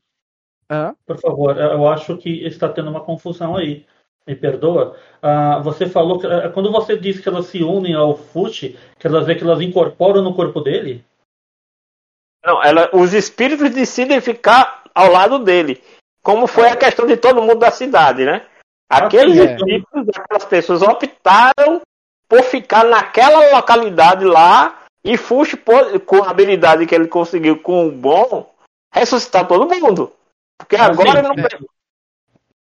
Hã? 0.71 0.97
por 1.07 1.19
favor, 1.21 1.57
eu 1.57 1.87
acho 1.89 2.17
que 2.19 2.45
está 2.45 2.69
tendo 2.69 2.91
uma 2.91 3.05
confusão 3.05 3.57
aí. 3.57 3.87
Me 4.27 4.35
perdoa. 4.35 4.99
Ah, 5.23 5.61
você 5.61 5.89
falou 5.89 6.19
que 6.19 6.27
ah, 6.27 6.51
quando 6.51 6.73
você 6.73 6.99
diz 6.99 7.21
que 7.21 7.29
elas 7.29 7.47
se 7.47 7.63
unem 7.63 7.95
ao 7.95 8.17
Fushi, 8.17 8.77
que 8.99 9.07
elas 9.07 9.25
vê 9.25 9.37
que 9.37 9.45
elas 9.45 9.61
incorporam 9.61 10.21
no 10.21 10.35
corpo 10.35 10.61
dele? 10.61 11.05
Não, 12.47 12.63
ela, 12.63 12.89
os 12.93 13.13
espíritos 13.13 13.71
decidem 13.71 14.21
ficar 14.21 14.85
ao 14.95 15.11
lado 15.11 15.41
dele. 15.41 15.83
Como 16.23 16.47
foi 16.47 16.69
a 16.69 16.77
questão 16.77 17.05
de 17.07 17.17
todo 17.17 17.43
mundo 17.43 17.57
da 17.59 17.73
cidade, 17.73 18.25
né? 18.25 18.47
Aqueles 18.89 19.37
é. 19.37 19.57
espíritos, 19.57 20.09
aquelas 20.17 20.45
pessoas 20.45 20.81
optaram 20.83 21.83
por 22.29 22.43
ficar 22.43 22.85
naquela 22.85 23.51
localidade 23.57 24.25
lá 24.25 24.85
e 25.03 25.17
pô- 25.19 26.01
com 26.07 26.23
a 26.23 26.31
habilidade 26.31 26.87
que 26.87 26.95
ele 26.95 27.09
conseguiu 27.09 27.59
com 27.61 27.89
o 27.89 27.93
bom, 27.93 28.53
ressuscitar 28.93 29.47
todo 29.47 29.69
mundo. 29.69 30.13
Porque 30.59 30.77
agora 30.77 31.23
não. 31.23 31.33
é. 31.33 31.49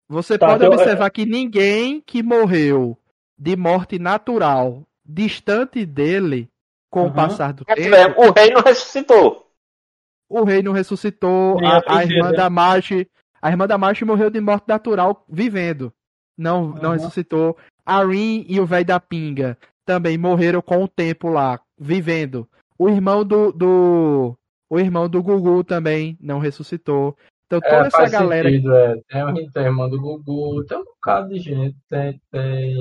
Você 0.08 0.38
Tá, 0.38 0.48
pode 0.48 0.66
então, 0.66 0.74
observar 0.78 1.10
que 1.10 1.26
ninguém 1.26 2.00
que 2.02 2.22
morreu 2.24 2.98
de 3.38 3.56
morte 3.56 4.00
natural 4.00 4.84
distante 5.04 5.86
dele 5.86 6.48
com 6.90 7.02
o 7.02 7.06
Uhum. 7.06 7.14
passar 7.14 7.52
do 7.54 7.64
É, 7.68 7.76
tempo, 7.76 8.22
O 8.22 8.32
rei 8.32 8.52
não 8.52 8.62
ressuscitou. 8.62 9.45
O 10.42 10.44
rei 10.44 10.62
não 10.62 10.72
ressuscitou, 10.74 11.58
a, 11.66 11.98
a 11.98 12.04
irmã 12.04 12.32
da 12.32 12.50
Marche, 12.50 13.08
a 13.42 13.50
irmã 13.50 13.68
da 13.68 13.78
Marche 13.78 14.04
morreu 14.06 14.30
de 14.30 14.40
morte 14.42 14.66
natural 14.68 15.24
vivendo. 15.30 15.92
Não, 16.38 16.68
não 16.68 16.90
Uhum. 16.90 16.96
ressuscitou. 16.96 17.58
A 17.86 18.04
Rin 18.04 18.46
e 18.50 18.60
o 18.60 18.66
velho 18.66 18.86
da 18.86 19.00
pinga 19.00 19.58
também 19.86 20.18
morreram 20.18 20.62
com 20.62 20.84
o 20.84 20.88
tempo 20.88 21.30
lá, 21.30 21.60
vivendo. 21.78 22.48
O 22.78 22.90
irmão 22.90 23.24
do, 23.24 23.52
do 23.52 24.36
o 24.70 24.80
irmão 24.80 25.08
do 25.08 25.22
Gugu 25.24 25.64
também 25.64 26.18
não 26.20 26.40
ressuscitou. 26.40 27.16
Então 27.46 27.62
toda 27.62 27.84
É, 27.84 27.88
essa 27.88 28.10
galera 28.10 28.50
sentido, 28.50 28.74
é. 28.76 28.96
Tem, 29.08 29.24
o- 29.24 29.52
tem 29.52 29.64
a 29.64 29.66
irmã 29.68 29.88
do 29.88 30.02
Gugu, 30.02 30.66
tem 30.66 30.78
um 30.78 30.84
bocado 30.84 31.30
de 31.30 31.40
gente. 31.40 31.78
Tem, 31.88 32.20
tem, 32.32 32.76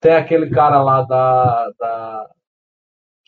tem 0.00 0.14
aquele 0.14 0.48
cara 0.48 0.80
lá 0.82 1.02
da, 1.02 1.70
da. 1.78 2.30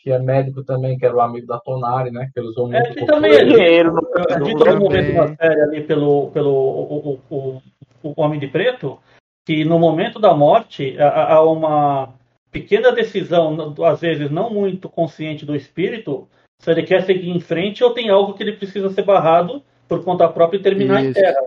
Que 0.01 0.11
é 0.11 0.17
médico 0.17 0.63
também, 0.63 0.97
que 0.97 1.05
era 1.05 1.15
o 1.15 1.21
amigo 1.21 1.45
da 1.45 1.59
Tonari, 1.59 2.11
né? 2.11 2.29
Que 2.33 2.39
ele 2.39 2.47
usou 2.47 2.67
muito. 2.67 2.87
É, 2.87 2.93
que 2.93 3.05
também 3.05 3.31
é 3.31 3.45
Dinheiro 3.45 3.93
no 3.93 4.01
A 4.29 4.43
gente 4.43 4.65
no 4.65 4.79
momento 4.79 5.13
da 5.13 5.35
série 5.35 5.61
ali 5.61 5.81
pelo, 5.83 6.31
pelo 6.31 6.51
o, 6.51 7.19
o, 7.29 7.35
o, 7.35 7.61
o 8.03 8.21
Homem 8.21 8.39
de 8.39 8.47
Preto, 8.47 8.99
que 9.45 9.63
no 9.63 9.77
momento 9.77 10.19
da 10.19 10.33
morte 10.33 10.97
há, 10.99 11.41
uma 11.43 12.13
pequena 12.51 12.91
decisão, 12.91 13.75
às 13.85 14.01
vezes 14.01 14.31
não 14.31 14.49
muito 14.49 14.89
consciente 14.89 15.45
do 15.45 15.55
espírito, 15.55 16.27
se 16.59 16.71
ele 16.71 16.83
quer 16.83 17.03
seguir 17.03 17.29
em 17.29 17.39
frente 17.39 17.83
ou 17.83 17.93
tem 17.93 18.09
algo 18.09 18.33
que 18.33 18.43
ele 18.43 18.53
precisa 18.53 18.89
ser 18.89 19.03
barrado 19.03 19.63
por 19.87 20.03
conta 20.03 20.27
própria 20.27 20.57
e 20.57 20.63
terminar 20.63 21.03
em 21.03 21.09
Isso. 21.09 21.19
terra. 21.19 21.41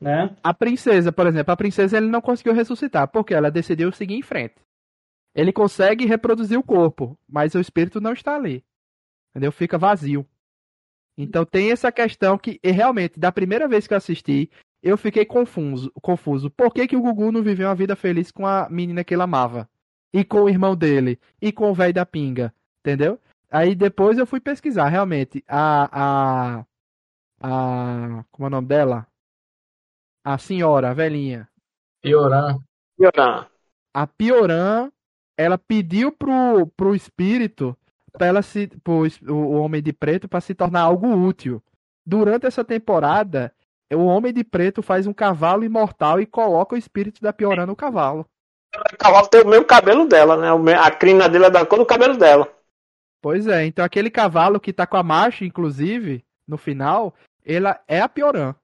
Né? 0.00 0.30
A 0.42 0.52
princesa, 0.52 1.12
por 1.12 1.26
exemplo, 1.26 1.52
a 1.52 1.56
princesa 1.56 1.96
ele 1.96 2.08
não 2.08 2.20
conseguiu 2.20 2.52
ressuscitar, 2.52 3.06
porque 3.08 3.34
ela 3.34 3.50
decidiu 3.50 3.92
seguir 3.92 4.14
em 4.14 4.22
frente. 4.22 4.54
Ele 5.34 5.52
consegue 5.52 6.04
reproduzir 6.04 6.58
o 6.58 6.62
corpo, 6.62 7.18
mas 7.28 7.54
o 7.54 7.60
espírito 7.60 8.00
não 8.00 8.12
está 8.12 8.36
ali. 8.36 8.64
Entendeu? 9.30 9.50
Fica 9.50 9.78
vazio. 9.78 10.26
Então 11.16 11.44
tem 11.44 11.70
essa 11.70 11.90
questão 11.90 12.38
que, 12.38 12.58
e 12.62 12.70
realmente, 12.70 13.18
da 13.18 13.32
primeira 13.32 13.68
vez 13.68 13.86
que 13.86 13.94
eu 13.94 13.98
assisti, 13.98 14.50
eu 14.82 14.98
fiquei 14.98 15.24
confuso. 15.24 15.92
confuso. 16.02 16.50
Por 16.50 16.72
que, 16.72 16.86
que 16.86 16.96
o 16.96 17.00
Gugu 17.00 17.30
não 17.30 17.42
viveu 17.42 17.68
uma 17.68 17.74
vida 17.74 17.94
feliz 17.94 18.30
com 18.30 18.46
a 18.46 18.68
menina 18.68 19.04
que 19.04 19.14
ele 19.14 19.22
amava? 19.22 19.68
E 20.12 20.24
com 20.24 20.42
o 20.42 20.48
irmão 20.48 20.76
dele? 20.76 21.18
E 21.40 21.52
com 21.52 21.70
o 21.70 21.74
velho 21.74 21.94
da 21.94 22.04
pinga? 22.04 22.54
Entendeu? 22.80 23.18
Aí 23.50 23.74
depois 23.74 24.18
eu 24.18 24.26
fui 24.26 24.40
pesquisar, 24.40 24.88
realmente. 24.88 25.44
A. 25.46 26.60
a, 26.60 26.66
a 27.40 28.24
como 28.30 28.46
é 28.46 28.48
o 28.48 28.50
nome 28.50 28.68
dela? 28.68 29.06
A 30.24 30.38
senhora, 30.38 30.90
a 30.90 30.94
velhinha. 30.94 31.48
Pioran. 32.02 32.58
Pioran. 32.96 33.46
A 33.94 34.06
Pioran, 34.06 34.90
ela 35.42 35.58
pediu 35.58 36.12
pro, 36.12 36.66
pro 36.76 36.94
espírito, 36.94 37.76
pra 38.12 38.26
ela 38.26 38.42
se, 38.42 38.68
pro, 38.82 39.06
o 39.28 39.52
Homem 39.52 39.82
de 39.82 39.92
Preto, 39.92 40.28
para 40.28 40.40
se 40.40 40.54
tornar 40.54 40.82
algo 40.82 41.08
útil. 41.08 41.62
Durante 42.04 42.46
essa 42.46 42.64
temporada, 42.64 43.52
o 43.92 44.06
Homem 44.06 44.32
de 44.32 44.42
Preto 44.44 44.82
faz 44.82 45.06
um 45.06 45.12
cavalo 45.12 45.64
imortal 45.64 46.20
e 46.20 46.26
coloca 46.26 46.74
o 46.74 46.78
espírito 46.78 47.20
da 47.20 47.32
Pioran 47.32 47.66
no 47.66 47.76
cavalo. 47.76 48.26
O 48.92 48.96
cavalo 48.96 49.28
tem 49.28 49.42
o 49.42 49.48
mesmo 49.48 49.66
cabelo 49.66 50.06
dela, 50.06 50.36
né? 50.56 50.74
A 50.74 50.90
crina 50.90 51.28
dele 51.28 51.46
é 51.46 51.50
da 51.50 51.66
cor 51.66 51.78
do 51.78 51.86
cabelo 51.86 52.16
dela. 52.16 52.48
Pois 53.20 53.46
é, 53.46 53.66
então 53.66 53.84
aquele 53.84 54.10
cavalo 54.10 54.58
que 54.58 54.72
tá 54.72 54.86
com 54.86 54.96
a 54.96 55.02
marcha, 55.02 55.44
inclusive, 55.44 56.24
no 56.48 56.58
final, 56.58 57.14
ela 57.44 57.80
é 57.86 58.00
a 58.00 58.08
Pioran. 58.08 58.54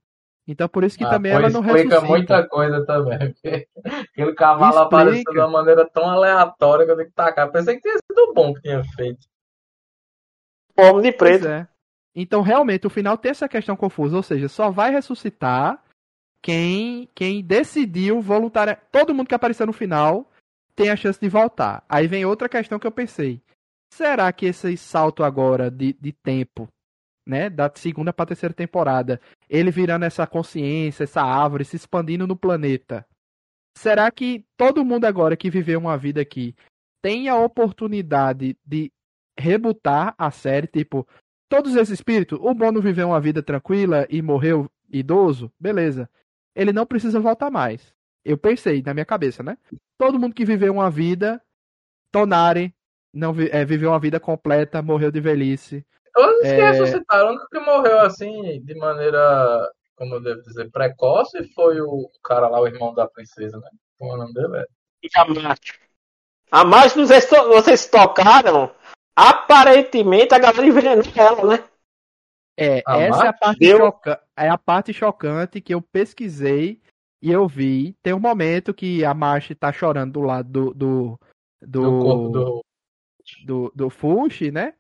Então 0.51 0.67
por 0.69 0.83
isso 0.83 0.97
que 0.97 1.05
Ah, 1.05 1.11
também 1.11 1.31
ela 1.33 1.51
não 1.51 1.61
explica 1.61 1.75
ressuscita. 2.01 2.07
muita 2.07 2.49
coisa 2.49 2.85
também. 2.87 3.35
Aquele 3.85 4.35
cavalo 4.35 4.71
Explica. 4.73 4.83
apareceu 4.87 5.33
de 5.33 5.39
uma 5.39 5.49
maneira 5.49 5.87
tão 5.89 6.09
aleatória 6.09 6.87
que 6.87 6.93
eu 6.93 6.97
tenho 6.97 7.09
que 7.11 7.15
tacar. 7.15 7.53
Pensei 7.53 7.77
que 7.77 7.83
tinha 7.83 7.99
sido 8.11 8.33
bom 8.33 8.55
que 8.55 8.63
tinha 8.63 8.83
feito. 8.97 9.27
Homem 10.77 11.03
de 11.03 11.13
Pois 11.13 11.41
preto. 11.41 11.49
é. 11.49 11.69
Então, 12.15 12.41
realmente, 12.41 12.87
o 12.87 12.91
final 12.91 13.17
tem 13.19 13.31
essa 13.31 13.49
questão 13.49 13.77
confusa, 13.77 14.17
ou 14.17 14.23
seja, 14.23 14.49
só 14.49 14.71
vai 14.71 14.91
ressuscitar 14.91 15.83
quem 16.43 17.09
quem 17.15 17.45
decidiu 17.45 18.21
voluntariamente. 18.21 18.87
Todo 18.91 19.15
mundo 19.15 19.29
que 19.29 19.35
apareceu 19.35 19.67
no 19.67 19.73
final 19.73 20.31
tem 20.75 20.89
a 20.91 20.97
chance 20.97 21.21
de 21.21 21.29
voltar. 21.29 21.85
Aí 21.89 22.07
vem 22.07 22.25
outra 22.25 22.49
questão 22.49 22.79
que 22.79 22.87
eu 22.87 22.93
pensei. 22.93 23.43
Será 23.93 24.33
que 24.33 24.47
esse 24.47 24.77
salto 24.77 25.23
agora 25.25 25.71
de, 25.71 25.93
de 25.95 26.13
tempo, 26.13 26.69
né, 27.29 27.51
da 27.51 27.71
segunda 27.75 28.11
para 28.11 28.27
terceira 28.27 28.55
temporada, 28.55 29.21
ele 29.51 29.71
virando 29.71 30.07
essa 30.07 30.27
consciência, 30.27 31.05
essa 31.05 31.21
árvore, 31.21 31.65
se 31.65 31.77
expandindo 31.77 32.27
no 32.27 32.35
planeta, 32.35 33.07
será 33.77 34.11
que 34.11 34.45
todo 34.57 34.85
mundo 34.85 35.05
agora 35.05 35.37
que 35.37 35.51
viveu 35.51 35.79
uma 35.79 35.99
vida 35.99 36.23
aqui 36.23 36.57
tem 37.03 37.29
a 37.29 37.37
oportunidade 37.37 38.57
de 38.65 38.91
rebutar 39.39 40.15
a 40.19 40.31
série, 40.31 40.67
tipo, 40.67 41.07
todos 41.49 41.77
esses 41.77 41.91
espíritos, 41.91 42.39
o 42.41 42.55
Bono 42.55 42.81
viveu 42.81 43.09
uma 43.09 43.21
vida 43.21 43.43
tranquila 43.43 44.07
e 44.11 44.21
morreu 44.23 44.69
idoso, 44.91 45.53
beleza. 45.61 46.09
Ele 46.57 46.73
não 46.73 46.87
precisa 46.87 47.21
voltar 47.21 47.51
mais. 47.51 47.95
Eu 48.25 48.37
pensei 48.37 48.83
na 48.83 48.93
minha 48.93 49.07
cabeça, 49.07 49.43
né? 49.43 49.57
Todo 49.97 50.19
mundo 50.19 50.35
que 50.35 50.45
viveu 50.45 50.73
uma 50.73 50.91
vida, 50.91 51.41
Tonari, 52.11 52.75
não 53.13 53.35
é, 53.51 53.65
viveu 53.65 53.91
uma 53.91 54.01
vida 54.01 54.19
completa, 54.19 54.83
morreu 54.83 55.11
de 55.11 55.21
velhice. 55.21 55.87
Todos 56.13 56.45
é... 56.45 56.57
que 56.57 56.63
ressuscitaram, 56.63 57.27
o 57.27 57.31
único 57.31 57.49
que 57.49 57.61
morreu 57.61 58.01
assim, 58.01 58.61
de 58.63 58.75
maneira, 58.75 59.71
como 59.97 60.15
eu 60.17 60.23
devo 60.23 60.43
dizer, 60.43 60.71
precoce, 60.71 61.43
foi 61.55 61.81
o 61.81 62.09
cara 62.23 62.49
lá, 62.49 62.61
o 62.61 62.67
irmão 62.67 62.95
da 62.95 63.07
princesa, 63.09 63.59
né? 63.59 63.69
Como 63.99 64.13
é 64.13 64.15
o 64.15 64.19
nome 64.19 64.35
dele? 64.35 64.59
É? 64.59 64.65
A 66.51 66.65
mais 66.65 66.95
vocês 66.95 67.87
tocaram, 67.87 68.71
aparentemente 69.15 70.35
a 70.35 70.39
galera 70.39 70.67
envenenou 70.67 71.05
ela, 71.15 71.57
né? 71.57 71.65
É, 72.61 72.83
a 72.85 72.99
essa 72.99 73.25
é 73.25 73.29
a, 73.29 73.33
parte 73.33 73.59
Deu... 73.61 74.01
é 74.37 74.49
a 74.49 74.59
parte 74.59 74.93
chocante 74.93 75.61
que 75.61 75.73
eu 75.73 75.81
pesquisei 75.81 76.81
e 77.23 77.31
eu 77.31 77.47
vi. 77.47 77.95
Tem 78.03 78.13
um 78.13 78.19
momento 78.19 78.75
que 78.75 79.05
a 79.05 79.15
Marche 79.15 79.55
tá 79.55 79.73
chorando 79.73 80.15
do 80.15 80.21
lado 80.23 80.51
do. 80.51 80.75
do, 80.75 81.21
do, 81.61 81.83
do 81.83 82.03
corpo 82.03 82.29
do. 82.31 82.65
Do, 83.45 83.73
do 83.75 83.91
Fushi, 83.91 84.51
né? 84.51 84.75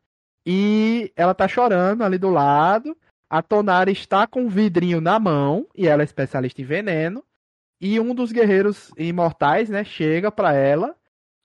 E 0.50 1.12
ela 1.14 1.34
tá 1.34 1.46
chorando 1.46 2.02
ali 2.02 2.16
do 2.16 2.30
lado. 2.30 2.96
A 3.28 3.42
Tonari 3.42 3.92
está 3.92 4.26
com 4.26 4.44
um 4.44 4.48
vidrinho 4.48 4.98
na 4.98 5.20
mão 5.20 5.68
e 5.76 5.86
ela 5.86 6.02
é 6.02 6.06
especialista 6.06 6.62
em 6.62 6.64
veneno. 6.64 7.22
E 7.78 8.00
um 8.00 8.14
dos 8.14 8.32
guerreiros 8.32 8.90
imortais, 8.96 9.68
né, 9.68 9.84
chega 9.84 10.32
para 10.32 10.54
ela 10.54 10.96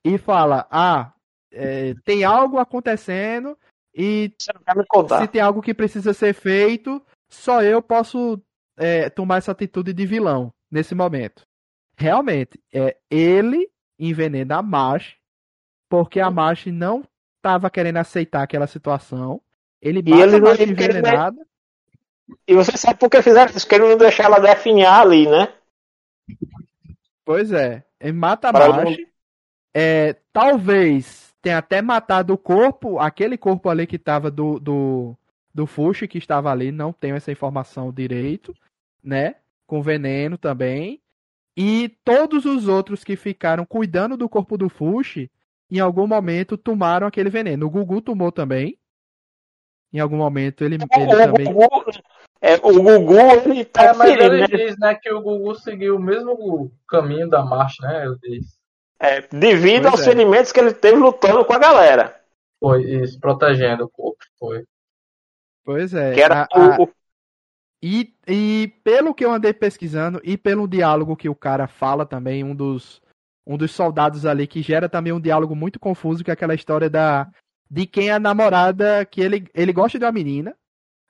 e 0.02 0.16
fala: 0.16 0.66
Ah, 0.70 1.12
é, 1.52 1.92
tem 2.02 2.24
algo 2.24 2.56
acontecendo 2.56 3.58
e 3.94 4.32
se 4.38 5.28
tem 5.30 5.42
algo 5.42 5.60
que 5.60 5.74
precisa 5.74 6.14
ser 6.14 6.32
feito, 6.32 7.04
só 7.28 7.62
eu 7.62 7.82
posso 7.82 8.42
é, 8.74 9.10
tomar 9.10 9.36
essa 9.36 9.52
atitude 9.52 9.92
de 9.92 10.06
vilão 10.06 10.50
nesse 10.70 10.94
momento. 10.94 11.42
Realmente, 11.94 12.58
é, 12.72 12.96
ele 13.10 13.70
envenena 13.98 14.56
a 14.56 14.62
Marsh 14.62 15.14
porque 15.90 16.20
a 16.20 16.30
Marsh 16.30 16.66
não 16.68 17.04
estava 17.44 17.68
querendo 17.68 17.98
aceitar 17.98 18.42
aquela 18.42 18.66
situação. 18.66 19.38
Ele 19.80 20.02
mata 20.02 20.16
e 20.16 20.22
ele, 20.22 20.36
a 20.36 20.40
Marsh 20.40 20.60
envenenada. 20.60 21.46
E 22.48 22.54
você 22.54 22.74
sabe 22.78 22.98
por 22.98 23.10
que 23.10 23.20
fizeram 23.20 23.50
isso? 23.50 23.66
Porque 23.66 23.74
ele 23.74 23.88
não 23.88 23.98
deixar 23.98 24.24
ela 24.24 24.38
definhar 24.38 25.00
ali, 25.00 25.28
né? 25.28 25.52
Pois 27.22 27.52
é. 27.52 27.84
Ele 28.00 28.12
mata 28.12 28.48
a. 28.48 28.52
Não 28.52 28.96
é, 29.76 30.16
talvez 30.32 31.34
tenha 31.42 31.58
até 31.58 31.82
matado 31.82 32.32
o 32.32 32.38
corpo, 32.38 32.98
aquele 32.98 33.36
corpo 33.36 33.68
ali 33.68 33.86
que 33.86 33.96
estava 33.96 34.30
do, 34.30 34.58
do, 34.60 35.16
do 35.52 35.66
Fushi 35.66 36.06
que 36.06 36.16
estava 36.16 36.50
ali, 36.50 36.70
não 36.70 36.92
tenho 36.92 37.16
essa 37.16 37.32
informação 37.32 37.92
direito, 37.92 38.54
né? 39.02 39.34
Com 39.66 39.82
veneno 39.82 40.38
também. 40.38 41.02
E 41.56 41.88
todos 42.04 42.44
os 42.44 42.68
outros 42.68 43.04
que 43.04 43.16
ficaram 43.16 43.66
cuidando 43.66 44.16
do 44.16 44.28
corpo 44.28 44.56
do 44.56 44.68
Fushi, 44.68 45.30
em 45.70 45.80
algum 45.80 46.06
momento 46.06 46.56
tomaram 46.56 47.06
aquele 47.06 47.30
veneno. 47.30 47.66
O 47.66 47.70
Gugu 47.70 48.00
tomou 48.00 48.30
também. 48.30 48.78
Em 49.92 50.00
algum 50.00 50.16
momento 50.16 50.64
ele, 50.64 50.74
ele 50.74 51.12
é, 51.12 51.26
também. 51.26 51.48
O 51.48 51.52
Gugu, 51.52 51.90
é, 52.40 52.54
o 52.56 52.82
Gugu 52.82 53.20
ele 53.20 53.64
tá 53.64 53.84
é, 53.84 53.92
mas 53.94 54.10
ele 54.10 54.40
né? 54.40 54.46
diz 54.46 54.78
né, 54.78 54.94
que 54.94 55.10
o 55.12 55.22
Gugu 55.22 55.54
seguiu 55.54 55.96
o 55.96 56.02
mesmo 56.02 56.70
caminho 56.88 57.28
da 57.28 57.44
marcha, 57.44 57.86
né? 57.86 58.04
Ele 58.04 58.16
diz. 58.22 58.58
É, 58.98 59.20
devido 59.22 59.82
pois 59.82 59.94
aos 59.94 60.00
é. 60.02 60.04
ferimentos 60.04 60.52
que 60.52 60.60
ele 60.60 60.74
teve 60.74 60.96
lutando 60.96 61.44
com 61.44 61.52
a 61.52 61.58
galera. 61.58 62.20
Foi 62.58 62.82
isso, 62.82 63.20
protegendo 63.20 63.84
o 63.84 63.88
corpo, 63.88 64.24
foi. 64.38 64.64
Pois 65.64 65.94
é. 65.94 66.14
Que 66.14 66.22
era 66.22 66.48
a, 66.52 66.82
o... 66.82 66.88
E, 67.82 68.14
e 68.26 68.72
pelo 68.82 69.14
que 69.14 69.24
eu 69.24 69.32
andei 69.32 69.52
pesquisando, 69.52 70.20
e 70.24 70.38
pelo 70.38 70.66
diálogo 70.66 71.16
que 71.16 71.28
o 71.28 71.34
cara 71.34 71.66
fala 71.66 72.06
também, 72.06 72.42
um 72.42 72.54
dos, 72.54 73.02
um 73.46 73.56
dos 73.56 73.72
soldados 73.72 74.24
ali, 74.24 74.46
que 74.46 74.62
gera 74.62 74.88
também 74.88 75.12
um 75.12 75.20
diálogo 75.20 75.54
muito 75.54 75.78
confuso, 75.78 76.24
que 76.24 76.30
é 76.30 76.34
aquela 76.34 76.54
história 76.54 76.88
da 76.88 77.28
de 77.70 77.86
quem 77.86 78.08
é 78.08 78.12
a 78.12 78.20
namorada, 78.20 79.04
que 79.04 79.20
ele, 79.20 79.48
ele 79.54 79.72
gosta 79.72 79.98
de 79.98 80.04
uma 80.04 80.12
menina, 80.12 80.54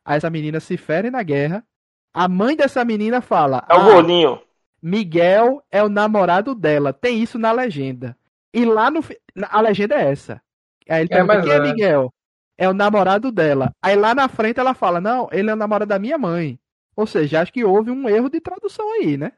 aí 0.04 0.16
essa 0.16 0.30
menina 0.30 0.60
se 0.60 0.76
fere 0.76 1.10
na 1.10 1.22
guerra, 1.22 1.64
a 2.12 2.28
mãe 2.28 2.56
dessa 2.56 2.84
menina 2.84 3.20
fala... 3.20 3.66
É 3.68 3.74
o 3.74 3.80
ah, 3.80 3.84
gordinho. 3.84 4.40
Miguel 4.84 5.62
é 5.70 5.82
o 5.82 5.88
namorado 5.88 6.54
dela. 6.54 6.92
Tem 6.92 7.22
isso 7.22 7.38
na 7.38 7.50
legenda. 7.52 8.14
E 8.52 8.66
lá 8.66 8.90
no. 8.90 9.00
A 9.48 9.60
legenda 9.62 9.94
é 9.94 10.10
essa. 10.10 10.42
Aí 10.86 11.00
ele 11.00 11.08
é, 11.10 11.16
pergunta: 11.16 11.40
quem 11.40 11.52
é, 11.52 11.56
é 11.56 11.60
Miguel? 11.60 12.14
É 12.58 12.68
o 12.68 12.74
namorado 12.74 13.32
dela. 13.32 13.72
Aí 13.82 13.96
lá 13.96 14.14
na 14.14 14.28
frente 14.28 14.60
ela 14.60 14.74
fala: 14.74 15.00
não, 15.00 15.26
ele 15.32 15.48
é 15.48 15.54
o 15.54 15.56
namorado 15.56 15.88
da 15.88 15.98
minha 15.98 16.18
mãe. 16.18 16.58
Ou 16.94 17.06
seja, 17.06 17.40
acho 17.40 17.50
que 17.50 17.64
houve 17.64 17.90
um 17.90 18.06
erro 18.10 18.28
de 18.28 18.40
tradução 18.42 18.86
aí, 18.92 19.16
né? 19.16 19.32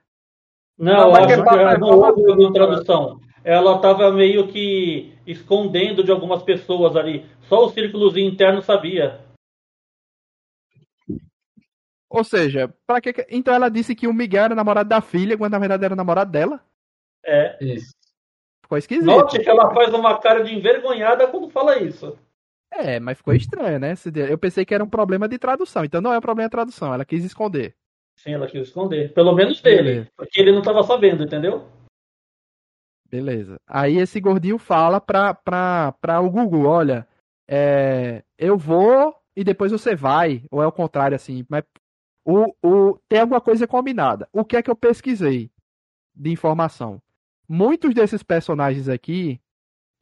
Não, 0.79 1.11
não 1.11 1.15
acho 1.15 1.43
que 1.43 1.79
não 1.79 1.89
houve 1.89 2.53
tradução. 2.53 3.21
Ela 3.43 3.77
estava 3.77 4.11
meio 4.11 4.49
que 4.49 5.15
escondendo 5.27 6.03
de 6.03 6.11
algumas 6.11 6.43
pessoas 6.43 6.97
ali. 6.97 7.25
Só 7.49 7.65
o 7.65 7.71
círculo 7.71 8.17
interno 8.19 8.61
sabia. 8.61 9.21
Ou 12.09 12.25
seja, 12.25 12.73
para 12.87 13.01
que 13.01 13.27
então 13.31 13.55
ela 13.55 13.69
disse 13.69 13.95
que 13.95 14.07
o 14.07 14.13
Miguel 14.13 14.45
era 14.45 14.55
namorado 14.55 14.89
da 14.89 15.01
filha, 15.01 15.37
quando 15.37 15.53
na 15.53 15.59
verdade 15.59 15.85
era 15.85 15.97
namorado 15.97 16.31
dela? 16.31 16.61
É. 17.25 17.57
Isso. 17.61 17.95
Ficou 18.63 18.79
esquisito. 18.79 19.07
Note 19.07 19.39
que 19.39 19.49
ela 19.49 19.73
faz 19.73 19.95
uma 19.95 20.19
cara 20.19 20.43
de 20.43 20.55
envergonhada 20.55 21.29
quando 21.29 21.51
fala 21.51 21.79
isso. 21.79 22.19
É, 22.71 22.99
mas 22.99 23.19
ficou 23.19 23.33
estranho, 23.33 23.79
né? 23.79 23.95
Eu 24.29 24.37
pensei 24.37 24.65
que 24.65 24.75
era 24.75 24.83
um 24.83 24.89
problema 24.89 25.29
de 25.29 25.39
tradução, 25.39 25.85
então 25.85 26.01
não 26.01 26.13
é 26.13 26.19
um 26.19 26.23
problema 26.23 26.49
de 26.49 26.53
tradução, 26.53 26.93
ela 26.93 27.05
quis 27.05 27.25
esconder. 27.25 27.75
Sim, 28.17 28.33
ela 28.33 28.47
quis 28.47 28.69
esconder. 28.69 29.13
Pelo 29.13 29.35
menos 29.35 29.61
dele, 29.61 29.83
Beleza. 29.83 30.11
porque 30.17 30.41
ele 30.41 30.53
não 30.53 30.61
estava 30.61 30.83
sabendo, 30.83 31.23
entendeu? 31.23 31.69
Beleza. 33.09 33.61
Aí 33.67 33.99
esse 33.99 34.21
gordinho 34.21 34.59
fala 34.59 35.01
pra, 35.01 35.35
pra, 35.35 35.93
pra 36.01 36.21
o 36.21 36.31
Google, 36.31 36.65
olha, 36.65 37.07
é, 37.49 38.25
eu 38.37 38.59
vou 38.59 39.15
e 39.37 39.45
depois 39.45 39.71
você 39.71 39.95
vai, 39.95 40.43
ou 40.51 40.63
é 40.63 40.67
o 40.67 40.73
contrário, 40.73 41.15
assim, 41.15 41.45
mas 41.49 41.63
o, 42.25 42.53
o, 42.63 42.99
tem 43.09 43.21
alguma 43.21 43.41
coisa 43.41 43.67
combinada. 43.67 44.29
O 44.33 44.45
que 44.45 44.57
é 44.57 44.63
que 44.63 44.71
eu 44.71 44.77
pesquisei 44.77 45.51
de 46.15 46.31
informação? 46.31 47.01
Muitos 47.49 47.95
desses 47.95 48.23
personagens 48.23 48.89
aqui 48.89 49.41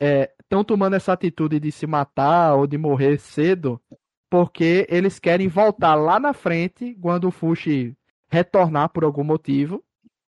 estão 0.00 0.60
é, 0.60 0.64
tomando 0.64 0.96
essa 0.96 1.12
atitude 1.12 1.60
de 1.60 1.70
se 1.70 1.86
matar 1.86 2.54
ou 2.54 2.66
de 2.66 2.78
morrer 2.78 3.18
cedo 3.18 3.80
porque 4.30 4.86
eles 4.88 5.18
querem 5.20 5.46
voltar 5.46 5.94
lá 5.94 6.18
na 6.18 6.32
frente 6.32 6.96
quando 7.00 7.28
o 7.28 7.30
Fushi 7.30 7.96
retornar 8.34 8.88
por 8.88 9.04
algum 9.04 9.22
motivo 9.22 9.82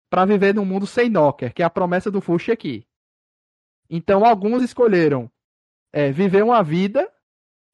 para 0.10 0.26
viver 0.26 0.54
num 0.54 0.64
mundo 0.64 0.86
sem 0.86 1.10
Knocker, 1.10 1.54
que 1.54 1.64
é 1.64 1.66
a 1.66 1.70
promessa 1.70 2.12
do 2.12 2.22
Fushi 2.22 2.52
aqui. 2.52 2.88
Então 3.90 4.24
alguns 4.24 4.62
escolheram 4.64 5.30
é, 5.92 6.12
viver 6.12 6.44
uma 6.44 6.64
vida, 6.64 7.12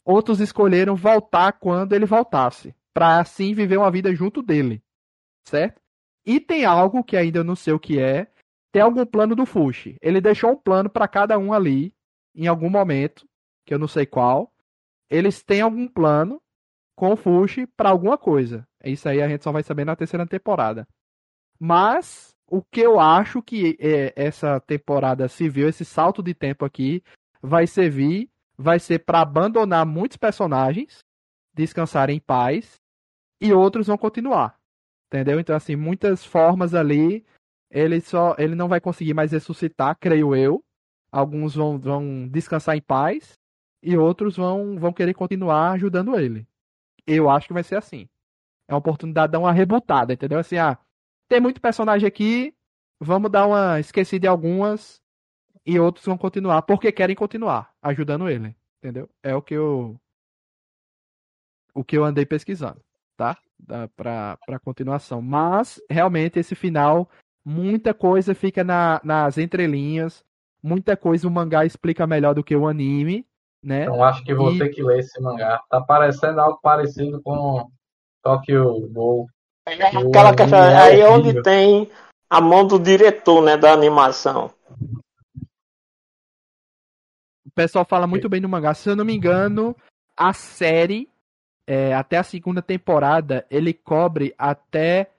outros 0.06 0.40
escolheram 0.40 0.96
voltar 0.96 1.54
quando 1.54 1.94
ele 1.94 2.06
voltasse 2.06 2.74
para 2.94 3.20
assim 3.20 3.54
viver 3.54 3.78
uma 3.78 3.92
vida 3.92 4.14
junto 4.16 4.42
dele, 4.42 4.82
certo? 5.46 5.82
E 6.26 6.40
tem 6.40 6.64
algo 6.64 7.04
que 7.04 7.18
ainda 7.18 7.40
eu 7.40 7.44
não 7.44 7.56
sei 7.56 7.74
o 7.74 7.80
que 7.80 8.00
é, 8.00 8.32
tem 8.72 8.82
algum 8.82 9.06
plano 9.06 9.36
do 9.36 9.46
Fushi. 9.46 9.98
Ele 10.02 10.22
deixou 10.22 10.52
um 10.52 10.56
plano 10.58 10.90
para 10.90 11.08
cada 11.08 11.38
um 11.38 11.52
ali, 11.52 11.94
em 12.34 12.48
algum 12.48 12.70
momento, 12.70 13.28
que 13.66 13.74
eu 13.74 13.80
não 13.80 13.88
sei 13.88 14.06
qual. 14.06 14.54
Eles 15.10 15.44
têm 15.44 15.62
algum 15.62 15.88
plano 15.88 16.42
com 16.96 17.12
o 17.12 17.18
Fushi 17.18 17.68
para 17.68 17.90
alguma 17.90 18.18
coisa. 18.18 18.66
Isso 18.84 19.08
aí 19.08 19.22
a 19.22 19.28
gente 19.28 19.44
só 19.44 19.52
vai 19.52 19.64
saber 19.64 19.86
na 19.86 19.96
terceira 19.96 20.26
temporada. 20.26 20.88
Mas 21.60 22.34
o 22.48 22.62
que 22.62 22.82
eu 22.82 23.00
acho 23.00 23.42
que 23.42 23.78
é, 23.80 24.14
essa 24.16 24.60
temporada 24.60 25.28
se 25.28 25.48
viu, 25.50 25.68
esse 25.68 25.86
salto 25.86 26.22
de 26.22 26.34
tempo 26.34 26.66
aqui, 26.66 27.02
vai 27.42 27.66
servir, 27.66 28.30
vai 28.58 28.80
ser 28.80 29.00
para 29.00 29.22
abandonar 29.22 29.86
muitos 29.86 30.18
personagens, 30.18 31.00
descansarem 31.54 32.18
em 32.18 32.20
paz 32.20 32.76
e 33.42 33.54
outros 33.54 33.88
vão 33.88 33.98
continuar. 33.98 34.58
Entendeu? 35.08 35.40
Então, 35.40 35.56
assim, 35.56 35.76
muitas 35.76 36.26
formas 36.26 36.74
ali, 36.74 37.26
ele 37.70 38.02
só 38.02 38.36
ele 38.38 38.56
não 38.56 38.68
vai 38.68 38.82
conseguir 38.82 39.14
mais 39.14 39.32
ressuscitar, 39.32 39.98
creio 40.00 40.36
eu. 40.36 40.64
Alguns 41.12 41.54
vão, 41.54 41.78
vão 41.78 42.28
descansar 42.28 42.76
em 42.76 42.82
paz 42.82 43.34
e 43.84 43.96
outros 43.96 44.38
vão, 44.38 44.80
vão 44.80 44.92
querer 44.92 45.14
continuar 45.14 45.74
ajudando 45.74 46.18
ele. 46.20 46.48
Eu 47.06 47.30
acho 47.30 47.48
que 47.48 47.54
vai 47.54 47.64
ser 47.64 47.76
assim. 47.76 48.08
É 48.68 48.74
uma 48.74 48.80
oportunidade 48.80 49.28
de 49.28 49.32
dar 49.34 49.40
uma 49.40 49.52
rebutada, 49.52 50.14
entendeu? 50.14 50.40
Assim, 50.40 50.58
ah, 50.58 50.78
tem 51.28 51.40
muito 51.40 51.60
personagem 51.62 52.08
aqui, 52.08 52.56
vamos 53.00 53.30
dar 53.32 53.46
uma 53.48 53.80
esquecida 53.80 54.22
de 54.22 54.28
algumas 54.28 55.02
e 55.66 55.80
outros 55.80 56.06
vão 56.06 56.18
continuar 56.18 56.62
porque 56.64 56.92
querem 56.92 57.16
continuar 57.16 57.74
ajudando 57.82 58.30
ele, 58.30 58.56
entendeu? 58.80 59.10
É 59.22 59.36
o 59.36 59.42
que 59.42 59.54
eu 59.54 60.00
o 61.74 61.84
que 61.84 61.98
eu 61.98 62.04
andei 62.04 62.26
pesquisando, 62.26 62.80
tá? 63.18 63.38
Da, 63.58 63.88
pra, 63.90 64.38
pra 64.46 64.60
continuação. 64.60 65.22
Mas, 65.22 65.82
realmente, 65.90 66.38
esse 66.40 66.54
final, 66.56 67.10
muita 67.44 67.94
coisa 67.94 68.36
fica 68.36 68.64
na, 68.64 69.02
nas 69.04 69.38
entrelinhas, 69.38 70.24
muita 70.62 70.96
coisa 70.96 71.28
o 71.28 71.32
mangá 71.32 71.66
explica 71.66 72.06
melhor 72.06 72.36
do 72.36 72.44
que 72.44 72.56
o 72.56 72.68
anime, 72.68 73.26
né? 73.64 73.84
Então 73.84 74.04
acho 74.04 74.24
que 74.24 74.36
vou 74.36 74.52
E- 74.52 74.60
ter 74.60 74.70
que 74.70 74.84
ler 74.84 75.00
esse 75.00 75.20
mangá. 75.22 75.64
Tá 75.70 75.82
parecendo 75.82 76.40
algo 76.40 76.60
parecido 76.62 77.22
com 77.22 77.72
Tokyo 78.24 78.88
Ghoul. 78.90 79.28
Aquela 79.68 80.36
questão, 80.36 80.60
é 80.60 80.76
aí 80.76 81.02
é 81.02 81.08
horrível. 81.08 81.32
onde 81.32 81.44
tem 81.44 81.92
a 82.30 82.42
mão 82.42 82.66
do 82.66 82.80
diretor, 82.80 83.44
né, 83.44 83.56
da 83.58 83.72
animação. 83.72 84.52
O 87.46 87.52
pessoal 87.54 87.86
fala 87.86 88.08
muito 88.08 88.28
bem 88.28 88.42
do 88.42 88.50
mangá. 88.50 88.74
Se 88.74 88.90
eu 88.90 88.96
não 88.96 89.06
me 89.06 89.14
engano, 89.14 89.76
a 90.18 90.34
série, 90.34 91.08
é, 91.68 91.94
até 91.94 92.18
a 92.18 92.24
segunda 92.24 92.60
temporada, 92.62 93.46
ele 93.50 93.74
cobre 93.74 94.34
até 94.38 95.12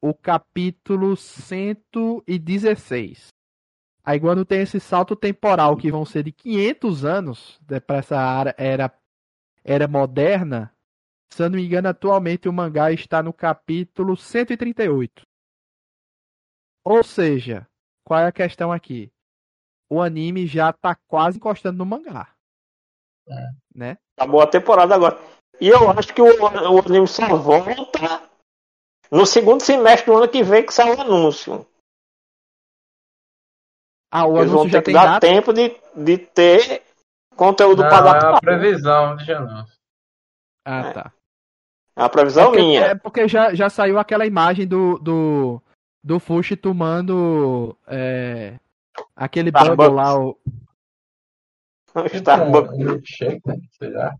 o 0.00 0.14
capítulo 0.14 1.16
116. 1.16 3.28
Aí 4.04 4.20
quando 4.20 4.44
tem 4.44 4.60
esse 4.60 4.78
salto 4.80 5.16
temporal, 5.16 5.76
que 5.76 5.90
vão 5.90 6.04
ser 6.04 6.22
de 6.22 6.32
500 6.32 7.04
anos 7.04 7.58
né, 7.68 7.80
para 7.80 7.96
essa 7.98 8.16
área- 8.16 8.54
era, 8.56 8.92
era 9.64 9.88
moderna, 9.88 10.72
se 11.32 11.42
eu 11.42 11.50
não 11.50 11.56
me 11.58 11.64
engano, 11.64 11.88
atualmente 11.88 12.48
o 12.48 12.52
mangá 12.52 12.90
está 12.92 13.22
no 13.22 13.32
capítulo 13.32 14.16
138. 14.16 15.22
Ou 16.84 17.04
seja, 17.04 17.66
qual 18.04 18.20
é 18.20 18.26
a 18.26 18.32
questão 18.32 18.72
aqui? 18.72 19.10
O 19.90 20.00
anime 20.00 20.46
já 20.46 20.72
tá 20.72 20.96
quase 21.08 21.36
encostando 21.38 21.78
no 21.78 21.86
mangá. 21.86 22.34
Né? 23.74 23.96
Acabou 24.18 24.40
a 24.40 24.46
temporada 24.46 24.94
agora. 24.94 25.18
E 25.60 25.68
eu 25.68 25.90
acho 25.90 26.12
que 26.14 26.22
o, 26.22 26.26
o 26.26 26.78
anime 26.86 27.06
só 27.06 27.36
volta 27.36 28.28
no 29.10 29.26
segundo 29.26 29.62
semestre 29.62 30.06
do 30.06 30.16
ano 30.16 30.28
que 30.30 30.42
vem 30.42 30.64
que 30.64 30.72
sai 30.72 30.94
o 30.94 31.00
anúncio. 31.00 31.66
Ah, 34.12 34.26
o 34.26 34.38
Eles 34.38 34.50
vão 34.50 34.62
anúncio 34.62 34.70
já 34.70 34.78
ter 34.78 34.82
que 34.82 34.84
tem 34.86 34.94
dar 34.94 35.06
data? 35.06 35.20
tempo 35.20 35.52
de, 35.52 35.68
de 35.94 36.18
ter 36.18 36.82
conteúdo 37.36 37.82
Não, 37.82 37.88
para 37.88 38.18
é 38.18 38.36
a 38.36 38.40
previsão 38.40 39.16
de 39.16 39.32
anúncio. 39.32 39.78
Ah, 40.64 40.80
É. 40.80 40.92
tá. 40.92 41.12
É 42.00 42.02
a 42.02 42.08
previsão 42.08 42.46
porque, 42.46 42.62
minha. 42.62 42.80
é 42.80 42.94
porque 42.94 43.28
já, 43.28 43.54
já 43.54 43.68
saiu 43.68 43.98
aquela 43.98 44.24
imagem 44.24 44.66
do, 44.66 44.98
do, 44.98 45.62
do 46.02 46.18
Fushi 46.18 46.56
tomando 46.56 47.76
é, 47.86 48.58
aquele 49.14 49.50
Starbucks. 49.50 49.76
bubble 49.76 49.94
lá. 49.94 50.18
O... 50.18 50.38
Milkshake, 52.78 53.42
né? 53.46 54.16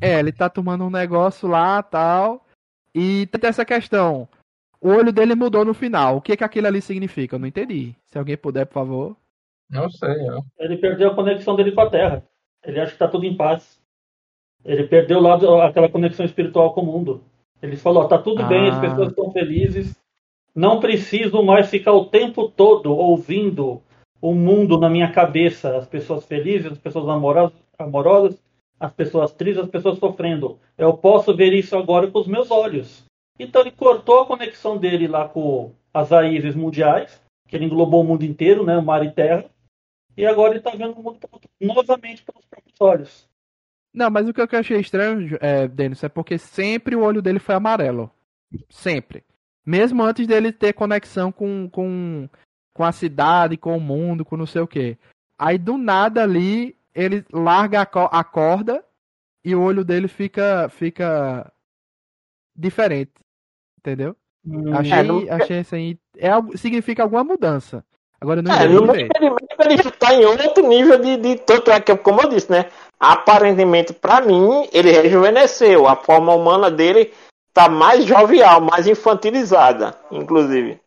É, 0.00 0.18
ele 0.18 0.32
tá 0.32 0.48
tomando 0.48 0.84
um 0.84 0.90
negócio 0.90 1.46
lá 1.46 1.82
tal. 1.82 2.46
E 2.94 3.26
tem 3.26 3.46
essa 3.46 3.64
questão. 3.64 4.26
O 4.80 4.88
olho 4.88 5.12
dele 5.12 5.34
mudou 5.34 5.66
no 5.66 5.74
final. 5.74 6.16
O 6.16 6.22
que 6.22 6.34
que 6.34 6.44
aquilo 6.44 6.66
ali 6.66 6.80
significa? 6.80 7.36
Eu 7.36 7.40
não 7.40 7.46
entendi. 7.46 7.94
Se 8.06 8.16
alguém 8.16 8.38
puder, 8.38 8.64
por 8.64 8.72
favor. 8.72 9.16
Não 9.68 9.90
sei, 9.90 10.16
não. 10.24 10.46
Ele 10.58 10.78
perdeu 10.78 11.10
a 11.10 11.14
conexão 11.14 11.56
dele 11.56 11.72
com 11.72 11.82
a 11.82 11.90
Terra. 11.90 12.24
Ele 12.64 12.80
acha 12.80 12.88
que 12.88 12.94
está 12.94 13.06
tudo 13.06 13.26
em 13.26 13.36
paz. 13.36 13.81
Ele 14.64 14.84
perdeu 14.84 15.20
lá 15.20 15.66
aquela 15.66 15.88
conexão 15.88 16.24
espiritual 16.24 16.72
com 16.72 16.82
o 16.82 16.86
mundo. 16.86 17.22
Ele 17.60 17.76
falou: 17.76 18.06
tá 18.08 18.18
tudo 18.18 18.44
bem, 18.46 18.68
as 18.68 18.76
Ah. 18.76 18.80
pessoas 18.80 19.08
estão 19.08 19.32
felizes. 19.32 19.96
Não 20.54 20.80
preciso 20.80 21.42
mais 21.42 21.70
ficar 21.70 21.92
o 21.92 22.04
tempo 22.06 22.48
todo 22.48 22.94
ouvindo 22.94 23.82
o 24.20 24.34
mundo 24.34 24.78
na 24.78 24.88
minha 24.88 25.10
cabeça. 25.10 25.76
As 25.76 25.86
pessoas 25.86 26.24
felizes, 26.26 26.72
as 26.72 26.78
pessoas 26.78 27.08
amorosas, 27.08 27.56
amorosas 27.78 28.42
as 28.82 28.92
pessoas 28.92 29.32
tristes, 29.32 29.62
as 29.62 29.70
pessoas 29.70 29.96
sofrendo. 29.98 30.58
Eu 30.76 30.94
posso 30.94 31.34
ver 31.36 31.52
isso 31.52 31.76
agora 31.76 32.10
com 32.10 32.18
os 32.18 32.26
meus 32.26 32.50
olhos. 32.50 33.04
Então 33.38 33.60
ele 33.60 33.70
cortou 33.70 34.20
a 34.20 34.26
conexão 34.26 34.76
dele 34.76 35.06
lá 35.06 35.28
com 35.28 35.70
as 35.94 36.10
raízes 36.10 36.56
mundiais, 36.56 37.22
que 37.46 37.54
ele 37.54 37.66
englobou 37.66 38.00
o 38.00 38.04
mundo 38.04 38.24
inteiro, 38.24 38.64
né, 38.64 38.80
mar 38.80 39.04
e 39.06 39.12
terra. 39.12 39.44
E 40.16 40.26
agora 40.26 40.50
ele 40.50 40.58
está 40.58 40.70
vendo 40.70 40.98
o 40.98 41.02
mundo 41.02 41.20
novamente 41.60 42.24
pelos 42.24 42.44
próprios 42.44 42.80
olhos. 42.80 43.28
Não, 43.94 44.10
mas 44.10 44.28
o 44.28 44.32
que 44.32 44.40
eu 44.40 44.48
achei 44.58 44.78
estranho, 44.80 45.36
é, 45.40 45.68
Denis, 45.68 46.02
é 46.02 46.08
porque 46.08 46.38
sempre 46.38 46.96
o 46.96 47.02
olho 47.02 47.20
dele 47.20 47.38
foi 47.38 47.54
amarelo. 47.54 48.10
Sempre. 48.70 49.22
Mesmo 49.64 50.02
antes 50.02 50.26
dele 50.26 50.50
ter 50.52 50.72
conexão 50.72 51.30
com, 51.30 51.68
com, 51.70 52.28
com 52.74 52.84
a 52.84 52.90
cidade, 52.92 53.56
com 53.56 53.76
o 53.76 53.80
mundo, 53.80 54.24
com 54.24 54.36
não 54.36 54.46
sei 54.46 54.62
o 54.62 54.66
quê. 54.66 54.96
Aí 55.38 55.58
do 55.58 55.76
nada 55.76 56.22
ali, 56.22 56.76
ele 56.94 57.24
larga 57.32 57.82
a, 57.82 57.86
co- 57.86 58.08
a 58.10 58.24
corda 58.24 58.84
e 59.44 59.54
o 59.54 59.60
olho 59.62 59.84
dele 59.84 60.08
fica, 60.08 60.68
fica 60.70 61.52
diferente. 62.56 63.12
Entendeu? 63.78 64.16
Achei, 64.74 64.92
É, 64.98 65.02
não- 65.02 65.26
achei 65.34 65.60
isso 65.60 65.74
aí. 65.74 65.98
É, 66.16 66.30
significa 66.56 67.02
alguma 67.02 67.24
mudança. 67.24 67.84
Agora 68.20 68.38
eu 68.38 68.42
não 68.44 68.52
É, 68.52 68.64
entendi 68.64 68.74
no 68.74 68.94
entendimento 68.94 69.42
ele 69.64 69.74
está 69.74 70.14
em 70.14 70.24
outro 70.24 70.68
nível 70.68 71.00
de, 71.00 71.16
de 71.16 71.36
tanto 71.38 71.70
é 71.72 71.80
que, 71.80 71.96
como 71.96 72.20
eu 72.22 72.28
disse, 72.28 72.50
né? 72.50 72.70
Aparentemente, 73.04 73.92
para 73.92 74.20
mim, 74.20 74.68
ele 74.72 74.92
rejuvenesceu. 74.92 75.88
A 75.88 75.96
forma 75.96 76.32
humana 76.32 76.70
dele 76.70 77.12
tá 77.52 77.68
mais 77.68 78.04
jovial, 78.04 78.60
mais 78.60 78.86
infantilizada, 78.86 79.98
inclusive. 80.08 80.78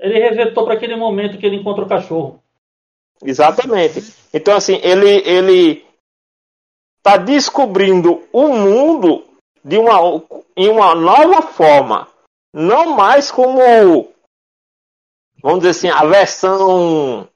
Ele 0.00 0.18
resetou 0.18 0.64
para 0.64 0.72
aquele 0.72 0.96
momento 0.96 1.36
que 1.36 1.44
ele 1.44 1.56
encontra 1.56 1.84
o 1.84 1.88
cachorro. 1.88 2.42
Exatamente. 3.22 4.14
Então, 4.32 4.56
assim, 4.56 4.80
ele 4.82 5.22
ele 5.28 5.84
tá 7.02 7.18
descobrindo 7.18 8.22
o 8.32 8.48
mundo 8.48 9.26
de 9.62 9.76
uma 9.76 10.22
em 10.56 10.70
uma 10.70 10.94
nova 10.94 11.42
forma, 11.42 12.08
não 12.50 12.96
mais 12.96 13.30
como 13.30 14.08
vamos 15.42 15.58
dizer 15.58 15.70
assim 15.70 15.88
a 15.90 16.02
versão 16.06 17.28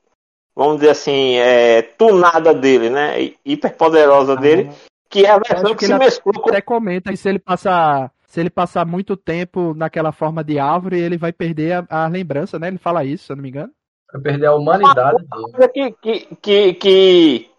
vamos 0.54 0.76
dizer 0.76 0.90
assim 0.90 1.36
é, 1.36 1.82
tunada 1.82 2.54
dele, 2.54 2.90
né? 2.90 3.32
Hiperpoderosa 3.44 4.36
dele, 4.36 4.70
que 5.08 5.24
é 5.24 5.30
a 5.30 5.38
versão 5.38 5.66
acho 5.66 5.74
que, 5.74 5.76
que 5.76 5.86
se 5.86 5.92
ele 5.92 6.04
mesclou 6.04 6.40
com 6.40 6.50
até 6.50 6.60
comenta 6.60 7.10
que 7.10 7.16
se 7.16 7.28
ele 7.28 7.38
passar 7.38 8.10
se 8.26 8.40
ele 8.40 8.48
passar 8.48 8.86
muito 8.86 9.14
tempo 9.14 9.74
naquela 9.74 10.10
forma 10.10 10.42
de 10.42 10.58
árvore, 10.58 10.98
ele 10.98 11.18
vai 11.18 11.34
perder 11.34 11.84
a, 11.90 12.04
a 12.04 12.08
lembrança, 12.08 12.58
né? 12.58 12.68
Ele 12.68 12.78
fala 12.78 13.04
isso, 13.04 13.26
se 13.26 13.32
eu 13.32 13.36
não 13.36 13.42
me 13.42 13.50
engano. 13.50 13.70
Vai 14.10 14.22
perder 14.22 14.46
a 14.46 14.54
humanidade 14.54 15.18
dele. 15.18 15.52
coisa 15.52 15.68
que, 15.68 15.92
que, 15.92 16.36
que, 16.36 16.74
que 16.74 17.50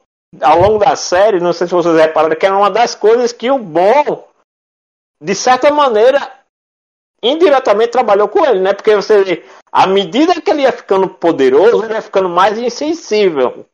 ao 0.42 0.60
longo 0.60 0.80
da 0.80 0.96
série, 0.96 1.40
não 1.40 1.54
sei 1.54 1.68
se 1.68 1.74
vocês 1.74 1.96
repararam, 1.96 2.36
que 2.36 2.46
era 2.46 2.58
uma 2.58 2.72
das 2.72 2.96
coisas 2.96 3.32
que 3.32 3.52
o 3.52 3.60
Bom, 3.60 4.28
de 5.22 5.36
certa 5.36 5.72
maneira, 5.72 6.20
indiretamente 7.24 7.92
trabalhou 7.92 8.28
com 8.28 8.46
ele, 8.46 8.60
né? 8.60 8.74
Porque 8.74 8.96
você 8.96 9.24
vê, 9.24 9.46
à 9.72 9.88
medida 9.88 10.40
que 10.42 10.52
ele 10.52 10.64
ia 10.64 10.72
ficando 10.72 11.08
poderoso, 11.08 11.84
ele 11.86 11.94
ia 11.94 12.02
ficando 12.02 12.30
mais 12.30 12.58
insensível. 12.60 13.66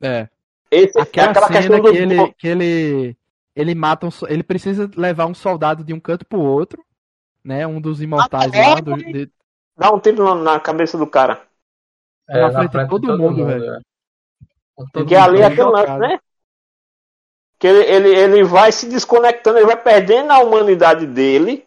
É. 0.00 0.28
Esse, 0.70 0.98
Aquela 0.98 1.30
aquela 1.30 1.46
cena 1.48 1.60
questão 1.60 1.82
que 1.82 1.90
do 1.92 1.96
ele, 1.96 2.32
que 2.34 2.48
ele 2.48 3.16
ele 3.54 3.74
mata 3.74 4.06
um, 4.06 4.10
ele 4.28 4.42
precisa 4.42 4.90
levar 4.96 5.26
um 5.26 5.34
soldado 5.34 5.82
de 5.82 5.92
um 5.94 6.00
canto 6.00 6.24
pro 6.26 6.40
outro, 6.40 6.84
né? 7.44 7.66
Um 7.66 7.80
dos 7.80 8.00
imortais 8.02 8.52
Ah, 8.52 8.56
é? 8.58 8.74
lá 8.74 8.80
do, 8.80 8.96
de- 8.96 9.30
dar 9.76 9.92
um 9.92 10.00
tiro 10.00 10.22
na, 10.24 10.34
na 10.34 10.60
cabeça 10.60 10.96
do 10.98 11.06
cara. 11.06 11.42
É, 12.28 12.40
na 12.40 12.50
na 12.50 12.68
frente 12.70 12.88
todo 12.90 13.06
todo 13.06 13.18
mundo, 13.18 13.38
mundo, 13.38 13.46
velho. 13.46 13.74
é. 13.74 13.80
todo 14.76 14.90
Porque 14.92 15.14
ali 15.14 15.40
é 15.40 15.44
foi 15.44 15.52
aquele 15.52 15.68
lance, 15.70 15.98
né? 15.98 16.18
Que 17.58 17.66
ele, 17.68 17.84
ele, 17.84 18.08
ele 18.14 18.44
vai 18.44 18.70
se 18.70 18.88
desconectando, 18.88 19.58
ele 19.58 19.66
vai 19.66 19.82
perdendo 19.82 20.30
a 20.30 20.40
humanidade 20.40 21.06
dele. 21.06 21.65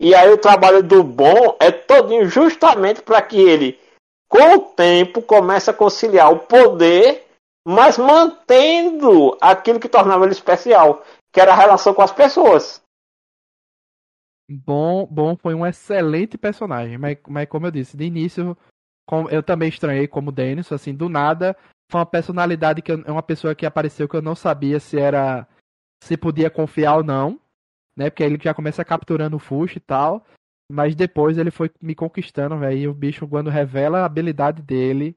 E 0.00 0.14
aí 0.14 0.32
o 0.32 0.38
trabalho 0.38 0.82
do 0.82 1.04
bom 1.04 1.58
é 1.60 1.70
todinho 1.70 2.24
justamente 2.24 3.02
para 3.02 3.20
que 3.20 3.38
ele, 3.38 3.78
com 4.26 4.54
o 4.54 4.60
tempo, 4.60 5.20
comece 5.20 5.68
a 5.68 5.74
conciliar 5.74 6.32
o 6.32 6.38
poder, 6.38 7.26
mas 7.68 7.98
mantendo 7.98 9.36
aquilo 9.42 9.78
que 9.78 9.90
tornava 9.90 10.24
ele 10.24 10.32
especial, 10.32 11.04
que 11.30 11.38
era 11.38 11.52
a 11.52 11.56
relação 11.56 11.92
com 11.92 12.00
as 12.00 12.10
pessoas. 12.10 12.82
Bom, 14.50 15.06
bom, 15.06 15.36
foi 15.36 15.54
um 15.54 15.66
excelente 15.66 16.38
personagem, 16.38 16.96
mas, 16.96 17.18
mas 17.28 17.46
como 17.46 17.66
eu 17.66 17.70
disse, 17.70 17.94
de 17.94 18.04
início 18.04 18.56
eu 19.30 19.42
também 19.42 19.68
estranhei 19.68 20.08
como 20.08 20.32
Dennis, 20.32 20.72
assim, 20.72 20.94
do 20.94 21.08
nada, 21.08 21.56
foi 21.90 21.98
uma 21.98 22.06
personalidade 22.06 22.80
que 22.80 22.92
é 22.92 23.10
uma 23.10 23.22
pessoa 23.22 23.54
que 23.54 23.66
apareceu 23.66 24.08
que 24.08 24.16
eu 24.16 24.22
não 24.22 24.34
sabia 24.34 24.80
se 24.80 24.98
era 24.98 25.46
se 26.02 26.16
podia 26.16 26.48
confiar 26.48 26.96
ou 26.96 27.04
não, 27.04 27.38
né? 28.00 28.08
Porque 28.08 28.22
ele 28.22 28.38
já 28.42 28.54
começa 28.54 28.82
capturando 28.82 29.36
o 29.36 29.38
Fush 29.38 29.76
e 29.76 29.80
tal, 29.80 30.24
mas 30.72 30.94
depois 30.94 31.36
ele 31.36 31.50
foi 31.50 31.70
me 31.82 31.94
conquistando, 31.94 32.56
velho, 32.56 32.78
e 32.78 32.88
o 32.88 32.94
bicho 32.94 33.28
quando 33.28 33.50
revela 33.50 33.98
a 33.98 34.04
habilidade 34.06 34.62
dele 34.62 35.14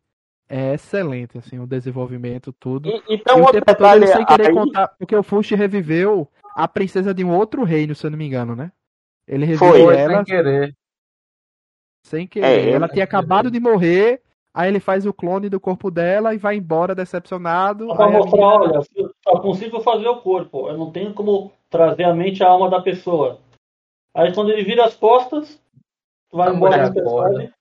é 0.49 0.73
excelente, 0.73 1.37
assim, 1.37 1.59
o 1.59 1.65
desenvolvimento 1.65 2.51
tudo. 2.51 2.89
E, 2.89 3.01
então, 3.15 3.37
E 3.37 3.39
o 3.39 3.45
outro 3.45 3.61
tempo 3.61 3.77
todo 3.77 3.95
ele 3.95 4.07
sem 4.07 4.25
querer 4.25 4.47
aí, 4.47 4.53
contar, 4.53 4.89
porque 4.99 5.15
o 5.15 5.23
Fush 5.23 5.51
reviveu 5.51 6.29
a 6.53 6.67
princesa 6.67 7.13
de 7.13 7.23
um 7.23 7.33
outro 7.33 7.63
reino, 7.63 7.95
se 7.95 8.05
eu 8.05 8.11
não 8.11 8.17
me 8.17 8.27
engano, 8.27 8.53
né? 8.53 8.69
Ele 9.25 9.45
revive 9.45 9.65
Foi, 9.65 9.95
ela 9.95 10.17
sem 10.17 10.25
querer. 10.25 10.75
sem 12.05 12.27
querer. 12.27 12.45
É, 12.45 12.71
ela 12.71 12.89
tinha 12.89 13.05
acabado 13.05 13.49
de 13.49 13.61
morrer, 13.61 14.21
aí 14.53 14.69
ele 14.69 14.79
faz 14.79 15.05
o 15.05 15.13
clone 15.13 15.49
do 15.49 15.59
corpo 15.59 15.89
dela 15.89 16.33
e 16.33 16.37
vai 16.37 16.55
embora 16.55 16.93
decepcionado. 16.93 17.87
Só 17.87 17.95
pra 17.95 18.05
a 18.05 18.09
mostrar, 18.09 18.59
menina- 18.59 18.79
olha, 18.79 18.81
só 19.23 19.39
consigo 19.39 19.81
fazer 19.81 20.07
o 20.07 20.21
corpo. 20.21 20.69
Eu 20.69 20.77
não 20.77 20.91
tenho 20.91 21.13
como 21.13 21.51
trazer 21.69 22.03
a 22.03 22.13
mente 22.13 22.39
e 22.39 22.43
a 22.43 22.49
alma 22.49 22.69
da 22.69 22.81
pessoa. 22.81 23.39
Aí 24.15 24.33
quando 24.33 24.51
ele 24.51 24.63
vira 24.63 24.85
as 24.85 24.95
costas, 24.95 25.59
vai 26.31 26.49
A 26.49 26.53
embora 26.53 26.89
do 26.89 26.93
personagem. 26.93 27.51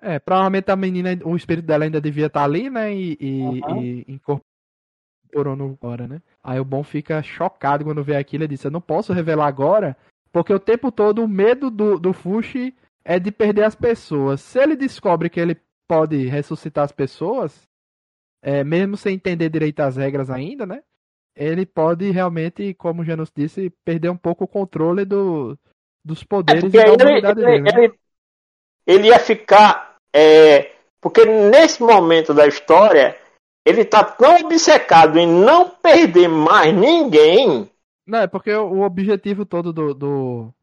É, 0.00 0.18
provavelmente 0.18 0.70
a 0.70 0.76
menina, 0.76 1.18
o 1.24 1.34
espírito 1.34 1.66
dela 1.66 1.84
ainda 1.84 2.00
devia 2.00 2.26
estar 2.26 2.44
ali, 2.44 2.68
né? 2.68 2.94
E, 2.94 3.16
e, 3.18 3.62
Aham. 3.64 3.76
e 3.80 4.04
incorporou 4.08 5.56
no 5.56 5.76
agora, 5.80 6.06
né? 6.06 6.20
Aí 6.42 6.60
o 6.60 6.64
bom 6.64 6.84
fica 6.84 7.22
chocado 7.22 7.84
quando 7.84 8.04
vê 8.04 8.16
aquilo 8.16 8.44
e 8.44 8.48
diz: 8.48 8.62
Eu 8.62 8.70
não 8.70 8.82
posso 8.82 9.12
revelar 9.12 9.46
agora, 9.46 9.96
porque 10.30 10.52
o 10.52 10.60
tempo 10.60 10.92
todo 10.92 11.24
o 11.24 11.28
medo 11.28 11.70
do, 11.70 11.98
do 11.98 12.12
Fushi 12.12 12.74
é 13.04 13.18
de 13.18 13.32
perder 13.32 13.64
as 13.64 13.74
pessoas. 13.74 14.40
Se 14.40 14.58
ele 14.58 14.76
descobre 14.76 15.30
que 15.30 15.40
ele 15.40 15.54
pode 15.88 16.26
ressuscitar 16.26 16.84
as 16.84 16.92
pessoas, 16.92 17.62
é, 18.42 18.62
mesmo 18.64 18.96
sem 18.96 19.14
entender 19.14 19.48
direito 19.48 19.80
as 19.80 19.96
regras 19.96 20.30
ainda, 20.30 20.66
né? 20.66 20.82
Ele 21.36 21.66
pode 21.66 22.10
realmente, 22.10 22.74
como 22.74 23.02
o 23.02 23.04
Janus 23.04 23.30
disse, 23.34 23.70
perder 23.84 24.08
um 24.10 24.16
pouco 24.16 24.44
o 24.44 24.48
controle 24.48 25.04
do, 25.04 25.58
dos 26.04 26.22
É 26.22 26.26
poderes 26.26 26.62
porque 26.62 26.76
e 26.78 26.80
da 26.84 26.86
ele, 26.92 27.02
humanidade 27.02 27.40
ele- 27.40 27.46
dele. 27.50 27.62
né? 27.62 27.70
ele- 27.84 27.94
ele 28.86 29.08
ia 29.08 29.18
ficar. 29.18 29.96
é, 30.14 30.72
porque 31.00 31.24
nesse 31.24 31.82
momento 31.82 32.32
da 32.32 32.46
história, 32.46 33.18
ele 33.66 33.84
tá 33.84 34.04
tão 34.04 34.36
obcecado 34.36 35.18
em 35.18 35.26
não 35.26 35.68
perder 35.70 36.28
mais 36.28 36.72
ninguém. 36.74 37.68
Não, 38.06 38.20
é 38.20 38.26
porque 38.26 38.52
o 38.52 38.70
o 38.74 38.80
objetivo 38.82 39.44
todo 39.44 39.72
do. 39.72 39.92
do- 39.94 40.54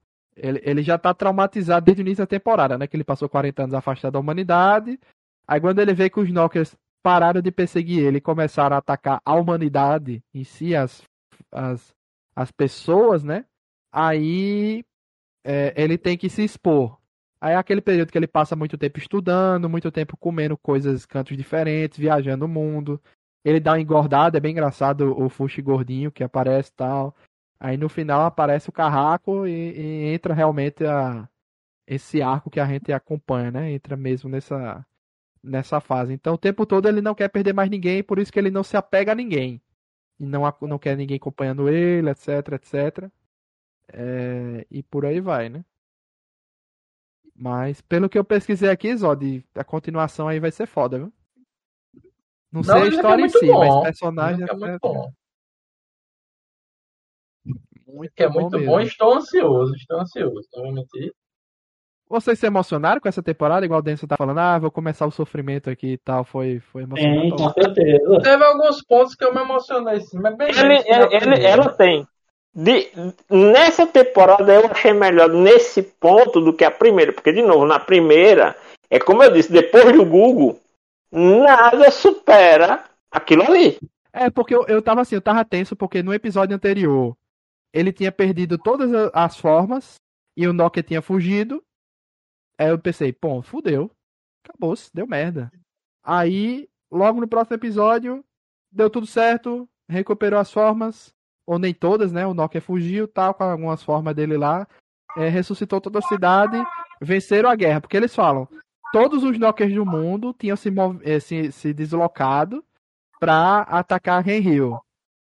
Ele, 0.41 0.59
ele 0.63 0.81
já 0.81 0.97
tá 0.97 1.13
traumatizado 1.13 1.85
desde 1.85 2.01
o 2.01 2.05
início 2.05 2.23
da 2.23 2.27
temporada, 2.27 2.77
né? 2.77 2.87
Que 2.87 2.97
ele 2.97 3.03
passou 3.03 3.29
40 3.29 3.63
anos 3.63 3.73
afastado 3.75 4.13
da 4.13 4.19
humanidade. 4.19 4.99
Aí 5.47 5.61
quando 5.61 5.79
ele 5.79 5.93
vê 5.93 6.09
que 6.09 6.19
os 6.19 6.31
Knockers 6.31 6.75
pararam 7.03 7.41
de 7.41 7.51
perseguir 7.51 8.03
ele 8.03 8.17
e 8.17 8.21
começaram 8.21 8.75
a 8.75 8.79
atacar 8.79 9.21
a 9.23 9.35
humanidade 9.35 10.23
em 10.33 10.43
si, 10.43 10.75
as, 10.75 11.03
as, 11.51 11.93
as 12.35 12.51
pessoas, 12.51 13.23
né? 13.23 13.45
Aí 13.91 14.83
é, 15.43 15.73
ele 15.75 15.97
tem 15.97 16.17
que 16.17 16.27
se 16.29 16.43
expor. 16.43 16.97
Aí 17.39 17.53
é 17.53 17.57
aquele 17.57 17.81
período 17.81 18.11
que 18.11 18.17
ele 18.17 18.27
passa 18.27 18.55
muito 18.55 18.77
tempo 18.77 18.97
estudando, 18.97 19.69
muito 19.69 19.91
tempo 19.91 20.17
comendo 20.17 20.57
coisas, 20.57 21.05
cantos 21.05 21.37
diferentes, 21.37 21.99
viajando 21.99 22.45
o 22.45 22.47
mundo. 22.47 22.99
Ele 23.43 23.59
dá 23.59 23.73
uma 23.73 23.81
engordada, 23.81 24.37
é 24.37 24.41
bem 24.41 24.51
engraçado 24.51 25.19
o 25.19 25.29
Fushi 25.29 25.61
gordinho 25.61 26.11
que 26.11 26.23
aparece 26.23 26.69
e 26.69 26.75
tal. 26.75 27.15
Aí 27.63 27.77
no 27.77 27.87
final 27.87 28.25
aparece 28.25 28.69
o 28.69 28.71
Carraco 28.73 29.45
e, 29.45 29.51
e 29.51 30.13
entra 30.15 30.33
realmente 30.33 30.83
a, 30.83 31.29
esse 31.85 32.19
arco 32.19 32.49
que 32.49 32.59
a 32.59 32.65
gente 32.65 32.91
acompanha, 32.91 33.51
né? 33.51 33.71
Entra 33.71 33.95
mesmo 33.95 34.27
nessa, 34.27 34.83
nessa 35.43 35.79
fase. 35.79 36.11
Então 36.11 36.33
o 36.33 36.37
tempo 36.39 36.65
todo 36.65 36.89
ele 36.89 37.01
não 37.01 37.13
quer 37.13 37.27
perder 37.29 37.53
mais 37.53 37.69
ninguém, 37.69 38.01
por 38.01 38.17
isso 38.17 38.33
que 38.33 38.39
ele 38.39 38.49
não 38.49 38.63
se 38.63 38.75
apega 38.75 39.11
a 39.11 39.15
ninguém. 39.15 39.61
E 40.19 40.25
não, 40.25 40.41
não 40.61 40.79
quer 40.79 40.97
ninguém 40.97 41.17
acompanhando 41.17 41.69
ele, 41.69 42.09
etc, 42.09 42.53
etc. 42.53 43.11
É, 43.89 44.65
e 44.71 44.81
por 44.81 45.05
aí 45.05 45.21
vai, 45.21 45.47
né? 45.47 45.63
Mas 47.35 47.79
pelo 47.81 48.09
que 48.09 48.17
eu 48.17 48.25
pesquisei 48.25 48.69
aqui, 48.69 48.95
Zod, 48.97 49.45
a 49.53 49.63
continuação 49.63 50.27
aí 50.27 50.39
vai 50.39 50.51
ser 50.51 50.65
foda, 50.65 50.97
viu? 50.97 51.13
Não, 52.51 52.63
sei 52.63 52.73
a 52.73 52.81
que 52.81 52.87
é 52.87 52.89
história 52.89 53.21
em 53.21 53.25
muito 53.25 53.37
si, 53.37 53.45
bom. 53.45 53.59
mas 53.59 53.83
personagem 53.83 54.47
é 54.49 54.53
muito 54.55 54.79
bom. 54.81 55.13
Muito 57.93 58.13
Que 58.15 58.23
é 58.23 58.29
bom 58.29 58.41
muito 58.41 58.57
mesmo. 58.57 58.71
bom 58.71 58.79
e 58.79 58.85
estou 58.85 59.13
ansioso, 59.13 59.75
estou 59.75 59.99
ansioso. 59.99 60.47
Não 60.55 60.63
vou 60.63 60.73
mentir. 60.73 61.11
Vocês 62.09 62.37
se 62.37 62.45
emocionaram 62.45 62.99
com 62.99 63.07
essa 63.07 63.23
temporada? 63.23 63.65
Igual 63.65 63.79
o 63.79 63.83
Denso 63.83 64.05
tá 64.05 64.17
falando, 64.17 64.39
ah, 64.39 64.59
vou 64.59 64.69
começar 64.69 65.05
o 65.05 65.11
sofrimento 65.11 65.69
aqui 65.69 65.93
e 65.93 65.97
tal. 65.97 66.25
Foi, 66.25 66.59
foi 66.59 66.81
Sim, 66.83 66.87
emocionante. 66.89 67.41
com 67.43 67.49
certeza. 67.51 68.19
Teve 68.21 68.43
alguns 68.43 68.83
pontos 68.83 69.15
que 69.15 69.23
eu 69.23 69.33
me 69.33 69.39
emocionei, 69.41 70.01
sim, 70.01 70.19
mas 70.19 70.35
bem 70.35 70.49
Ele, 70.49 70.61
na 70.61 70.75
ele- 70.75 71.15
ele- 71.15 71.45
ela 71.45 71.69
tem. 71.69 72.05
De- 72.53 72.89
nessa 73.29 73.87
temporada 73.87 74.53
eu 74.53 74.65
achei 74.69 74.91
melhor 74.91 75.29
nesse 75.29 75.81
ponto 75.81 76.41
do 76.41 76.51
que 76.53 76.65
a 76.65 76.71
primeira, 76.71 77.13
porque 77.13 77.31
de 77.31 77.41
novo, 77.41 77.65
na 77.65 77.79
primeira, 77.79 78.57
é 78.89 78.99
como 78.99 79.23
eu 79.23 79.31
disse, 79.31 79.49
depois 79.49 79.85
do 79.95 80.05
Google, 80.05 80.59
nada 81.09 81.89
supera 81.91 82.83
aquilo 83.09 83.43
ali. 83.43 83.77
É, 84.11 84.29
porque 84.29 84.53
eu, 84.53 84.65
eu 84.67 84.81
tava 84.81 84.99
assim, 84.99 85.15
eu 85.15 85.21
tava 85.21 85.45
tenso, 85.45 85.77
porque 85.77 86.03
no 86.03 86.13
episódio 86.13 86.53
anterior 86.53 87.15
ele 87.73 87.91
tinha 87.93 88.11
perdido 88.11 88.57
todas 88.57 88.91
as 89.13 89.37
formas 89.37 89.95
e 90.35 90.47
o 90.47 90.53
Nokia 90.53 90.83
tinha 90.83 91.01
fugido. 91.01 91.63
Aí 92.57 92.69
eu 92.69 92.79
pensei, 92.79 93.11
pô, 93.11 93.41
fudeu. 93.41 93.89
Acabou-se, 94.43 94.89
deu 94.93 95.07
merda. 95.07 95.51
Aí, 96.03 96.67
logo 96.91 97.21
no 97.21 97.27
próximo 97.27 97.55
episódio, 97.55 98.23
deu 98.71 98.89
tudo 98.89 99.05
certo, 99.05 99.69
recuperou 99.87 100.39
as 100.39 100.51
formas, 100.51 101.13
ou 101.45 101.59
nem 101.59 101.73
todas, 101.73 102.11
né? 102.11 102.25
O 102.25 102.33
Nokia 102.33 102.61
fugiu, 102.61 103.07
tal, 103.07 103.33
com 103.33 103.43
algumas 103.43 103.83
formas 103.83 104.15
dele 104.15 104.37
lá, 104.37 104.67
é, 105.17 105.27
ressuscitou 105.27 105.79
toda 105.79 105.99
a 105.99 106.03
cidade, 106.03 106.57
venceram 107.01 107.49
a 107.49 107.55
guerra, 107.55 107.81
porque 107.81 107.97
eles 107.97 108.15
falam, 108.15 108.47
todos 108.91 109.23
os 109.23 109.37
Nokias 109.37 109.73
do 109.73 109.85
mundo 109.85 110.33
tinham 110.33 110.55
se, 110.55 110.69
eh, 111.03 111.19
se, 111.19 111.51
se 111.51 111.73
deslocado 111.73 112.63
para 113.19 113.61
atacar 113.61 114.23
Renryu. 114.23 114.79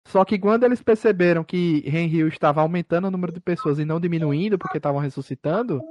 Só 0.08 0.24
que 0.24 0.38
quando 0.38 0.64
eles 0.64 0.82
perceberam 0.84 1.44
que 1.44 1.82
Renryu 1.90 2.28
estava 2.28 2.62
aumentando 2.62 3.08
o 3.08 3.12
número 3.12 3.34
de 3.34 3.40
pessoas 3.40 3.80
e 3.80 3.86
não 3.86 4.00
diminuindo 4.00 4.58
porque 4.58 4.78
estavam 4.78 5.02
ressuscitando, 5.02 5.82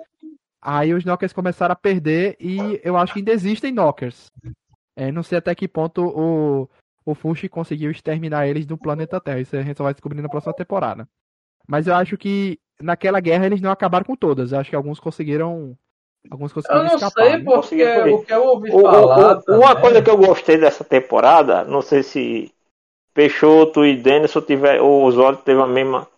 aí 0.62 0.94
os 0.94 1.04
Knockers 1.04 1.32
começaram 1.32 1.72
a 1.72 1.76
perder 1.76 2.36
e 2.38 2.80
eu 2.84 2.96
acho 2.96 3.12
que 3.12 3.18
ainda 3.18 3.32
existem 3.32 3.72
Knockers. 3.72 4.30
É, 4.96 5.10
não 5.10 5.22
sei 5.24 5.38
até 5.38 5.52
que 5.54 5.66
ponto 5.66 6.04
o, 6.06 6.68
o 7.04 7.14
Fushi 7.14 7.48
conseguiu 7.48 7.90
exterminar 7.90 8.46
eles 8.46 8.64
do 8.64 8.78
planeta 8.78 9.20
Terra. 9.20 9.40
Isso 9.40 9.56
a 9.56 9.62
gente 9.62 9.76
só 9.76 9.82
vai 9.84 9.92
descobrir 9.94 10.22
na 10.22 10.28
próxima 10.28 10.54
temporada. 10.54 11.08
Mas 11.66 11.88
eu 11.88 11.94
acho 11.96 12.16
que 12.16 12.58
naquela 12.80 13.18
guerra 13.18 13.46
eles 13.46 13.60
não 13.60 13.70
acabaram 13.72 14.04
com 14.04 14.14
todas. 14.14 14.52
Eu 14.52 14.60
acho 14.60 14.70
que 14.70 14.76
alguns 14.76 15.00
conseguiram. 15.00 15.76
Alguns 16.30 16.52
Eu 16.52 16.54
conseguiram 16.54 16.84
não 16.84 16.94
escapar. 16.94 17.24
sei 17.24 17.32
né? 17.32 17.38
porque 17.44 17.56
Consegui 17.56 17.82
o 18.12 18.22
que 18.24 18.32
eu 18.32 18.44
ouvi 18.46 18.70
O- 18.70 18.80
falar. 18.82 19.38
o- 19.48 19.58
uma 19.58 19.74
coisa 19.80 20.00
que 20.00 20.08
eu 20.08 20.16
gostei 20.16 20.56
dessa 20.56 20.84
temporada, 20.84 21.64
não 21.64 21.82
sei 21.82 22.02
se 22.04 22.53
Peixoto 23.14 23.86
e 23.86 23.96
Denison 23.96 24.40
tiver, 24.42 24.80
ou 24.82 25.06
os 25.06 25.16
olhos 25.16 25.40
teve 25.42 25.60
a 25.62 25.66
mesma, 25.66 26.08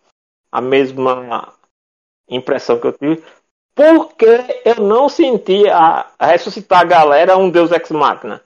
a 0.50 0.60
mesma 0.62 1.52
impressão 2.28 2.80
que 2.80 2.86
eu 2.86 2.92
tive, 2.92 3.22
porque 3.74 4.62
eu 4.64 4.76
não 4.76 5.08
senti 5.08 5.68
a, 5.68 6.06
a 6.18 6.26
ressuscitar 6.26 6.80
a 6.80 6.84
galera 6.84 7.36
um 7.36 7.50
Deus 7.50 7.70
ex 7.70 7.90
machina. 7.90 8.42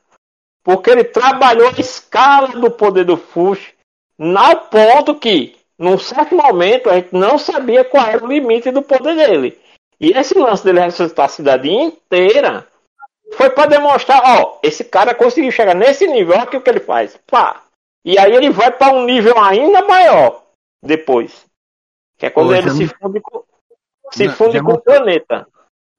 Porque 0.64 0.90
ele 0.90 1.05
trabalhou 1.05 1.68
a 1.68 1.80
escala 1.80 2.48
do 2.48 2.70
poder 2.70 3.05
do 3.05 3.16
Fush 3.16 3.72
na 4.18 4.55
ponto 4.57 5.14
que, 5.14 5.57
num 5.78 5.96
certo 5.96 6.34
momento, 6.34 6.90
a 6.90 6.96
gente 6.96 7.14
não 7.14 7.38
sabia 7.38 7.84
qual 7.84 8.07
era 8.07 8.22
o 8.22 8.28
limite 8.28 8.70
do 8.70 8.82
poder 8.82 9.14
dele. 9.14 9.59
E 10.01 10.11
esse 10.11 10.36
lance 10.38 10.64
dele 10.64 10.80
ressuscitar 10.80 11.26
a 11.26 11.28
cidade 11.28 11.70
inteira 11.70 12.66
foi 13.32 13.48
para 13.51 13.70
demonstrar, 13.70 14.20
ó, 14.24 14.59
esse 14.62 14.84
cara 14.84 15.14
conseguiu 15.14 15.53
chegar 15.53 15.74
nesse 15.74 16.07
nível, 16.07 16.34
olha 16.34 16.44
o 16.44 16.61
que 16.61 16.68
ele 16.68 16.80
faz. 16.80 17.18
Pá. 17.26 17.62
E 18.05 18.18
aí 18.18 18.32
ele 18.32 18.51
vai 18.51 18.70
para 18.70 18.92
um 18.94 19.05
nível 19.05 19.38
ainda 19.38 19.84
maior 19.86 20.44
depois. 20.82 21.46
Que 22.16 22.26
é 22.26 22.30
quando 22.30 22.51
Ô, 22.51 22.55
ele 22.55 22.68
já 22.68 22.74
se 22.74 22.84
não- 22.84 22.88
funde 23.01 23.20
com, 23.20 23.44
se 24.12 24.26
Não, 24.26 24.34
funde 24.34 24.61
com 24.61 24.68
não- 24.68 24.74
o 24.76 24.80
planeta. 24.82 25.46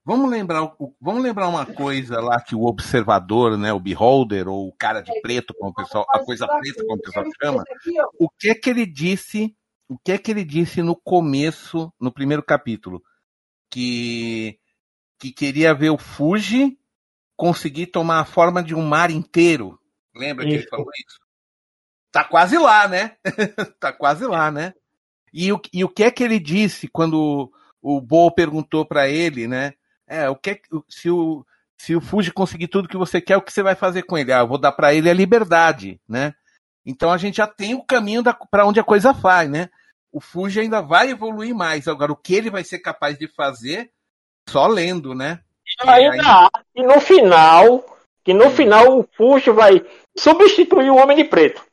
Vamos 0.03 0.31
lembrar, 0.31 0.75
vamos 0.99 1.21
lembrar 1.21 1.47
uma 1.47 1.63
coisa 1.65 2.19
lá 2.19 2.41
que 2.41 2.55
o 2.55 2.63
observador, 2.65 3.55
né, 3.55 3.71
o 3.71 3.79
beholder, 3.79 4.47
ou 4.47 4.67
o 4.67 4.73
cara 4.73 4.99
de 5.01 5.21
preto, 5.21 5.53
como 5.53 5.69
o 5.69 5.73
pessoal, 5.75 6.05
a 6.09 6.17
coisa 6.25 6.47
preta, 6.47 6.83
como 6.83 6.95
o 6.97 7.01
pessoal 7.01 7.25
chama, 7.39 7.63
o 8.19 8.27
que 8.27 8.49
é 8.49 8.55
que 8.55 8.67
ele 8.71 8.85
disse, 8.87 9.55
o 9.87 9.97
que 9.99 10.11
é 10.11 10.17
que 10.17 10.31
ele 10.31 10.43
disse 10.43 10.81
no 10.81 10.95
começo, 10.95 11.93
no 11.99 12.11
primeiro 12.11 12.41
capítulo? 12.41 12.99
Que, 13.71 14.59
que 15.19 15.31
queria 15.31 15.71
ver 15.73 15.91
o 15.91 15.99
Fuji 15.99 16.77
conseguir 17.37 17.87
tomar 17.87 18.19
a 18.21 18.25
forma 18.25 18.63
de 18.63 18.73
um 18.73 18.81
mar 18.81 19.11
inteiro. 19.11 19.79
Lembra 20.15 20.45
que 20.45 20.51
ele 20.51 20.59
Isso. 20.61 20.69
falou 20.69 20.87
isso? 20.97 21.19
Tá 22.11 22.23
quase 22.23 22.57
lá, 22.57 22.87
né? 22.87 23.15
tá 23.79 23.93
quase 23.93 24.25
lá, 24.25 24.51
né? 24.51 24.73
E 25.33 25.51
o, 25.51 25.61
e 25.73 25.83
o 25.83 25.89
que 25.89 26.03
é 26.03 26.11
que 26.11 26.23
ele 26.23 26.39
disse 26.39 26.87
quando 26.87 27.51
o 27.81 28.01
Bo 28.01 28.31
perguntou 28.31 28.85
para 28.85 29.07
ele, 29.07 29.47
né? 29.47 29.73
É, 30.07 30.29
o 30.29 30.35
que 30.35 30.51
é, 30.51 30.55
que- 30.55 30.67
se 30.89 31.09
o 31.09 31.45
se 31.77 31.95
o 31.95 32.01
Fuji 32.01 32.31
conseguir 32.31 32.67
tudo 32.67 32.87
que 32.87 32.95
você 32.97 33.19
quer, 33.19 33.37
o 33.37 33.41
que 33.41 33.51
você 33.51 33.63
vai 33.63 33.73
fazer 33.73 34.03
com 34.03 34.15
ele? 34.15 34.31
Ah, 34.31 34.41
eu 34.41 34.47
vou 34.47 34.59
dar 34.59 34.71
para 34.71 34.93
ele 34.93 35.09
a 35.09 35.13
liberdade, 35.13 35.99
né? 36.07 36.31
Então 36.85 37.11
a 37.11 37.17
gente 37.17 37.37
já 37.37 37.47
tem 37.47 37.73
o 37.73 37.83
caminho 37.83 38.21
para 38.51 38.67
onde 38.67 38.79
a 38.79 38.83
coisa 38.83 39.11
vai, 39.11 39.47
né? 39.47 39.67
O 40.11 40.21
Fuji 40.21 40.59
ainda 40.59 40.79
vai 40.79 41.09
evoluir 41.09 41.55
mais. 41.55 41.87
Agora, 41.87 42.11
o 42.11 42.15
que 42.15 42.35
ele 42.35 42.51
vai 42.51 42.63
ser 42.63 42.79
capaz 42.79 43.17
de 43.17 43.27
fazer, 43.27 43.89
só 44.47 44.67
lendo, 44.67 45.15
né? 45.15 45.39
E 45.83 45.89
ainda 45.89 46.23
há 46.45 46.49
que 46.75 46.83
no 46.83 46.99
final, 47.01 47.97
que 48.23 48.33
no 48.33 48.51
final 48.51 48.99
o 48.99 49.07
Fuji 49.17 49.49
vai 49.49 49.81
substituir 50.15 50.91
o 50.91 50.97
Homem 50.97 51.17
de 51.17 51.23
Preto. 51.23 51.65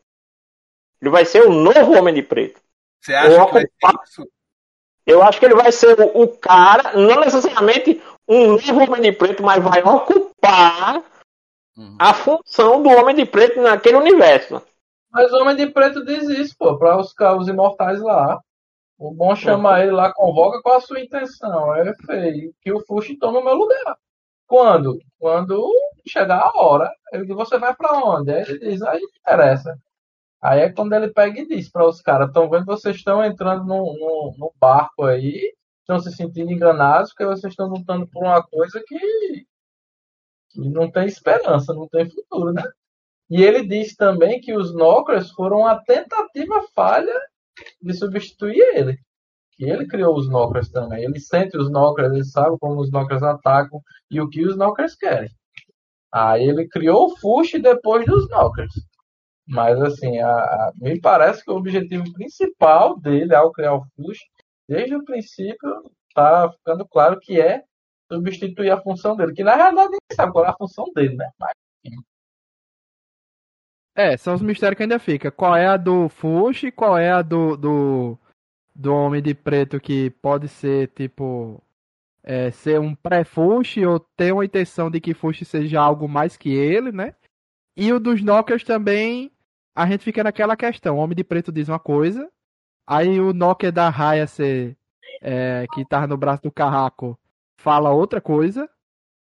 Ele 1.01 1.11
vai 1.11 1.25
ser 1.25 1.43
o 1.43 1.53
novo 1.53 1.97
Homem 1.97 2.15
de 2.15 2.23
Preto. 2.23 2.61
Você 3.01 3.15
acha 3.15 3.41
Ou 3.41 3.47
que 3.47 3.53
vai 3.53 3.63
ser 3.63 3.99
isso? 4.05 4.29
Eu 5.07 5.23
acho 5.23 5.39
que 5.39 5.47
ele 5.47 5.55
vai 5.55 5.73
ser 5.73 5.99
o, 5.99 6.23
o 6.23 6.29
cara, 6.29 6.93
não 6.97 7.21
necessariamente 7.21 8.03
um 8.29 8.49
novo 8.49 8.83
Homem 8.83 9.01
de 9.01 9.13
Preto, 9.13 9.43
mas 9.43 9.63
vai 9.63 9.83
ocupar 9.83 11.03
Uhum. 11.79 11.97
a 11.97 12.13
função 12.13 12.83
do 12.83 12.89
Homem 12.89 13.15
de 13.15 13.25
Preto 13.25 13.63
naquele 13.63 13.97
universo. 13.97 14.61
Mas 15.13 15.33
o 15.33 15.37
Homem 15.37 15.55
de 15.55 15.69
Preto 15.69 16.05
diz 16.05 16.29
isso, 16.29 16.55
pô, 16.59 16.77
para 16.77 16.99
os, 16.99 17.15
os 17.39 17.49
imortais 17.49 18.01
lá. 18.03 18.41
O 18.99 19.13
bom 19.13 19.35
chama 19.37 19.81
ele 19.81 19.93
lá, 19.93 20.13
convoca 20.13 20.61
qual 20.61 20.79
a 20.79 20.81
sua 20.81 21.01
intenção. 21.01 21.73
É 21.77 21.95
feio. 22.05 22.53
Que 22.61 22.73
o 22.73 22.85
Fuxi 22.85 23.17
tome 23.17 23.39
o 23.39 23.45
meu 23.45 23.55
lugar. 23.55 23.97
Quando? 24.45 24.99
Quando 25.21 25.71
chegar 26.05 26.41
a 26.41 26.61
hora. 26.61 26.93
Ele 27.13 27.27
diz, 27.27 27.37
você 27.37 27.59
vai 27.59 27.73
pra 27.77 27.93
onde? 27.93 28.33
Aí 28.33 28.43
ele 28.43 28.59
diz, 28.59 28.83
aí 28.83 29.01
não 29.01 29.09
interessa. 29.09 29.79
Aí 30.43 30.61
é 30.61 30.73
quando 30.73 30.93
ele 30.93 31.13
pega 31.13 31.41
e 31.41 31.49
diz 31.49 31.69
para 31.71 31.87
os 31.87 32.01
caras, 32.01 32.29
estão 32.29 32.49
vendo 32.49 32.65
vocês 32.67 32.97
estão 32.97 33.25
entrando 33.25 33.65
no, 33.65 33.77
no, 33.77 34.35
no 34.39 34.53
barco 34.61 35.05
aí, 35.05 35.53
estão 35.81 35.99
se 35.99 36.13
sentindo 36.13 36.53
enganados, 36.53 37.11
porque 37.11 37.27
vocês 37.27 37.53
estão 37.53 37.69
lutando 37.69 38.07
por 38.09 38.25
uma 38.25 38.43
coisa 38.43 38.83
que, 38.87 39.47
que 40.51 40.61
não 40.71 40.91
tem 40.91 41.07
esperança, 41.07 41.75
não 41.75 41.89
tem 41.89 42.09
futuro, 42.09 42.53
né? 42.53 42.63
E 43.31 43.43
ele 43.43 43.67
diz 43.67 43.95
também 43.97 44.41
que 44.41 44.55
os 44.55 44.75
Knockers 44.75 45.31
foram 45.33 45.59
uma 45.61 45.83
tentativa 45.85 46.63
falha 46.75 47.15
de 47.83 47.93
substituir 47.95 48.61
ele. 48.75 48.99
Que 49.53 49.65
ele 49.65 49.87
criou 49.87 50.17
os 50.17 50.29
Knockers 50.29 50.71
também. 50.71 51.05
Ele 51.05 51.21
sente 51.21 51.57
os 51.57 51.71
Knockers, 51.71 52.13
ele 52.13 52.25
sabe 52.25 52.57
como 52.59 52.81
os 52.81 52.91
Knockers 52.91 53.23
atacam 53.23 53.83
e 54.11 54.21
o 54.21 54.29
que 54.29 54.47
os 54.47 54.57
Knockers 54.57 54.95
querem. 54.95 55.31
Aí 56.13 56.49
ele 56.49 56.69
criou 56.69 57.07
o 57.07 57.17
Fush 57.19 57.53
depois 57.61 58.07
dos 58.07 58.29
Knockers. 58.31 58.73
Mas 59.49 59.81
assim, 59.81 60.19
a- 60.19 60.29
a- 60.31 60.73
me 60.77 61.01
parece 61.01 61.45
que 61.45 61.51
o 61.51 61.57
objetivo 61.57 62.13
principal 62.13 62.99
dele 63.01 63.35
ao 63.35 63.51
criar 63.53 63.75
o 63.75 63.85
Fush, 63.97 64.19
desde 64.69 64.95
o 64.95 65.05
princípio, 65.05 65.91
tá 66.15 66.51
ficando 66.53 66.87
claro 66.87 67.19
que 67.21 67.41
é 67.41 67.65
substituir 68.13 68.71
a 68.71 68.81
função 68.81 69.17
dele. 69.17 69.33
Que 69.35 69.45
na 69.45 69.55
realidade 69.57 69.87
ninguém 69.89 70.17
sabe 70.17 70.33
qual 70.33 70.45
é 70.45 70.49
a 70.49 70.57
função 70.57 70.87
dele, 70.95 71.17
né? 71.17 71.31
Mas, 71.39 71.53
É, 73.95 74.17
são 74.17 74.35
os 74.35 74.43
mistérios 74.43 74.77
que 74.77 74.83
ainda 74.85 74.99
fica. 74.99 75.31
Qual 75.31 75.57
é 75.57 75.67
a 75.67 75.77
do 75.77 76.09
Fush 76.09 76.65
e 76.65 76.73
qual 76.73 76.97
é 76.97 77.11
a 77.11 77.21
do, 77.21 77.57
do, 77.57 78.19
do 78.75 78.95
Homem 78.95 79.23
de 79.23 79.35
Preto 79.35 79.81
que 79.81 80.11
pode 80.11 80.49
ser, 80.49 80.89
tipo, 80.89 81.63
é, 82.23 82.51
ser 82.51 82.81
um 82.81 82.95
pré-Fush 82.95 83.79
ou 83.79 84.01
ter 84.01 84.33
uma 84.33 84.45
intenção 84.45 84.91
de 84.91 85.01
que 85.01 85.15
Fush 85.15 85.45
seja 85.47 85.81
algo 85.81 86.09
mais 86.09 86.37
que 86.37 86.51
ele, 86.51 86.93
né? 86.93 87.15
E 87.77 87.93
o 87.93 88.01
dos 88.01 88.23
Knockers 88.23 88.65
também, 88.65 89.33
a 89.83 89.87
gente 89.87 90.03
fica 90.05 90.25
naquela 90.25 90.57
questão. 90.57 90.97
O 90.97 90.99
Homem 91.01 91.15
de 91.17 91.23
Preto 91.25 91.53
diz 91.53 91.69
uma 91.69 91.79
coisa, 91.79 92.29
aí 92.87 93.21
o 93.21 93.33
Knocker 93.33 93.71
da 93.73 93.89
Raya 93.89 94.27
ser, 94.27 94.77
é, 95.23 95.67
que 95.73 95.85
tá 95.85 96.07
no 96.07 96.17
braço 96.17 96.43
do 96.43 96.51
Carraco 96.53 97.19
fala 97.61 97.91
outra 97.93 98.21
coisa, 98.21 98.69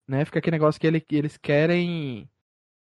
né? 0.07 0.25
Fica 0.25 0.39
aquele 0.39 0.55
negócio 0.55 0.79
que 0.79 0.87
ele, 0.87 0.99
que 0.99 1.15
eles 1.15 1.37
querem 1.37 2.27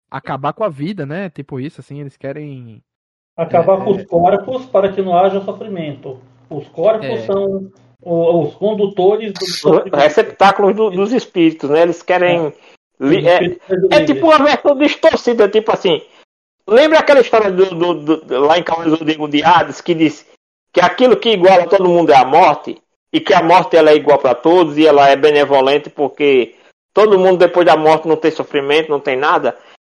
acabar 0.09 0.53
com 0.53 0.63
a 0.63 0.69
vida, 0.69 1.05
né? 1.05 1.29
Tipo 1.29 1.59
isso, 1.59 1.81
assim, 1.81 1.99
eles 1.99 2.15
querem. 2.17 2.81
Acabar 3.37 3.81
É, 3.81 3.83
com 3.83 3.91
os 3.91 4.03
corpos 4.05 4.65
para 4.67 4.91
que 4.93 5.01
não 5.01 5.17
haja 5.17 5.41
sofrimento. 5.41 6.21
Os 6.49 6.67
corpos 6.69 7.05
É. 7.05 7.25
são 7.25 7.71
os 8.01 8.55
condutores 8.55 9.33
do. 9.33 9.95
Receptáculos 9.97 10.75
do- 10.75 10.91
dos 10.91 11.11
espíritos, 11.11 11.69
né? 11.69 11.81
Eles 11.81 12.01
querem. 12.01 12.53
li- 12.99 13.27
É, 13.27 13.97
é 13.97 14.05
tipo 14.05 14.27
uma 14.27 14.37
versão 14.41 14.77
distorcida, 14.77 15.49
tipo 15.49 15.71
assim. 15.71 16.01
Lembra 16.67 16.99
aquela 16.99 17.21
história 17.21 17.51
do, 17.51 17.65
do- 17.75 18.17
do- 18.17 18.39
lá 18.39 18.57
em 18.57 18.63
Cavaleiros 18.63 18.99
do 18.99 19.05
Zodíaco 19.05 19.27
de 19.27 19.43
Hades 19.43 19.81
que 19.81 19.93
diz 19.93 20.25
que 20.73 20.81
aquilo 20.81 21.15
que 21.17 21.29
iguala 21.29 21.67
todo 21.67 21.87
mundo 21.87 22.11
é 22.11 22.15
a 22.15 22.25
morte 22.25 22.81
e 23.13 23.19
que 23.19 23.33
a 23.33 23.41
morte 23.43 23.77
ela 23.77 23.91
é 23.91 23.95
igual 23.95 24.17
para 24.17 24.33
todos 24.35 24.77
e 24.77 24.85
ela 24.85 25.07
é 25.07 25.15
benevolente 25.15 25.89
porque 25.89 26.55
todo 26.93 27.19
mundo 27.19 27.37
depois 27.37 27.65
da 27.65 27.77
morte 27.77 28.07
não 28.07 28.17
tem 28.17 28.31
sofrimento, 28.31 28.89
não 28.89 28.99
tem 28.99 29.15
nada. 29.15 29.57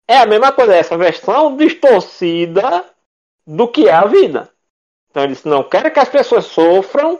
É 0.07 0.17
a 0.17 0.25
mesma 0.25 0.51
coisa, 0.51 0.75
essa 0.75 0.97
versão 0.97 1.55
distorcida 1.55 2.85
do 3.45 3.67
que 3.67 3.87
é 3.87 3.93
a 3.93 4.05
vida. 4.05 4.49
Então 5.09 5.23
eles 5.23 5.43
não 5.43 5.63
querem 5.63 5.91
que 5.91 5.99
as 5.99 6.09
pessoas 6.09 6.45
sofram, 6.45 7.19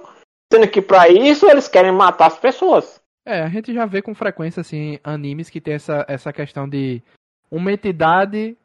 sendo 0.52 0.68
que 0.68 0.82
para 0.82 1.08
isso 1.08 1.50
eles 1.50 1.68
querem 1.68 1.92
matar 1.92 2.28
as 2.28 2.38
pessoas. 2.38 3.00
É, 3.26 3.42
a 3.42 3.48
gente 3.50 3.74
já 3.74 3.86
vê 3.86 4.02
com 4.02 4.14
frequência, 4.14 4.62
assim, 4.62 5.00
animes 5.04 5.50
que 5.50 5.62
tem 5.62 5.76
essa, 5.76 6.06
essa 6.08 6.32
questão 6.34 6.68
de 6.68 7.02
uma 7.50 7.72
entidade 7.72 8.56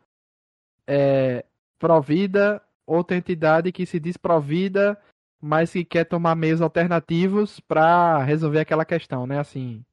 é, 0.87 1.45
provida, 1.79 2.63
outra 2.87 3.17
entidade 3.17 3.73
que 3.73 3.87
se 3.87 4.01
diz 4.01 4.17
provida, 4.17 4.99
mas 5.41 5.73
que 5.73 5.85
quer 5.85 6.05
tomar 6.05 6.35
meios 6.35 6.61
alternativos 6.61 7.61
pra 7.61 8.23
resolver 8.23 8.61
aquela 8.61 8.85
questão, 8.85 9.27
né? 9.27 9.39
Assim, 9.39 9.85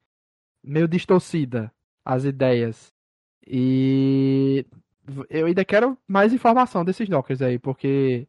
meio 0.63 0.87
distorcida 0.87 1.71
as 2.05 2.25
ideias. 2.25 2.93
E 3.45 4.65
eu 5.29 5.45
ainda 5.45 5.63
quero 5.63 5.97
mais 6.07 6.33
informação 6.33 6.83
desses 6.83 7.07
knockers 7.07 7.41
aí, 7.41 7.57
porque 7.57 8.27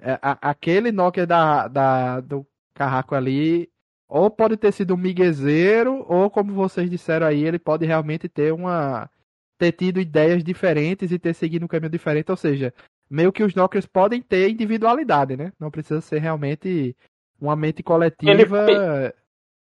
é, 0.00 0.12
a- 0.22 0.38
aquele 0.50 0.90
knocker 0.92 1.26
da, 1.26 1.68
da, 1.68 2.20
do 2.20 2.46
carraco 2.74 3.14
ali 3.14 3.70
ou 4.08 4.30
pode 4.30 4.56
ter 4.56 4.72
sido 4.72 4.94
um 4.94 4.96
miguezeiro, 4.98 6.04
ou 6.08 6.30
como 6.30 6.52
vocês 6.52 6.88
disseram 6.90 7.26
aí, 7.26 7.44
ele 7.44 7.58
pode 7.58 7.84
realmente 7.86 8.28
ter 8.28 8.52
uma 8.52 9.10
ter 9.58 9.72
tido 9.72 10.00
ideias 10.00 10.42
diferentes 10.42 11.12
e 11.12 11.18
ter 11.18 11.34
seguido 11.34 11.64
um 11.64 11.68
caminho 11.68 11.90
diferente, 11.90 12.30
ou 12.30 12.36
seja, 12.36 12.72
meio 13.08 13.32
que 13.32 13.42
os 13.42 13.54
knockers 13.54 13.86
podem 13.86 14.20
ter 14.20 14.48
individualidade, 14.48 15.36
né? 15.36 15.52
Não 15.58 15.70
precisa 15.70 16.00
ser 16.00 16.18
realmente 16.18 16.96
uma 17.40 17.54
mente 17.54 17.82
coletiva. 17.82 18.66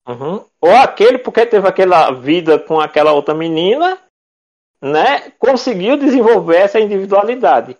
Uhum. 0.08 0.44
Ou 0.60 0.76
aquele, 0.76 1.18
porque 1.18 1.46
teve 1.46 1.68
aquela 1.68 2.10
vida 2.10 2.58
com 2.58 2.80
aquela 2.80 3.12
outra 3.12 3.34
menina, 3.34 3.98
né? 4.80 5.30
Conseguiu 5.38 5.96
desenvolver 5.96 6.56
essa 6.56 6.80
individualidade. 6.80 7.76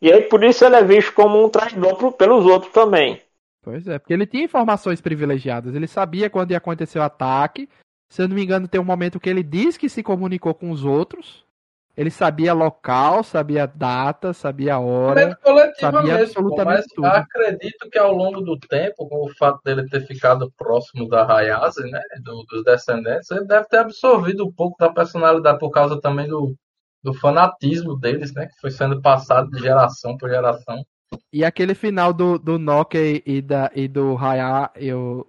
E 0.00 0.12
aí 0.12 0.22
por 0.22 0.42
isso 0.42 0.64
ele 0.64 0.76
é 0.76 0.84
visto 0.84 1.12
como 1.12 1.42
um 1.42 1.48
traidor 1.48 1.96
pro- 1.96 2.12
pelos 2.12 2.44
outros 2.44 2.72
também. 2.72 3.22
Pois 3.62 3.86
é, 3.86 3.98
porque 3.98 4.12
ele 4.12 4.26
tinha 4.26 4.44
informações 4.44 5.00
privilegiadas, 5.00 5.74
ele 5.74 5.86
sabia 5.86 6.28
quando 6.28 6.50
ia 6.50 6.58
acontecer 6.58 6.98
o 6.98 7.02
ataque. 7.02 7.68
Se 8.10 8.20
eu 8.20 8.28
não 8.28 8.34
me 8.34 8.42
engano, 8.42 8.68
tem 8.68 8.80
um 8.80 8.84
momento 8.84 9.20
que 9.20 9.30
ele 9.30 9.42
diz 9.42 9.78
que 9.78 9.88
se 9.88 10.02
comunicou 10.02 10.52
com 10.52 10.70
os 10.70 10.84
outros. 10.84 11.46
Ele 11.94 12.10
sabia 12.10 12.54
local, 12.54 13.22
sabia 13.22 13.66
data, 13.66 14.32
sabia 14.32 14.78
hora. 14.78 15.38
Sabia 15.78 16.02
mesmo, 16.02 16.22
absolutamente 16.22 16.76
mas 16.78 16.86
tudo. 16.86 17.06
acredito 17.06 17.90
que 17.90 17.98
ao 17.98 18.12
longo 18.14 18.40
do 18.40 18.58
tempo, 18.58 19.06
com 19.08 19.26
o 19.26 19.34
fato 19.36 19.60
dele 19.62 19.86
ter 19.88 20.06
ficado 20.06 20.50
próximo 20.56 21.06
da 21.08 21.26
Hayase, 21.30 21.82
né, 21.90 22.00
do- 22.22 22.44
dos 22.44 22.64
descendentes, 22.64 23.30
ele 23.30 23.44
deve 23.44 23.66
ter 23.66 23.78
absorvido 23.78 24.46
um 24.46 24.52
pouco 24.52 24.76
da 24.78 24.90
personalidade 24.90 25.58
por 25.58 25.70
causa 25.70 26.00
também 26.00 26.26
do, 26.26 26.54
do 27.02 27.12
fanatismo 27.12 27.98
deles, 27.98 28.32
né, 28.32 28.46
que 28.46 28.58
foi 28.60 28.70
sendo 28.70 29.02
passado 29.02 29.50
de 29.50 29.60
geração 29.60 30.16
por 30.16 30.30
geração. 30.30 30.82
E 31.30 31.44
aquele 31.44 31.74
final 31.74 32.12
do, 32.14 32.38
do 32.38 32.58
Nokia 32.58 33.00
e, 33.02 33.22
e 33.26 33.42
da, 33.42 33.70
e 33.74 33.86
do 33.86 34.14
Raya 34.14 34.70
e 34.76 34.90
o, 34.94 35.26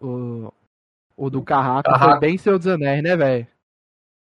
o, 1.18 1.26
o 1.26 1.30
do 1.30 1.42
Carraco 1.42 1.90
foi 1.90 2.00
Carraco. 2.00 2.22
bem 2.22 2.38
Senhor 2.38 2.58
dos 2.58 2.68
Anéis, 2.68 3.04
né, 3.04 3.18
velho? 3.18 3.48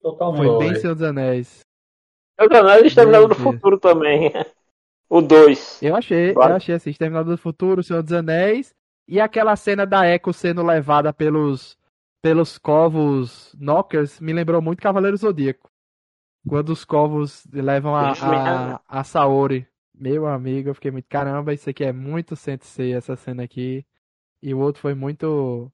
Totalmente. 0.02 0.46
Foi 0.46 0.58
bem 0.58 0.72
Foi. 0.72 0.76
Senhor 0.82 0.94
dos 0.94 1.04
Anéis. 1.04 1.67
Eu 2.38 2.50
não, 2.50 2.70
eles 2.76 2.94
terminaram 2.94 3.28
Meu 3.28 3.36
do 3.36 3.42
futuro 3.44 3.80
também. 3.80 4.32
O 5.10 5.22
2. 5.22 5.82
Eu 5.82 5.96
achei, 5.96 6.34
Vale. 6.34 6.52
eu 6.52 6.56
achei 6.58 6.76
assim, 6.76 6.90
Exterminador 6.90 7.36
do 7.36 7.42
Futuro, 7.42 7.82
Senhor 7.82 8.04
dos 8.04 8.12
Anéis, 8.12 8.76
e 9.08 9.22
aquela 9.22 9.56
cena 9.56 9.86
da 9.86 10.06
Echo 10.06 10.34
sendo 10.34 10.62
levada 10.62 11.14
pelos 11.14 11.78
pelos 12.22 12.58
covos 12.58 13.56
Knockers 13.58 14.20
me 14.20 14.34
lembrou 14.34 14.62
muito 14.62 14.82
Cavaleiro 14.82 15.16
Zodíaco. 15.16 15.70
Quando 16.46 16.70
os 16.70 16.84
covos 16.84 17.46
levam 17.54 17.96
a, 17.96 18.12
a, 18.12 18.82
a 18.88 19.04
Saori. 19.04 19.68
Meu 19.94 20.28
amigo, 20.28 20.70
eu 20.70 20.76
fiquei 20.76 20.92
muito, 20.92 21.08
caramba, 21.10 21.54
isso 21.54 21.70
aqui 21.70 21.84
é 21.84 21.92
muito 21.94 22.36
Sensei, 22.36 22.94
essa 22.94 23.16
cena 23.16 23.44
aqui. 23.44 23.86
E 24.42 24.54
o 24.54 24.60
outro 24.60 24.82
foi 24.82 24.94
muito 24.94 25.72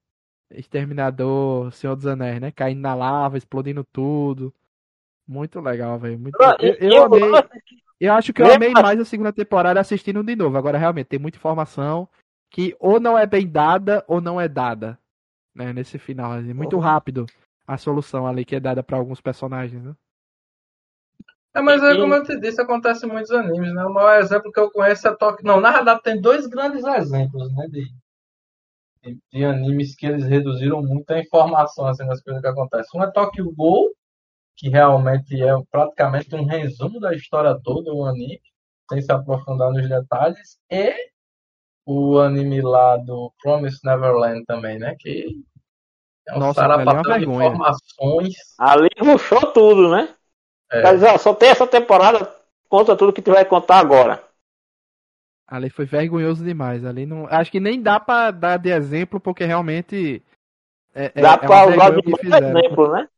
Exterminador, 0.50 1.72
Senhor 1.72 1.94
dos 1.96 2.06
Anéis, 2.06 2.40
né? 2.40 2.50
Caindo 2.50 2.80
na 2.80 2.94
lava, 2.94 3.36
explodindo 3.36 3.84
tudo. 3.84 4.54
Muito 5.26 5.60
legal, 5.60 5.98
velho. 5.98 6.18
Muito... 6.18 6.36
Eu, 6.40 6.50
e- 6.68 6.76
eu 6.80 6.92
eu- 6.92 7.04
amei. 7.04 7.30
Eu 8.00 8.12
acho 8.12 8.32
que 8.32 8.42
eu 8.42 8.52
amei 8.52 8.72
mais 8.72 8.98
a 9.00 9.04
segunda 9.04 9.32
temporada 9.32 9.80
assistindo 9.80 10.22
de 10.22 10.36
novo. 10.36 10.58
Agora, 10.58 10.76
realmente, 10.76 11.06
tem 11.06 11.18
muita 11.18 11.38
informação 11.38 12.08
que 12.50 12.76
ou 12.78 13.00
não 13.00 13.16
é 13.16 13.26
bem 13.26 13.46
dada 13.48 14.04
ou 14.06 14.20
não 14.20 14.40
é 14.40 14.48
dada. 14.48 14.98
Né, 15.54 15.72
nesse 15.72 15.98
final. 16.00 16.32
assim, 16.32 16.52
muito 16.52 16.74
Uhum. 16.74 16.82
rápido 16.82 17.26
a 17.64 17.78
solução 17.78 18.26
ali 18.26 18.44
que 18.44 18.56
é 18.56 18.60
dada 18.60 18.82
pra 18.82 18.96
alguns 18.98 19.20
personagens, 19.20 19.84
né? 19.84 19.94
É, 21.54 21.60
mas 21.60 21.80
é 21.80 21.92
E- 21.92 21.96
como 22.00 22.12
eu 22.12 22.24
te 22.24 22.36
disse, 22.40 22.60
acontece 22.60 23.06
em 23.06 23.08
muitos 23.08 23.30
animes, 23.30 23.72
né? 23.72 23.84
O 23.84 23.92
maior 23.94 24.18
exemplo 24.20 24.50
que 24.50 24.58
eu 24.58 24.68
conheço 24.72 25.06
é 25.06 25.14
Tokyo. 25.14 25.46
Não, 25.46 25.60
na 25.60 25.70
verdade 25.70 26.02
tem 26.02 26.20
dois 26.20 26.48
grandes 26.48 26.84
exemplos, 26.84 27.54
né? 27.54 27.68
De, 27.68 27.84
de, 29.04 29.18
de 29.32 29.44
animes 29.44 29.94
que 29.94 30.06
eles 30.06 30.24
reduziram 30.24 30.82
muito 30.82 31.08
a 31.12 31.20
informação 31.20 31.86
assim, 31.86 32.04
das 32.04 32.20
coisas 32.20 32.42
que 32.42 32.48
acontecem. 32.48 33.00
Um 33.00 33.04
é 33.04 33.10
Tokyo 33.12 33.52
Ghoul, 33.52 33.92
que 34.56 34.68
realmente 34.68 35.42
é 35.42 35.52
praticamente 35.70 36.34
um 36.34 36.44
resumo 36.44 37.00
da 37.00 37.14
história 37.14 37.58
toda 37.62 37.90
do 37.90 38.04
anime, 38.04 38.40
sem 38.90 39.00
se 39.00 39.12
aprofundar 39.12 39.72
nos 39.72 39.88
detalhes, 39.88 40.58
e 40.70 40.94
o 41.86 42.18
anime 42.18 42.60
lá 42.62 42.96
do 42.96 43.32
Promise 43.42 43.80
Neverland 43.84 44.44
também, 44.44 44.78
né? 44.78 44.94
Que 44.98 45.26
é 46.26 46.34
um 46.34 46.38
Nossa, 46.38 46.64
ali 46.64 46.72
é 46.72 46.84
sarapatel 46.84 47.18
de 47.18 47.24
informações. 47.24 48.34
Ali 48.58 48.88
ruxou 48.98 49.52
tudo, 49.52 49.90
né? 49.90 50.14
É. 50.70 50.92
Dizer, 50.94 51.08
ó, 51.08 51.18
só 51.18 51.34
tem 51.34 51.50
essa 51.50 51.66
temporada, 51.66 52.34
conta 52.68 52.96
tudo 52.96 53.12
que 53.12 53.22
tu 53.22 53.32
vai 53.32 53.44
contar 53.44 53.78
agora. 53.78 54.22
Ali 55.46 55.68
foi 55.68 55.84
vergonhoso 55.84 56.42
demais. 56.42 56.84
Ali 56.84 57.04
não. 57.04 57.26
Acho 57.26 57.50
que 57.50 57.60
nem 57.60 57.80
dá 57.80 58.00
pra 58.00 58.30
dar 58.30 58.56
de 58.56 58.70
exemplo, 58.70 59.20
porque 59.20 59.44
realmente. 59.44 60.22
É, 60.94 61.12
é- 61.14 61.20
Dá 61.20 61.34
é 61.34 61.36
pra 61.38 61.66
uma 61.66 61.74
usar 61.74 61.90
de 61.90 61.98
o 61.98 62.34
exemplo, 62.36 62.92
né? 62.92 63.08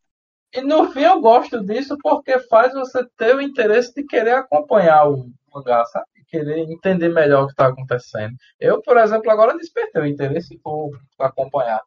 E 0.57 0.63
no 0.63 0.91
fim 0.91 1.03
eu 1.03 1.21
gosto 1.21 1.63
disso 1.63 1.99
porque 2.03 2.39
faz 2.49 2.73
você 2.73 3.07
ter 3.19 3.37
o 3.37 3.43
interesse 3.43 3.93
de 3.95 4.03
querer 4.07 4.37
acompanhar 4.37 5.07
o 5.07 5.31
mangá, 5.53 5.85
sabe? 5.85 6.07
Querer 6.29 6.61
entender 6.61 7.11
melhor 7.11 7.43
o 7.43 7.47
que 7.47 7.53
está 7.53 7.67
acontecendo. 7.67 8.35
Eu, 8.59 8.81
por 8.81 8.97
exemplo, 8.97 9.31
agora 9.31 9.57
despertei 9.59 10.01
o 10.01 10.07
interesse 10.07 10.59
por 10.61 10.99
acompanhar. 11.19 11.83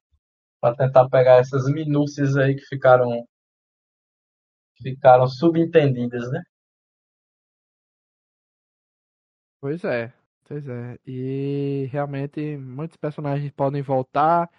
Para 0.61 0.75
tentar 0.75 1.09
pegar 1.09 1.37
essas 1.37 1.65
minúcias 1.65 2.37
aí 2.37 2.55
que 2.55 2.61
ficaram 2.65 3.25
ficaram 4.83 5.27
subentendidas, 5.27 6.29
né? 6.31 6.43
Pois 9.59 9.83
é, 9.83 10.13
pois 10.47 10.67
é. 10.69 10.97
E 11.07 11.89
realmente 11.91 12.55
muitos 12.55 12.97
personagens 12.97 13.51
podem 13.51 13.81
voltar. 13.81 14.49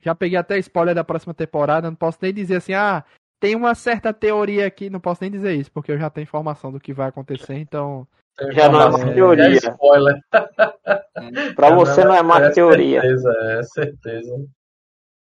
Já 0.00 0.14
peguei 0.14 0.38
até 0.38 0.58
spoiler 0.58 0.94
da 0.94 1.04
próxima 1.04 1.34
temporada, 1.34 1.88
não 1.88 1.96
posso 1.96 2.18
nem 2.20 2.32
dizer 2.32 2.56
assim, 2.56 2.74
ah, 2.74 3.04
tem 3.40 3.56
uma 3.56 3.74
certa 3.74 4.12
teoria 4.12 4.66
aqui, 4.66 4.90
não 4.90 5.00
posso 5.00 5.22
nem 5.22 5.30
dizer 5.30 5.54
isso, 5.54 5.72
porque 5.72 5.90
eu 5.90 5.98
já 5.98 6.10
tenho 6.10 6.24
informação 6.24 6.70
do 6.70 6.78
que 6.78 6.92
vai 6.92 7.08
acontecer, 7.08 7.54
então. 7.54 8.06
Já 8.52 8.68
não 8.68 8.80
é 8.80 8.90
mais 8.90 9.14
teoria. 9.14 9.44
É 9.44 9.52
spoiler. 9.54 10.20
Pra 11.56 11.74
você 11.74 12.04
não 12.04 12.14
é 12.14 12.22
mais 12.22 12.44
é 12.44 12.50
teoria. 12.50 13.00
Certeza, 13.00 13.30
é 13.30 13.62
certeza. 13.62 14.46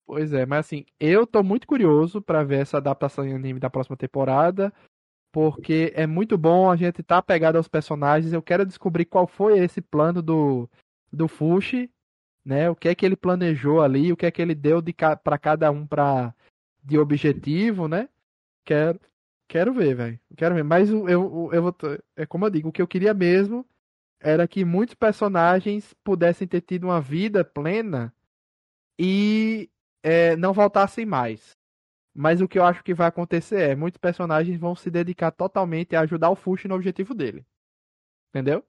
Pois 0.06 0.32
é, 0.32 0.46
mas 0.46 0.60
assim, 0.60 0.86
eu 0.98 1.26
tô 1.26 1.42
muito 1.42 1.66
curioso 1.66 2.22
pra 2.22 2.42
ver 2.42 2.60
essa 2.60 2.78
adaptação 2.78 3.26
em 3.26 3.34
anime 3.34 3.60
da 3.60 3.68
próxima 3.68 3.94
temporada, 3.94 4.72
porque 5.30 5.92
é 5.94 6.06
muito 6.06 6.38
bom 6.38 6.70
a 6.70 6.76
gente 6.76 7.02
tá 7.02 7.20
pegado 7.20 7.58
aos 7.58 7.68
personagens. 7.68 8.32
Eu 8.32 8.40
quero 8.40 8.64
descobrir 8.64 9.04
qual 9.04 9.26
foi 9.26 9.58
esse 9.58 9.82
plano 9.82 10.22
do 10.22 10.68
do 11.12 11.28
Fushi, 11.28 11.90
né? 12.44 12.70
O 12.70 12.76
que 12.76 12.88
é 12.88 12.94
que 12.94 13.04
ele 13.04 13.16
planejou 13.16 13.82
ali, 13.82 14.10
o 14.10 14.16
que 14.16 14.24
é 14.24 14.30
que 14.30 14.40
ele 14.40 14.54
deu 14.54 14.80
de 14.80 14.94
ca 14.94 15.14
para 15.14 15.36
cada 15.36 15.70
um 15.70 15.86
para 15.86 16.34
de 16.88 16.98
objetivo, 16.98 17.86
né? 17.86 18.08
Quero 18.64 19.00
quero 19.46 19.72
ver, 19.72 19.94
velho. 19.94 20.20
Quero 20.36 20.54
ver, 20.54 20.64
mas 20.64 20.90
eu 20.90 21.08
eu, 21.08 21.50
eu 21.52 21.62
vou 21.62 21.76
é 22.16 22.26
como 22.26 22.46
eu 22.46 22.50
digo, 22.50 22.68
o 22.68 22.72
que 22.72 22.82
eu 22.82 22.88
queria 22.88 23.14
mesmo 23.14 23.66
era 24.20 24.48
que 24.48 24.64
muitos 24.64 24.94
personagens 24.94 25.94
pudessem 26.02 26.48
ter 26.48 26.60
tido 26.62 26.84
uma 26.84 27.00
vida 27.00 27.44
plena 27.44 28.12
e 28.98 29.70
é, 30.02 30.36
não 30.36 30.52
voltassem 30.52 31.06
mais. 31.06 31.56
Mas 32.14 32.40
o 32.40 32.48
que 32.48 32.58
eu 32.58 32.64
acho 32.64 32.82
que 32.82 32.94
vai 32.94 33.06
acontecer 33.06 33.60
é, 33.60 33.76
muitos 33.76 33.98
personagens 33.98 34.58
vão 34.58 34.74
se 34.74 34.90
dedicar 34.90 35.30
totalmente 35.30 35.94
a 35.94 36.00
ajudar 36.00 36.30
o 36.30 36.36
Fushi 36.36 36.66
no 36.66 36.74
objetivo 36.74 37.14
dele. 37.14 37.46
Entendeu? 38.30 38.64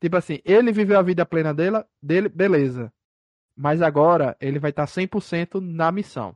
Tipo 0.00 0.16
assim, 0.16 0.40
ele 0.44 0.72
viveu 0.72 0.98
a 0.98 1.02
vida 1.02 1.26
plena 1.26 1.52
dele, 1.52 1.84
dele 2.02 2.28
beleza. 2.28 2.92
Mas 3.54 3.82
agora 3.82 4.36
ele 4.40 4.58
vai 4.58 4.70
estar 4.70 4.86
100% 4.86 5.60
na 5.60 5.92
missão. 5.92 6.34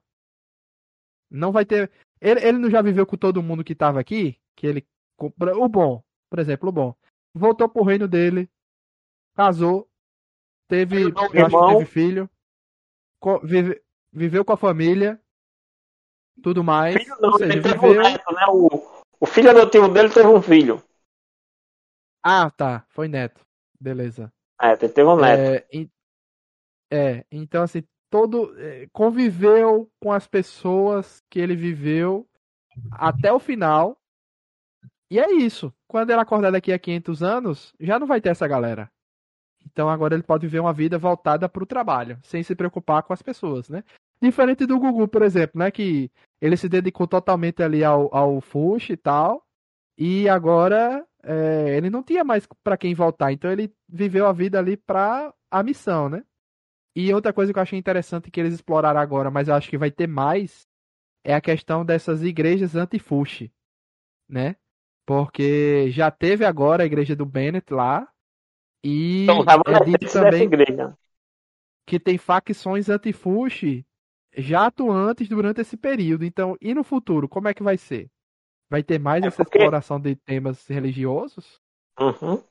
Não 1.34 1.50
vai 1.50 1.64
ter. 1.64 1.90
Ele, 2.20 2.40
ele 2.46 2.58
não 2.58 2.70
já 2.70 2.80
viveu 2.80 3.04
com 3.04 3.16
todo 3.16 3.42
mundo 3.42 3.64
que 3.64 3.74
tava 3.74 3.98
aqui? 3.98 4.40
Que 4.54 4.68
ele. 4.68 4.86
O 5.18 5.68
bom, 5.68 6.02
por 6.30 6.38
exemplo, 6.38 6.68
o 6.68 6.72
bom. 6.72 6.94
Voltou 7.34 7.68
pro 7.68 7.82
reino 7.82 8.06
dele. 8.06 8.48
Casou. 9.34 9.88
Teve. 10.68 11.12
Irmão. 11.32 11.72
teve 11.72 11.84
filho. 11.86 12.30
vive- 13.42 13.82
viveu 14.12 14.44
com 14.44 14.52
a 14.52 14.56
família. 14.56 15.20
Tudo 16.40 16.62
mais. 16.62 16.96
Filho 16.96 17.16
não, 17.20 17.32
seja, 17.32 17.52
ele 17.52 17.62
teve 17.62 17.78
um 17.78 17.88
viveu. 17.88 18.02
neto, 18.02 18.32
né? 18.32 18.46
O, 18.48 19.02
o 19.20 19.26
filho 19.26 19.50
adotivo 19.50 19.88
dele 19.88 20.10
teve 20.10 20.28
um 20.28 20.40
filho. 20.42 20.82
Ah, 22.22 22.50
tá. 22.50 22.84
Foi 22.90 23.08
neto. 23.08 23.44
Beleza. 23.80 24.32
É, 24.60 24.76
teve 24.76 25.04
um 25.04 25.16
neto. 25.16 25.66
É, 25.72 25.88
é, 26.90 27.26
então 27.30 27.62
assim, 27.64 27.82
todo 28.14 28.54
é, 28.60 28.86
conviveu 28.92 29.90
com 30.00 30.12
as 30.12 30.24
pessoas 30.24 31.20
que 31.28 31.40
ele 31.40 31.56
viveu 31.56 32.24
até 32.92 33.32
o 33.32 33.40
final. 33.40 33.98
E 35.10 35.18
é 35.18 35.32
isso. 35.32 35.74
Quando 35.88 36.10
ele 36.10 36.20
acordar 36.20 36.52
daqui 36.52 36.72
a 36.72 36.78
500 36.78 37.22
anos, 37.24 37.74
já 37.80 37.98
não 37.98 38.06
vai 38.06 38.20
ter 38.20 38.28
essa 38.28 38.46
galera. 38.46 38.88
Então 39.66 39.88
agora 39.88 40.14
ele 40.14 40.22
pode 40.22 40.46
viver 40.46 40.60
uma 40.60 40.72
vida 40.72 40.96
voltada 40.96 41.48
para 41.48 41.64
o 41.64 41.66
trabalho, 41.66 42.16
sem 42.22 42.40
se 42.40 42.54
preocupar 42.54 43.02
com 43.02 43.12
as 43.12 43.20
pessoas, 43.20 43.68
né? 43.68 43.82
Diferente 44.22 44.64
do 44.64 44.78
Gugu, 44.78 45.08
por 45.08 45.22
exemplo, 45.22 45.58
né? 45.58 45.72
Que 45.72 46.08
ele 46.40 46.56
se 46.56 46.68
dedicou 46.68 47.08
totalmente 47.08 47.64
ali 47.64 47.82
ao, 47.82 48.14
ao 48.14 48.40
Fush 48.40 48.90
e 48.90 48.96
tal. 48.96 49.44
E 49.98 50.28
agora 50.28 51.04
é, 51.24 51.76
ele 51.76 51.90
não 51.90 52.00
tinha 52.04 52.22
mais 52.22 52.46
para 52.62 52.76
quem 52.76 52.94
voltar. 52.94 53.32
Então 53.32 53.50
ele 53.50 53.74
viveu 53.88 54.24
a 54.28 54.32
vida 54.32 54.60
ali 54.60 54.76
para 54.76 55.34
a 55.50 55.64
missão, 55.64 56.08
né? 56.08 56.22
E 56.96 57.12
outra 57.12 57.32
coisa 57.32 57.52
que 57.52 57.58
eu 57.58 57.62
achei 57.62 57.78
interessante 57.78 58.30
que 58.30 58.38
eles 58.40 58.54
exploraram 58.54 59.00
agora, 59.00 59.30
mas 59.30 59.48
eu 59.48 59.54
acho 59.54 59.68
que 59.68 59.78
vai 59.78 59.90
ter 59.90 60.06
mais, 60.06 60.66
é 61.24 61.34
a 61.34 61.40
questão 61.40 61.84
dessas 61.84 62.22
igrejas 62.22 62.76
anti-Fush, 62.76 63.50
né? 64.28 64.56
Porque 65.06 65.90
já 65.90 66.10
teve 66.10 66.44
agora 66.44 66.82
a 66.82 66.86
igreja 66.86 67.14
do 67.16 67.26
Bennett 67.26 67.72
lá. 67.72 68.08
E 68.82 69.24
Então, 69.24 69.44
é 69.66 69.84
dito 69.84 70.12
também 70.12 70.42
igreja. 70.44 70.96
que 71.86 71.98
tem 71.98 72.16
facções 72.16 72.88
anti-Fush 72.88 73.82
já 74.36 74.66
atuantes 74.66 75.28
durante 75.28 75.60
esse 75.60 75.76
período. 75.76 76.24
Então, 76.24 76.56
e 76.60 76.74
no 76.74 76.84
futuro, 76.84 77.28
como 77.28 77.48
é 77.48 77.54
que 77.54 77.62
vai 77.62 77.76
ser? 77.76 78.08
Vai 78.70 78.82
ter 78.82 78.98
mais 78.98 79.22
É 79.24 79.28
essa 79.28 79.36
porque- 79.44 79.58
exploração 79.58 80.00
de 80.00 80.14
temas 80.16 80.66
religiosos? 80.66 81.60
Uhum. 81.98 82.42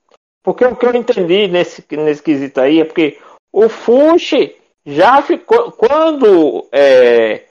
Porque 0.44 0.66
o 0.66 0.76
que 0.76 0.86
eu 0.86 0.94
entendi 0.96 1.48
nesse, 1.48 1.86
nesse 1.96 2.22
quesito 2.22 2.60
aí 2.60 2.80
é 2.80 2.86
porque 2.86 3.20
o 3.54 3.70
Fushi 3.70 4.60
já 4.84 5.22
ficou. 5.22 5.72
Quando 5.72 6.68
é, 6.72 7.46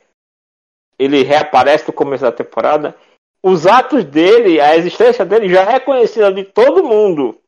ele 0.98 1.22
reaparece 1.22 1.86
no 1.86 1.92
começo 1.92 2.24
da 2.24 2.32
temporada, 2.32 2.96
os 3.42 3.66
atos 3.66 4.04
dele, 4.04 4.60
a 4.60 4.76
existência 4.76 5.24
dele 5.24 5.48
já 5.48 5.62
é 5.72 5.78
conhecida 5.80 6.32
de 6.32 6.44
todo 6.44 6.84
mundo. 6.84 7.40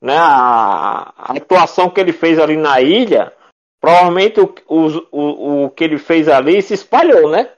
Né? 0.00 0.16
A, 0.16 1.12
a 1.16 1.32
atuação 1.36 1.90
que 1.90 2.00
ele 2.00 2.12
fez 2.12 2.38
ali 2.38 2.56
na 2.56 2.80
ilha, 2.80 3.36
provavelmente 3.80 4.40
o, 4.40 4.54
o, 4.66 4.86
o, 5.10 5.64
o 5.64 5.70
que 5.70 5.84
ele 5.84 5.98
fez 5.98 6.28
ali 6.28 6.62
se 6.62 6.74
espalhou, 6.74 7.30
né? 7.30 7.52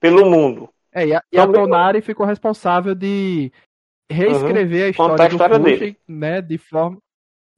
Pelo 0.00 0.28
mundo. 0.28 0.68
É, 0.92 1.06
e 1.06 1.14
a, 1.14 1.22
e 1.32 1.38
a 1.38 1.46
Também- 1.46 1.62
Tonari 1.62 2.00
ficou 2.02 2.26
responsável 2.26 2.94
de 2.94 3.50
reescrever 4.10 4.90
a 4.90 4.96
Contar 4.96 5.12
história 5.12 5.24
a 5.24 5.28
história 5.28 5.58
do 5.58 5.64
dele. 5.64 5.96
né, 6.06 6.42
de 6.42 6.58
forma 6.58 6.98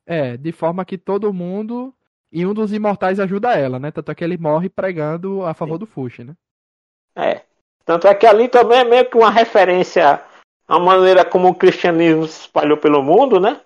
é, 0.08 0.38
de 0.38 0.50
forma 0.52 0.86
que 0.86 0.96
todo 0.96 1.34
mundo 1.34 1.94
e 2.32 2.46
um 2.46 2.54
dos 2.54 2.72
imortais 2.72 3.20
ajuda 3.20 3.54
ela, 3.54 3.78
né? 3.78 3.90
Tanto 3.90 4.10
é 4.10 4.14
que 4.14 4.24
ele 4.24 4.38
morre 4.38 4.70
pregando 4.70 5.44
a 5.44 5.52
favor 5.52 5.76
do 5.76 5.86
Fushi, 5.86 6.24
né? 6.24 6.34
É. 7.14 7.42
Tanto 7.84 8.08
é 8.08 8.14
que 8.14 8.26
ali 8.26 8.48
também 8.48 8.80
é 8.80 8.84
meio 8.84 9.04
que 9.04 9.16
uma 9.16 9.30
referência 9.30 10.22
à 10.66 10.78
maneira 10.78 11.24
como 11.24 11.48
o 11.48 11.54
cristianismo 11.54 12.26
se 12.26 12.40
espalhou 12.40 12.78
pelo 12.78 13.02
mundo, 13.02 13.38
né? 13.38 13.60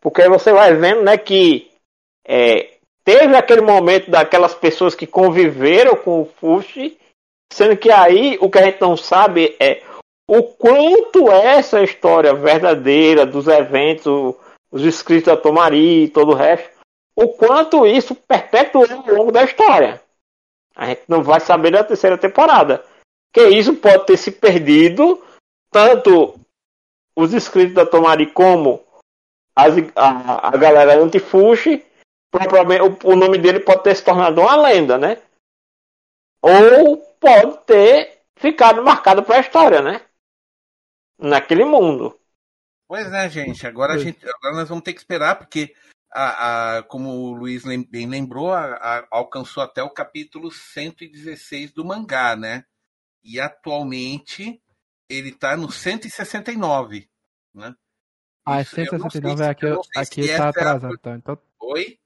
Porque 0.00 0.22
aí 0.22 0.28
você 0.28 0.52
vai 0.52 0.74
vendo, 0.74 1.02
né, 1.02 1.16
que 1.16 1.70
é, 2.26 2.74
teve 3.02 3.34
aquele 3.34 3.62
momento 3.62 4.10
daquelas 4.10 4.54
pessoas 4.54 4.94
que 4.94 5.06
conviveram 5.06 5.96
com 5.96 6.22
o 6.22 6.26
Fushi, 6.26 6.98
sendo 7.52 7.76
que 7.76 7.90
aí 7.90 8.38
o 8.40 8.50
que 8.50 8.58
a 8.58 8.64
gente 8.64 8.80
não 8.80 8.96
sabe 8.96 9.56
é 9.58 9.82
o 10.28 10.42
quanto 10.42 11.30
essa 11.30 11.82
história 11.82 12.34
verdadeira 12.34 13.24
dos 13.26 13.46
eventos, 13.46 14.34
os 14.70 14.82
escritos 14.82 15.26
da 15.26 15.36
Tomari 15.36 16.04
e 16.04 16.08
todo 16.08 16.32
o 16.32 16.34
resto, 16.34 16.70
o 17.14 17.28
quanto 17.28 17.86
isso 17.86 18.14
perpetuou 18.14 18.86
ao 18.90 19.14
longo 19.14 19.32
da 19.32 19.44
história. 19.44 20.02
A 20.74 20.86
gente 20.86 21.02
não 21.08 21.22
vai 21.22 21.40
saber 21.40 21.70
da 21.70 21.82
terceira 21.82 22.18
temporada. 22.18 22.84
Que 23.32 23.48
isso 23.48 23.74
pode 23.76 24.06
ter 24.06 24.16
se 24.16 24.30
perdido, 24.30 25.22
tanto 25.70 26.38
os 27.16 27.32
escritos 27.32 27.74
da 27.74 27.86
Tomari 27.86 28.30
como 28.30 28.84
as, 29.54 29.74
a, 29.94 30.48
a 30.48 30.56
galera 30.56 30.96
propriamente 32.30 32.82
o, 32.82 33.12
o 33.12 33.16
nome 33.16 33.38
dele 33.38 33.60
pode 33.60 33.82
ter 33.82 33.94
se 33.96 34.04
tornado 34.04 34.42
uma 34.42 34.56
lenda, 34.56 34.98
né? 34.98 35.22
Ou 36.42 36.98
pode 37.18 37.64
ter 37.64 38.20
ficado 38.36 38.82
marcado 38.82 39.22
para 39.22 39.36
a 39.36 39.40
história, 39.40 39.80
né? 39.80 40.02
Naquele 41.18 41.64
mundo. 41.64 42.18
Pois 42.88 43.12
é, 43.12 43.28
gente. 43.28 43.66
Agora, 43.66 43.94
a 43.94 43.98
gente, 43.98 44.18
agora 44.28 44.56
nós 44.56 44.68
vamos 44.68 44.84
ter 44.84 44.92
que 44.92 45.00
esperar, 45.00 45.36
porque, 45.36 45.74
a, 46.12 46.78
a- 46.78 46.82
como 46.84 47.10
o 47.10 47.32
Luiz 47.32 47.64
bem 47.88 48.06
lembrou, 48.08 48.52
a- 48.52 48.74
a- 48.76 49.06
alcançou 49.10 49.62
até 49.62 49.82
o 49.82 49.90
capítulo 49.90 50.50
116 50.50 51.72
do 51.72 51.84
mangá, 51.84 52.36
né? 52.36 52.64
E 53.24 53.40
atualmente 53.40 54.62
ele 55.08 55.30
está 55.30 55.56
no 55.56 55.70
169, 55.70 57.08
né? 57.54 57.74
Ah, 58.44 58.58
é 58.58 58.62
Isso, 58.62 58.78
eu 58.80 58.98
não 58.98 59.10
sei 59.10 59.20
169 59.20 59.36
se- 59.36 59.42
é 59.42 59.50
aqui, 59.50 59.66
não 59.66 59.80
aqui 59.96 60.26
tá 60.28 60.32
é 60.32 60.36
a- 60.38 60.48
atrasado, 60.48 60.94
então. 60.94 61.14
então 61.16 61.38
Oi? 61.60 61.98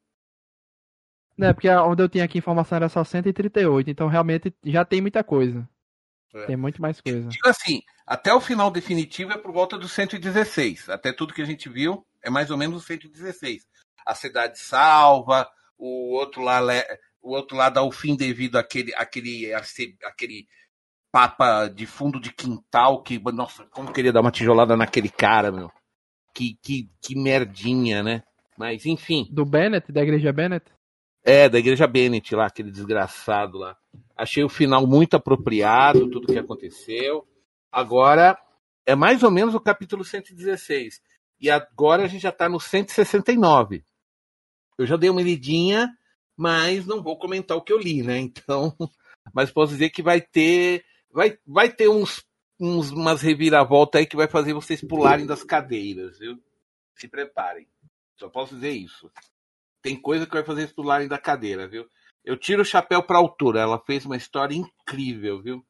Né, 1.37 1.53
porque 1.53 1.68
a- 1.68 1.85
onde 1.85 2.03
eu 2.03 2.09
tinha 2.09 2.24
aqui 2.24 2.39
informação 2.39 2.76
era 2.76 2.89
só 2.89 3.05
138, 3.05 3.91
então 3.91 4.09
realmente 4.09 4.55
já 4.64 4.85
tem 4.85 5.01
muita 5.03 5.22
coisa. 5.22 5.68
É. 6.35 6.47
Tem 6.47 6.57
muito 6.57 6.81
mais 6.81 7.01
coisa. 7.01 7.28
Digo 7.28 7.49
assim, 7.49 7.83
até 8.07 8.33
o 8.33 8.41
final 8.41 8.70
definitivo 8.70 9.33
é 9.33 9.39
por 9.39 9.53
volta 9.53 9.76
dos 9.76 9.93
116. 9.93 10.89
Até 10.89 11.12
tudo 11.12 11.35
que 11.35 11.43
a 11.43 11.47
gente 11.47 11.68
viu 11.68 12.05
é 12.22 12.31
mais 12.31 12.51
ou 12.51 12.57
menos 12.57 12.83
o 12.83 12.87
116. 12.87 13.62
A 14.07 14.14
cidade 14.14 14.59
salva, 14.59 15.49
o 15.76 16.14
outro 16.14 16.43
lá, 16.43 16.61
o 17.22 17.35
outro 17.35 17.57
lá 17.57 17.68
dá 17.68 17.83
o 17.83 17.91
fim 17.91 18.16
devido 18.16 18.57
àquele, 18.57 18.95
àquele, 18.95 19.53
àquele 19.53 20.47
papa 21.12 21.68
de 21.68 21.87
fundo 21.87 22.20
de 22.20 22.33
quintal 22.33 23.03
que, 23.03 23.18
nossa, 23.33 23.64
como 23.66 23.93
queria 23.93 24.12
dar 24.12 24.20
uma 24.20 24.31
tijolada 24.31 24.76
naquele 24.76 25.09
cara, 25.09 25.51
meu. 25.51 25.70
Que, 26.35 26.57
que, 26.62 26.89
que 27.03 27.16
merdinha, 27.16 28.03
né? 28.03 28.22
Mas, 28.57 28.87
enfim. 28.87 29.26
Do 29.31 29.45
Bennett, 29.45 29.91
da 29.91 30.03
igreja 30.03 30.33
Bennett? 30.33 30.70
É, 31.23 31.49
da 31.49 31.59
igreja 31.59 31.87
Bennett 31.87 32.35
lá, 32.35 32.47
aquele 32.47 32.71
desgraçado 32.71 33.59
lá. 33.59 33.77
Achei 34.16 34.43
o 34.43 34.49
final 34.49 34.87
muito 34.87 35.14
apropriado, 35.14 36.09
tudo 36.11 36.27
que 36.27 36.39
aconteceu. 36.39 37.27
Agora, 37.71 38.39
é 38.87 38.95
mais 38.95 39.23
ou 39.23 39.31
menos 39.31 39.55
o 39.55 39.61
capítulo 39.61 40.05
116. 40.05 41.01
E 41.41 41.51
agora 41.51 42.05
a 42.05 42.07
gente 42.07 42.23
já 42.23 42.33
tá 42.33 42.49
no 42.49 42.61
169. 42.61 43.85
Eu 44.79 44.87
já 44.87 44.97
dei 44.97 45.11
uma 45.11 45.23
lidinha, 45.23 45.89
mas 46.37 46.87
não 46.87 47.03
vou 47.03 47.18
comentar 47.18 47.57
o 47.57 47.62
que 47.62 47.73
eu 47.73 47.79
li, 47.79 48.03
né? 48.03 48.18
Então, 48.18 48.75
mas 49.33 49.51
posso 49.51 49.73
dizer 49.73 49.91
que 49.91 50.03
vai 50.03 50.21
ter 50.21 50.85
vai, 51.12 51.39
vai 51.47 51.73
ter 51.73 51.89
uns, 51.89 52.25
uns 52.59 52.91
umas 52.91 53.21
reviravoltas 53.21 54.01
aí 54.01 54.07
que 54.07 54.16
vai 54.16 54.29
fazer 54.29 54.53
vocês 54.53 54.81
pularem 54.81 55.27
das 55.27 55.43
cadeiras, 55.43 56.18
viu? 56.18 56.39
Se 56.95 57.09
preparem. 57.09 57.66
Só 58.16 58.29
posso 58.29 58.55
dizer 58.55 58.73
isso. 58.73 59.11
Tem 59.83 60.01
coisa 60.01 60.26
que 60.26 60.33
vai 60.35 60.45
fazer 60.45 60.62
vocês 60.62 60.72
pularem 60.72 61.09
da 61.09 61.18
cadeira, 61.18 61.66
viu? 61.66 61.89
Eu 62.24 62.37
tiro 62.37 62.62
o 62.62 62.64
chapéu 62.64 63.03
pra 63.03 63.18
altura. 63.18 63.61
Ela 63.61 63.78
fez 63.78 64.05
uma 64.05 64.16
história 64.16 64.55
incrível, 64.55 65.41
viu? 65.43 65.64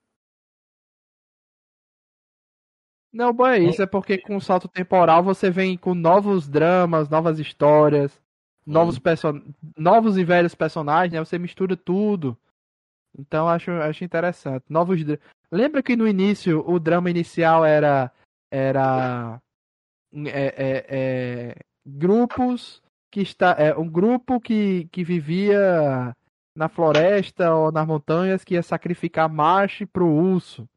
Não, 3.13 3.33
bom, 3.33 3.47
é 3.47 3.59
isso, 3.59 3.83
é 3.83 3.87
porque 3.87 4.19
com 4.19 4.37
o 4.37 4.41
salto 4.41 4.69
temporal 4.69 5.23
você 5.23 5.51
vem 5.51 5.77
com 5.77 5.95
novos 5.95 6.49
dramas, 6.49 7.09
novas 7.09 7.41
histórias, 7.41 8.21
novos, 8.65 9.01
person... 9.01 9.43
novos 9.77 10.17
e 10.17 10.23
velhos 10.23 10.55
personagens, 10.55 11.13
né? 11.13 11.19
Você 11.19 11.37
mistura 11.39 11.77
tudo. 11.77 12.37
Então 13.19 13.49
acho, 13.49 13.71
acho 13.73 14.05
interessante. 14.05 14.65
Novos 14.69 15.03
dra- 15.05 15.19
Lembra 15.51 15.83
que 15.83 15.97
no 15.97 16.07
início 16.07 16.65
o 16.69 16.79
drama 16.79 17.11
inicial 17.11 17.65
era 17.65 18.13
era 18.53 19.41
é, 20.13 20.55
é, 20.57 20.87
é, 20.89 21.55
grupos 21.85 22.81
que 23.11 23.21
está 23.21 23.57
é, 23.59 23.75
um 23.77 23.89
grupo 23.89 24.41
que, 24.41 24.89
que 24.93 25.03
vivia 25.03 26.15
na 26.55 26.69
floresta 26.69 27.55
ou 27.55 27.73
nas 27.73 27.87
montanhas 27.87 28.45
que 28.45 28.55
ia 28.55 28.63
sacrificar 28.63 29.29
macho 29.29 29.87
pro 29.87 30.07
urso. 30.07 30.69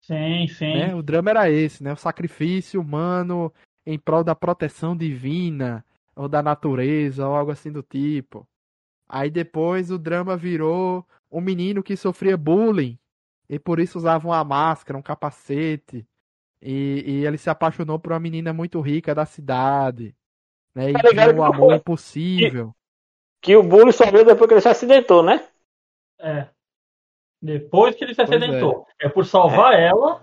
Sim, 0.00 0.48
sim. 0.48 0.74
né? 0.74 0.94
O 0.94 1.02
drama 1.02 1.30
era 1.30 1.50
esse, 1.50 1.82
né? 1.82 1.92
O 1.92 1.96
sacrifício 1.96 2.80
humano 2.80 3.52
em 3.86 3.98
prol 3.98 4.24
da 4.24 4.34
proteção 4.34 4.96
divina 4.96 5.84
ou 6.14 6.28
da 6.28 6.42
natureza 6.42 7.26
ou 7.26 7.34
algo 7.34 7.50
assim 7.50 7.70
do 7.70 7.82
tipo. 7.82 8.46
Aí 9.08 9.30
depois 9.30 9.90
o 9.90 9.98
drama 9.98 10.36
virou 10.36 11.06
um 11.30 11.40
menino 11.40 11.82
que 11.82 11.96
sofria 11.96 12.36
bullying 12.36 12.98
e 13.48 13.58
por 13.58 13.78
isso 13.78 13.98
usava 13.98 14.26
uma 14.26 14.42
máscara, 14.44 14.98
um 14.98 15.02
capacete. 15.02 16.06
E, 16.60 17.04
e 17.06 17.26
ele 17.26 17.36
se 17.36 17.50
apaixonou 17.50 17.98
por 17.98 18.12
uma 18.12 18.20
menina 18.20 18.52
muito 18.52 18.80
rica 18.80 19.14
da 19.14 19.26
cidade. 19.26 20.14
Né? 20.74 20.90
E 20.90 20.92
Tá 20.92 21.00
ligado 21.08 21.34
que 21.34 21.40
amor 21.40 21.56
foi- 21.68 21.74
impossível. 21.76 22.74
Que 23.42 23.56
o 23.56 23.62
bullying 23.62 23.92
só 23.92 24.10
veio 24.10 24.24
depois 24.24 24.46
que 24.48 24.54
ele 24.54 24.60
se 24.60 24.68
acidentou, 24.68 25.22
né? 25.22 25.46
É. 26.20 26.48
Depois 27.42 27.94
que 27.96 28.04
ele 28.04 28.14
se 28.14 28.24
Pois 28.24 28.30
é. 28.30 28.36
acidentou. 28.36 28.86
É. 29.00 29.08
por 29.08 29.26
salvar 29.26 29.74
ela 29.78 30.22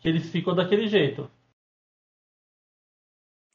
que 0.00 0.08
eles 0.08 0.28
ficam 0.30 0.54
daquele 0.54 0.88
jeito. 0.88 1.30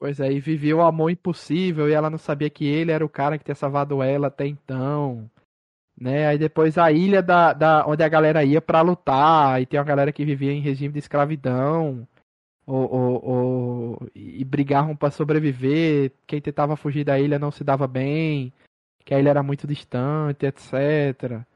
Pois 0.00 0.20
é, 0.20 0.30
e 0.32 0.38
vivia 0.40 0.76
o 0.76 0.80
amor 0.80 1.10
impossível 1.10 1.88
e 1.88 1.92
ela 1.92 2.08
não 2.08 2.18
sabia 2.18 2.48
que 2.48 2.64
ele 2.64 2.92
era 2.92 3.04
o 3.04 3.08
cara 3.08 3.36
que 3.36 3.44
tinha 3.44 3.54
salvado 3.54 4.00
ela 4.02 4.28
até 4.28 4.46
então. 4.46 5.28
Né? 6.00 6.28
Aí 6.28 6.38
depois 6.38 6.78
a 6.78 6.92
ilha 6.92 7.20
da, 7.20 7.52
da 7.52 7.84
onde 7.86 8.02
a 8.04 8.08
galera 8.08 8.44
ia 8.44 8.62
pra 8.62 8.80
lutar, 8.80 9.60
e 9.60 9.66
tem 9.66 9.78
uma 9.78 9.84
galera 9.84 10.12
que 10.12 10.24
vivia 10.24 10.52
em 10.52 10.60
regime 10.60 10.92
de 10.92 11.00
escravidão. 11.00 12.06
Ou, 12.68 12.92
ou, 12.92 13.24
ou- 13.24 14.10
e 14.14 14.44
brigavam 14.44 14.94
pra 14.94 15.10
sobreviver. 15.10 16.12
Quem 16.26 16.40
tentava 16.40 16.76
fugir 16.76 17.04
da 17.04 17.18
ilha 17.18 17.38
não 17.38 17.50
se 17.50 17.64
dava 17.64 17.86
bem, 17.86 18.52
que 19.04 19.14
a 19.14 19.18
ilha 19.20 19.30
era 19.30 19.42
muito 19.42 19.66
distante, 19.66 20.46
etc. 20.46 21.46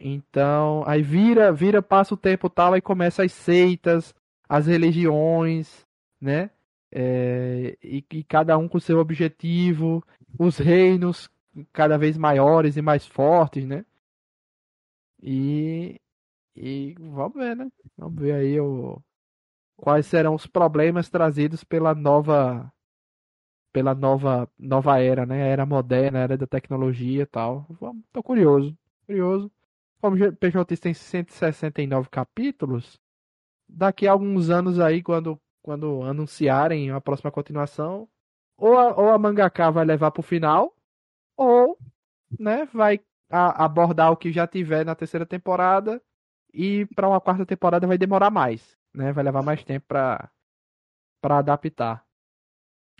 Então, 0.00 0.84
aí 0.86 1.02
vira, 1.02 1.52
vira, 1.52 1.82
passa 1.82 2.14
o 2.14 2.16
tempo 2.16 2.50
tal, 2.50 2.72
aí 2.74 2.80
começa 2.80 3.24
as 3.24 3.32
seitas, 3.32 4.14
as 4.48 4.66
religiões, 4.66 5.86
né? 6.20 6.50
É, 6.92 7.76
e, 7.82 8.04
e 8.12 8.24
cada 8.24 8.56
um 8.58 8.68
com 8.68 8.80
seu 8.80 8.98
objetivo, 8.98 10.04
os 10.38 10.58
reinos 10.58 11.28
cada 11.72 11.98
vez 11.98 12.16
maiores 12.18 12.76
e 12.76 12.82
mais 12.82 13.06
fortes, 13.06 13.64
né? 13.66 13.84
E, 15.22 16.00
e 16.56 16.94
vamos 16.98 17.34
ver, 17.36 17.56
né? 17.56 17.68
Vamos 17.96 18.20
ver 18.22 18.34
aí 18.34 18.60
o, 18.60 19.02
quais 19.78 20.06
serão 20.06 20.34
os 20.36 20.46
problemas 20.46 21.08
trazidos 21.10 21.64
pela 21.64 21.94
nova 21.94 22.72
pela 23.72 23.94
nova 23.94 24.48
nova 24.58 24.98
era, 25.00 25.26
né? 25.26 25.42
A 25.44 25.46
era 25.46 25.66
moderna, 25.66 26.20
a 26.20 26.22
era 26.22 26.36
da 26.38 26.46
tecnologia 26.46 27.22
e 27.22 27.26
tal. 27.26 27.66
Tô 28.12 28.22
curioso, 28.22 28.76
curioso. 29.06 29.50
Como 30.00 30.16
o 30.16 30.36
PJ 30.36 30.76
tem 30.76 30.94
169 30.94 32.08
capítulos, 32.10 33.00
daqui 33.68 34.08
a 34.08 34.12
alguns 34.12 34.50
anos 34.50 34.80
aí, 34.80 35.02
quando 35.02 35.40
quando 35.62 36.02
anunciarem 36.04 36.90
a 36.92 37.00
próxima 37.00 37.32
continuação, 37.32 38.08
ou 38.56 38.78
a, 38.78 38.96
ou 38.96 39.10
a 39.10 39.18
mangaka 39.18 39.70
vai 39.70 39.84
levar 39.84 40.10
pro 40.12 40.22
final, 40.22 40.74
ou 41.36 41.78
né, 42.38 42.66
vai 42.74 43.00
a- 43.30 43.64
abordar 43.66 44.12
o 44.12 44.18
que 44.18 44.32
já 44.32 44.46
tiver 44.46 44.84
na 44.86 44.94
terceira 44.96 45.26
temporada 45.26 46.02
e 46.54 46.86
para 46.96 47.08
uma 47.08 47.20
quarta 47.20 47.46
temporada 47.46 47.86
vai 47.88 47.98
demorar 47.98 48.30
mais, 48.30 48.77
né? 48.98 49.12
Vai 49.12 49.24
levar 49.24 49.42
mais 49.42 49.62
tempo 49.64 49.86
para 49.86 50.30
para 51.20 51.38
adaptar. 51.38 52.04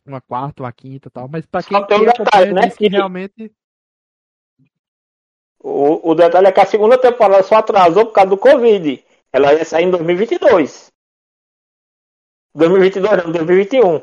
Uma 0.07 0.21
quarta, 0.23 0.63
uma 0.63 0.73
quinta, 0.73 1.09
e 1.09 1.11
tal, 1.11 1.29
mas 1.29 1.45
para 1.45 1.63
quem, 1.63 1.77
Só 1.77 1.85
tem 1.85 2.01
um 2.01 2.05
detalhe, 2.07 2.53
né, 2.53 2.71
que- 2.71 2.89
realmente 2.89 3.53
O, 5.61 6.11
o 6.11 6.15
detalhe 6.15 6.47
é 6.47 6.53
que 6.53 6.61
a 6.61 6.67
segunda 6.67 6.97
temporada 7.01 7.43
só 7.43 7.57
atrasou 7.57 8.07
por 8.07 8.13
causa 8.13 8.31
do 8.31 8.39
Covid. 8.39 9.05
Ela 9.33 9.55
ia 9.55 9.65
sair 9.65 9.85
em 9.85 9.91
2022. 9.91 10.91
2022 12.55 13.25
não, 13.25 13.33
2021. 13.33 14.01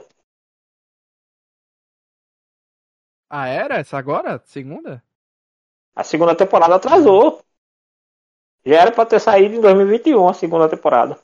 ah, 3.29 3.47
era 3.47 3.77
essa 3.77 3.97
agora, 3.97 4.41
segunda? 4.45 5.03
A 5.95 6.03
segunda 6.03 6.35
temporada 6.35 6.75
atrasou. 6.75 7.43
Já 8.65 8.81
era 8.81 8.91
pra 8.91 9.05
ter 9.05 9.19
saído 9.21 9.55
em 9.55 9.61
2021 9.61 10.27
a 10.27 10.33
segunda 10.33 10.67
temporada. 10.69 11.17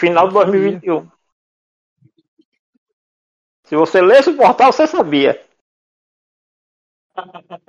Final 0.00 0.28
de 0.28 0.34
Não 0.34 0.40
sabia. 0.40 0.82
2021. 0.82 1.10
Se 3.64 3.76
você 3.76 4.00
lesse 4.00 4.30
o 4.30 4.36
portal, 4.36 4.72
você 4.72 4.86
sabia. 4.86 5.40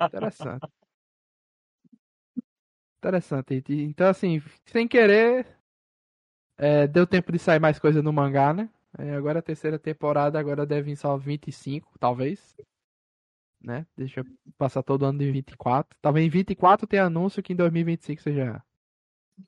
Interessante. 0.00 0.68
Interessante. 2.98 3.62
Então, 3.68 4.08
assim, 4.08 4.40
sem 4.64 4.86
querer, 4.86 5.46
é, 6.56 6.86
deu 6.86 7.06
tempo 7.06 7.32
de 7.32 7.38
sair 7.38 7.58
mais 7.58 7.78
coisa 7.78 8.02
no 8.02 8.12
mangá, 8.12 8.52
né? 8.54 8.70
É, 8.98 9.14
agora 9.14 9.38
a 9.38 9.42
terceira 9.42 9.78
temporada, 9.78 10.38
agora 10.38 10.66
deve 10.66 10.90
vir 10.90 10.96
só 10.96 11.16
25, 11.16 11.98
talvez. 11.98 12.56
Né? 13.60 13.86
Deixa 13.96 14.20
eu 14.20 14.26
passar 14.58 14.82
todo 14.82 15.04
ano 15.04 15.18
de 15.18 15.30
24. 15.30 15.96
Talvez 16.00 16.26
em 16.26 16.30
24 16.30 16.86
tenha 16.86 17.04
anúncio 17.04 17.42
que 17.42 17.52
em 17.52 17.56
2025 17.56 18.22
seja 18.22 18.62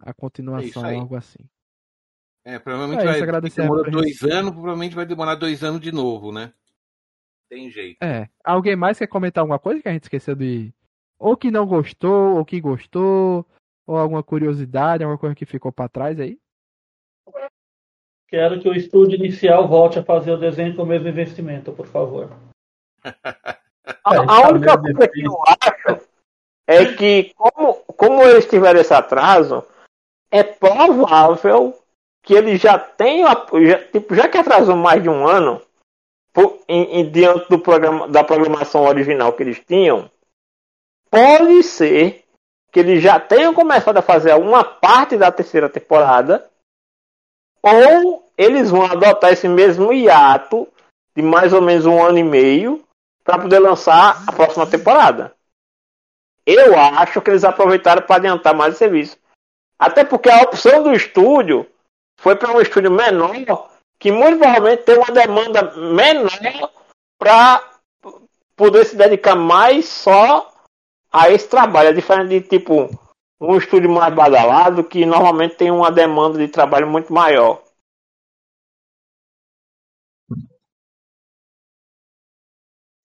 a 0.01 0.11
É 0.11 0.12
continuação, 0.15 0.85
aí. 0.85 0.97
algo 0.97 1.16
assim. 1.16 1.48
É, 2.45 2.59
provavelmente 2.59 3.03
É 3.03 3.05
vai 3.07 3.23
agradecer 3.23 3.62
a 3.62 3.65
demora 3.65 3.91
dois 3.91 4.23
anos, 4.23 4.53
provavelmente 4.53 4.95
vai 4.95 5.07
demorar 5.07 5.35
dois 5.35 5.65
anos 5.65 5.81
de 5.81 5.91
novo, 5.91 6.31
né? 6.31 6.53
Tem 7.49 7.71
jeito. 7.71 8.03
É. 8.03 8.29
Alguém 8.45 8.77
mais 8.77 8.99
quer 8.99 9.07
comentar 9.07 9.41
alguma 9.43 9.59
coisa 9.59 9.81
que 9.81 9.89
a 9.89 9.93
gente 9.93 10.03
esqueceu 10.03 10.35
de. 10.35 10.73
Ou 11.19 11.37
que 11.37 11.51
não 11.51 11.66
gostou, 11.66 12.37
ou 12.37 12.45
que 12.45 12.61
gostou, 12.61 13.47
ou 13.87 13.97
alguma 13.97 14.23
curiosidade, 14.23 15.03
alguma 15.03 15.19
coisa 15.19 15.35
que 15.35 15.47
ficou 15.47 15.73
pra 15.73 15.89
trás 15.89 16.21
aí? 16.21 16.39
Quero 18.29 18.61
que 18.61 18.69
o 18.69 18.75
estúdio 18.75 19.16
inicial 19.16 19.69
volte 19.69 19.99
a 19.99 20.05
fazer 20.05 20.33
o 20.33 20.39
desenho 20.39 20.75
com 20.75 20.83
o 20.83 20.87
mesmo 20.87 21.09
investimento, 21.09 21.73
por 21.73 21.87
favor. 21.87 22.31
A, 23.05 24.15
É, 24.15 24.19
a 24.19 24.27
tá 24.27 24.49
única 24.49 24.79
coisa 24.79 25.09
que 25.09 25.23
eu 25.23 25.39
acho 25.47 26.09
é 26.66 26.95
que, 26.95 27.33
como, 27.35 27.75
como 27.97 28.23
eles 28.23 28.47
tiveram 28.47 28.81
esse 28.81 28.93
atraso, 28.93 29.65
é 30.31 30.43
provável 30.43 31.84
que 32.25 32.35
eles 32.35 32.61
já 32.61 32.75
a- 32.77 33.61
Já, 33.61 33.79
tipo, 33.93 34.15
já 34.15 34.29
que 34.29 34.39
atrasou 34.39 34.75
mais 34.75 35.03
de 35.03 35.09
um 35.09 35.27
ano, 35.27 35.61
por, 36.33 36.59
em, 36.69 37.01
em, 37.01 37.11
diante 37.11 37.49
do 37.49 37.59
programa, 37.59 38.09
da 38.09 38.25
programação 38.25 38.83
original 38.83 39.33
que 39.35 39.43
eles 39.43 39.61
tinham, 39.61 40.11
pode 41.11 41.63
ser 41.63 42.25
que 42.73 42.81
eles 42.81 43.01
já 43.01 43.21
tenham 43.21 43.55
começado 43.55 43.99
a 43.99 44.03
fazer 44.03 44.33
alguma 44.33 44.65
parte 44.65 45.17
da 45.17 45.31
terceira 45.31 45.69
temporada, 45.69 46.51
ou 47.63 48.29
eles 48.37 48.71
vão 48.71 48.85
adotar 48.85 49.33
esse 49.33 49.49
mesmo 49.49 49.93
hiato 49.93 50.67
de 51.17 51.23
mais 51.23 51.53
ou 51.53 51.63
menos 51.63 51.87
um 51.87 52.03
ano 52.03 52.19
e 52.19 52.25
meio 52.25 52.83
para 53.23 53.39
poder 53.39 53.61
lançar 53.61 54.25
a 54.27 54.33
próxima 54.33 54.67
temporada. 54.67 55.33
Eu 56.45 56.77
acho 56.77 57.23
que 57.23 57.31
eles 57.31 57.45
aproveitaram 57.45 58.03
para 58.03 58.17
adiantar 58.17 58.55
mais 58.55 58.75
o 58.75 58.79
serviço. 58.79 59.17
Até 59.79 60.05
porque 60.05 60.29
a 60.29 60.43
opção 60.43 60.83
do 60.83 60.93
estúdio 60.93 61.67
foi 62.19 62.36
para 62.36 62.53
um 62.53 62.61
estúdio 62.61 62.91
menor, 62.91 63.70
que 63.99 64.11
muito 64.11 64.39
provavelmente 64.39 64.85
tem 64.85 64.97
uma 64.97 65.12
demanda 65.12 65.77
menor 65.77 66.73
para 67.19 67.81
poder 68.57 68.85
se 68.85 68.97
dedicar 68.97 69.35
mais 69.35 69.86
só 69.86 70.53
a 71.12 71.31
esse 71.31 71.49
trabalho. 71.49 71.91
É 71.91 71.93
diferente 71.93 72.28
de 72.28 72.49
tipo 72.49 72.89
um 73.41 73.57
estúdio 73.57 73.91
mais 73.91 74.15
badalado 74.15 74.85
que 74.85 75.05
normalmente 75.05 75.57
tem 75.57 75.70
uma 75.70 75.91
demanda 75.91 76.39
de 76.39 76.49
trabalho 76.49 76.89
muito 76.91 77.12
maior. 77.12 77.62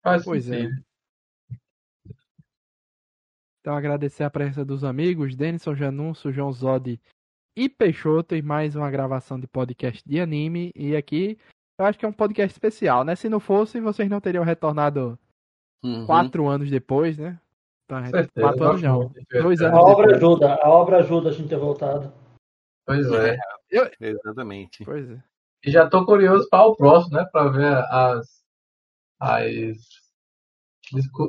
Faz 0.01 0.23
pois 0.23 0.49
é. 0.49 0.69
Então 3.59 3.75
agradecer 3.75 4.23
a 4.23 4.29
presença 4.29 4.63
dos 4.63 4.83
amigos, 4.83 5.35
Denison 5.35 5.75
Janunço, 5.75 6.31
João 6.31 6.51
Zodi 6.51 6.99
e 7.59 7.67
Peixoto 7.67 8.35
em 8.35 8.41
mais 8.41 8.73
uma 8.73 8.89
gravação 8.89 9.37
de 9.37 9.45
podcast 9.45 10.01
de 10.07 10.21
anime. 10.21 10.71
E 10.73 10.95
aqui 10.95 11.37
eu 11.77 11.85
acho 11.85 11.99
que 11.99 12.05
é 12.05 12.07
um 12.07 12.13
podcast 12.13 12.53
especial, 12.53 13.03
né? 13.03 13.17
Se 13.17 13.27
não 13.27 13.41
fosse, 13.41 13.81
vocês 13.81 14.09
não 14.09 14.21
teriam 14.21 14.45
retornado 14.45 15.19
uhum. 15.83 16.05
quatro 16.05 16.47
anos 16.47 16.71
depois, 16.71 17.17
né? 17.17 17.37
Tá, 17.85 18.01
quatro 18.33 18.63
anos 18.63 18.81
não. 18.81 19.11
Dois 19.41 19.61
anos 19.61 19.77
a 19.77 19.81
obra 19.81 20.07
depois. 20.07 20.23
ajuda, 20.23 20.55
a 20.55 20.69
obra 20.69 20.97
ajuda 20.99 21.29
a 21.29 21.31
gente 21.33 21.49
ter 21.49 21.57
voltado. 21.57 22.13
Pois 22.85 23.11
é. 23.11 23.37
Eu... 23.69 23.91
Exatamente. 23.99 24.85
Pois 24.85 25.11
é. 25.11 25.21
E 25.65 25.69
já 25.69 25.89
tô 25.89 26.05
curioso 26.05 26.47
para 26.49 26.65
o 26.65 26.77
próximo, 26.77 27.17
né? 27.17 27.25
Para 27.29 27.49
ver 27.49 27.73
as, 27.91 28.41
as 29.19 29.77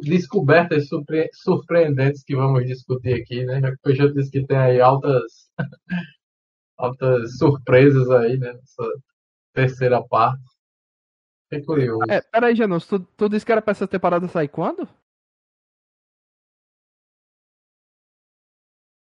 descobertas 0.05 0.87
surpre 0.87 1.29
surpreendentes 1.33 2.23
que 2.23 2.37
vamos 2.37 2.65
discutir 2.67 3.21
aqui, 3.21 3.45
né? 3.45 3.61
Já 3.61 3.71
que 3.71 3.75
o 3.75 3.83
Peixoto 3.83 4.15
disse 4.15 4.31
que 4.31 4.47
tem 4.47 4.57
aí 4.57 4.81
altas 4.81 5.51
altas 6.81 7.39
surpresas 7.39 8.11
aí, 8.11 8.39
né? 8.39 8.53
Nessa 8.53 8.93
terceira 9.53 10.03
parte. 10.03 10.43
Fiquei 11.49 11.65
curioso. 11.65 12.05
É, 12.11 12.21
peraí, 12.21 12.55
Janus, 12.55 12.87
tu, 12.87 13.01
tu 13.01 13.29
disse 13.29 13.45
que 13.45 13.53
era 13.53 13.61
pra 13.61 13.73
essa 13.73 13.87
temporada 13.87 14.27
sair 14.29 14.49
quando? 14.49 14.89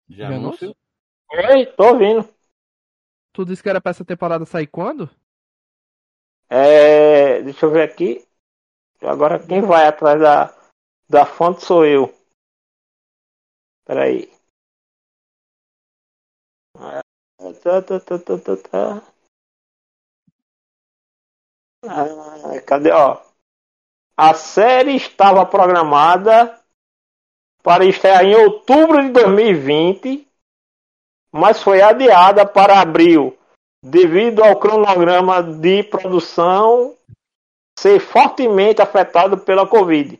Janus? 0.09 0.61
Oi, 0.61 1.65
tô 1.75 1.93
ouvindo. 1.93 2.29
Tu 3.33 3.45
disse 3.45 3.61
que 3.61 3.69
era 3.69 3.81
pra 3.81 3.89
essa 3.89 4.05
temporada 4.05 4.45
sair 4.45 4.67
quando? 4.67 5.09
É. 6.49 7.41
Deixa 7.41 7.65
eu 7.65 7.71
ver 7.71 7.89
aqui. 7.89 8.25
Agora 9.01 9.45
quem 9.45 9.61
vai 9.61 9.87
atrás 9.87 10.19
da, 10.21 10.55
da 11.09 11.25
fonte 11.25 11.63
sou 11.63 11.85
eu. 11.85 12.13
Peraí. 13.85 14.31
Tá, 17.65 17.81
tá, 17.81 17.99
tá, 17.99 18.19
tá, 18.19 18.37
tá, 18.37 18.57
tá. 18.57 19.01
Ah, 21.81 22.61
cadê, 22.63 22.91
ó? 22.91 23.19
A 24.15 24.35
série 24.35 24.95
estava 24.95 25.43
programada 25.47 26.61
para 27.63 27.83
estrear 27.83 28.23
em 28.23 28.35
outubro 28.35 29.01
de 29.01 29.09
2020, 29.09 30.27
mas 31.31 31.63
foi 31.63 31.81
adiada 31.81 32.45
para 32.45 32.79
abril 32.79 33.35
devido 33.83 34.43
ao 34.43 34.59
cronograma 34.59 35.41
de 35.41 35.81
produção 35.81 36.95
ser 37.79 37.99
fortemente 37.99 38.79
afetado 38.79 39.39
pela 39.39 39.67
Covid. 39.67 40.19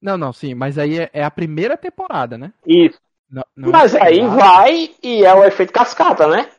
Não, 0.00 0.16
não, 0.16 0.32
sim, 0.32 0.54
mas 0.54 0.78
aí 0.78 1.00
é, 1.00 1.10
é 1.12 1.24
a 1.24 1.30
primeira 1.30 1.76
temporada, 1.76 2.38
né? 2.38 2.52
Isso. 2.64 3.00
Não, 3.32 3.42
não 3.56 3.70
Mas 3.70 3.94
aí 3.94 4.20
vai 4.26 4.94
e 5.02 5.24
é 5.24 5.34
o 5.34 5.42
efeito 5.42 5.72
cascata, 5.72 6.26
né? 6.26 6.52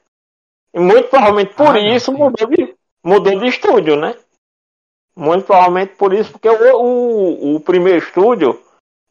E 0.73 0.79
muito 0.79 1.07
provavelmente 1.07 1.53
por 1.53 1.75
ah, 1.75 1.79
isso 1.79 2.11
não, 2.11 2.21
mudou, 2.21 2.47
de, 2.47 2.75
mudou 3.05 3.39
de 3.39 3.47
estúdio, 3.47 3.95
né? 3.95 4.17
Muito 5.15 5.45
provavelmente 5.45 5.95
por 5.95 6.11
isso, 6.11 6.31
porque 6.31 6.49
o, 6.49 6.81
o, 6.81 7.55
o 7.57 7.59
primeiro 7.59 7.99
estúdio 7.99 8.59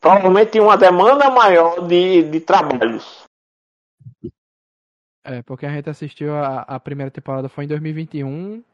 provavelmente 0.00 0.50
tinha 0.50 0.64
uma 0.64 0.76
demanda 0.76 1.30
maior 1.30 1.86
de, 1.86 2.24
de 2.24 2.40
trabalhos. 2.40 3.24
É, 5.24 5.40
porque 5.42 5.64
a 5.64 5.70
gente 5.70 5.88
assistiu 5.88 6.34
a, 6.34 6.62
a 6.62 6.80
primeira 6.80 7.12
temporada 7.12 7.48
foi 7.48 7.64
em 7.64 7.68
2021 7.68 8.64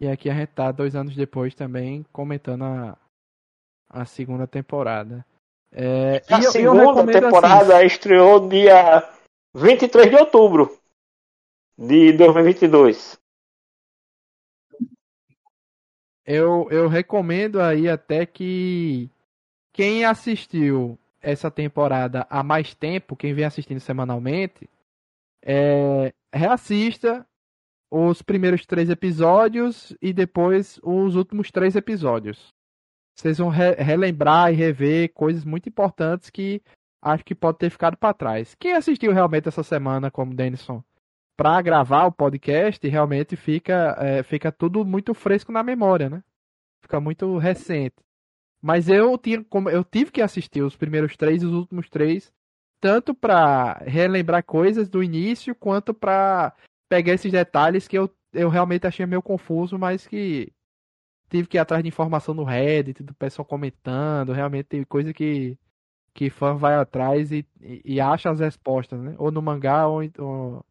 e 0.00 0.06
aqui 0.06 0.30
a 0.30 0.34
gente 0.34 0.50
tá 0.50 0.70
dois 0.70 0.94
anos 0.94 1.16
depois 1.16 1.56
também 1.56 2.04
comentando 2.12 2.62
a, 2.62 2.96
a 3.90 4.04
segunda 4.04 4.46
temporada. 4.46 5.26
É, 5.72 6.22
a 6.28 6.42
segunda 6.42 7.06
temporada 7.06 7.76
assim, 7.76 7.86
estreou 7.86 8.48
dia 8.48 9.06
23 9.54 10.10
de 10.10 10.16
outubro 10.16 10.78
de 11.76 12.12
2022. 12.12 13.18
Eu, 16.24 16.68
eu 16.70 16.88
recomendo 16.88 17.60
aí 17.60 17.88
até 17.88 18.26
que 18.26 19.10
quem 19.72 20.04
assistiu 20.04 20.98
essa 21.20 21.50
temporada 21.50 22.26
há 22.28 22.42
mais 22.42 22.74
tempo, 22.74 23.16
quem 23.16 23.34
vem 23.34 23.44
assistindo 23.44 23.80
semanalmente, 23.80 24.68
é, 25.42 26.12
reassista 26.32 27.26
os 27.90 28.20
primeiros 28.20 28.66
três 28.66 28.90
episódios 28.90 29.96
e 30.02 30.12
depois 30.12 30.78
os 30.82 31.16
últimos 31.16 31.50
três 31.50 31.74
episódios 31.74 32.52
vocês 33.18 33.38
vão 33.38 33.48
re 33.48 33.72
relembrar 33.72 34.52
e 34.52 34.56
rever 34.56 35.12
coisas 35.12 35.44
muito 35.44 35.68
importantes 35.68 36.30
que 36.30 36.62
acho 37.02 37.24
que 37.24 37.34
pode 37.34 37.58
ter 37.58 37.68
ficado 37.68 37.96
para 37.96 38.14
trás. 38.14 38.54
Quem 38.54 38.74
assistiu 38.74 39.12
realmente 39.12 39.48
essa 39.48 39.64
semana, 39.64 40.10
como 40.10 40.34
Denison, 40.34 40.82
para 41.36 41.60
gravar 41.60 42.06
o 42.06 42.12
podcast, 42.12 42.86
realmente 42.86 43.34
fica, 43.34 43.96
é, 43.98 44.22
fica 44.22 44.52
tudo 44.52 44.84
muito 44.84 45.14
fresco 45.14 45.50
na 45.50 45.64
memória, 45.64 46.08
né? 46.08 46.22
Fica 46.80 47.00
muito 47.00 47.38
recente. 47.38 47.96
Mas 48.62 48.88
eu, 48.88 49.18
tinha, 49.18 49.44
eu 49.72 49.84
tive 49.84 50.12
que 50.12 50.22
assistir 50.22 50.62
os 50.62 50.76
primeiros 50.76 51.16
três 51.16 51.42
e 51.42 51.46
os 51.46 51.52
últimos 51.52 51.88
três, 51.88 52.32
tanto 52.80 53.14
para 53.14 53.74
relembrar 53.84 54.44
coisas 54.44 54.88
do 54.88 55.02
início, 55.02 55.56
quanto 55.56 55.92
para 55.92 56.54
pegar 56.88 57.14
esses 57.14 57.32
detalhes 57.32 57.88
que 57.88 57.98
eu, 57.98 58.08
eu 58.32 58.48
realmente 58.48 58.86
achei 58.86 59.06
meio 59.06 59.22
confuso, 59.22 59.76
mas 59.76 60.06
que 60.06 60.52
tive 61.28 61.48
que 61.48 61.56
ir 61.56 61.60
atrás 61.60 61.82
de 61.82 61.88
informação 61.88 62.34
no 62.34 62.44
Reddit, 62.44 63.02
do 63.02 63.14
pessoal 63.14 63.44
comentando, 63.44 64.32
realmente 64.32 64.66
tem 64.66 64.84
coisa 64.84 65.12
que, 65.12 65.58
que 66.14 66.30
fã 66.30 66.54
vai 66.56 66.74
atrás 66.74 67.30
e, 67.32 67.46
e, 67.60 67.82
e 67.84 68.00
acha 68.00 68.30
as 68.30 68.40
respostas, 68.40 69.00
né? 69.00 69.14
Ou 69.18 69.30
no 69.30 69.42
mangá 69.42 69.86
ou, 69.86 70.02
ou, 70.18 70.64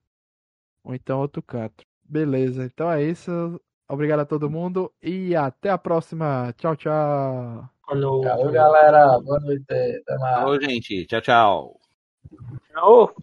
ou 0.83 0.95
então 0.95 1.19
outro 1.19 1.41
canto. 1.41 1.85
Beleza, 2.03 2.65
então 2.65 2.91
é 2.91 3.03
isso. 3.03 3.61
Obrigado 3.89 4.19
a 4.19 4.25
todo 4.25 4.49
mundo 4.49 4.91
e 5.01 5.35
até 5.35 5.69
a 5.69 5.77
próxima. 5.77 6.53
Tchau, 6.57 6.75
tchau. 6.75 7.69
Falou. 7.85 8.21
Tchau, 8.21 8.51
galera. 8.51 9.19
Boa 9.19 9.39
noite. 9.39 9.63
Até 9.69 10.17
mais. 10.17 10.39
Falou, 10.39 10.61
gente. 10.61 11.05
Tchau, 11.05 11.21
tchau. 11.21 11.79
Tchau. 12.73 13.15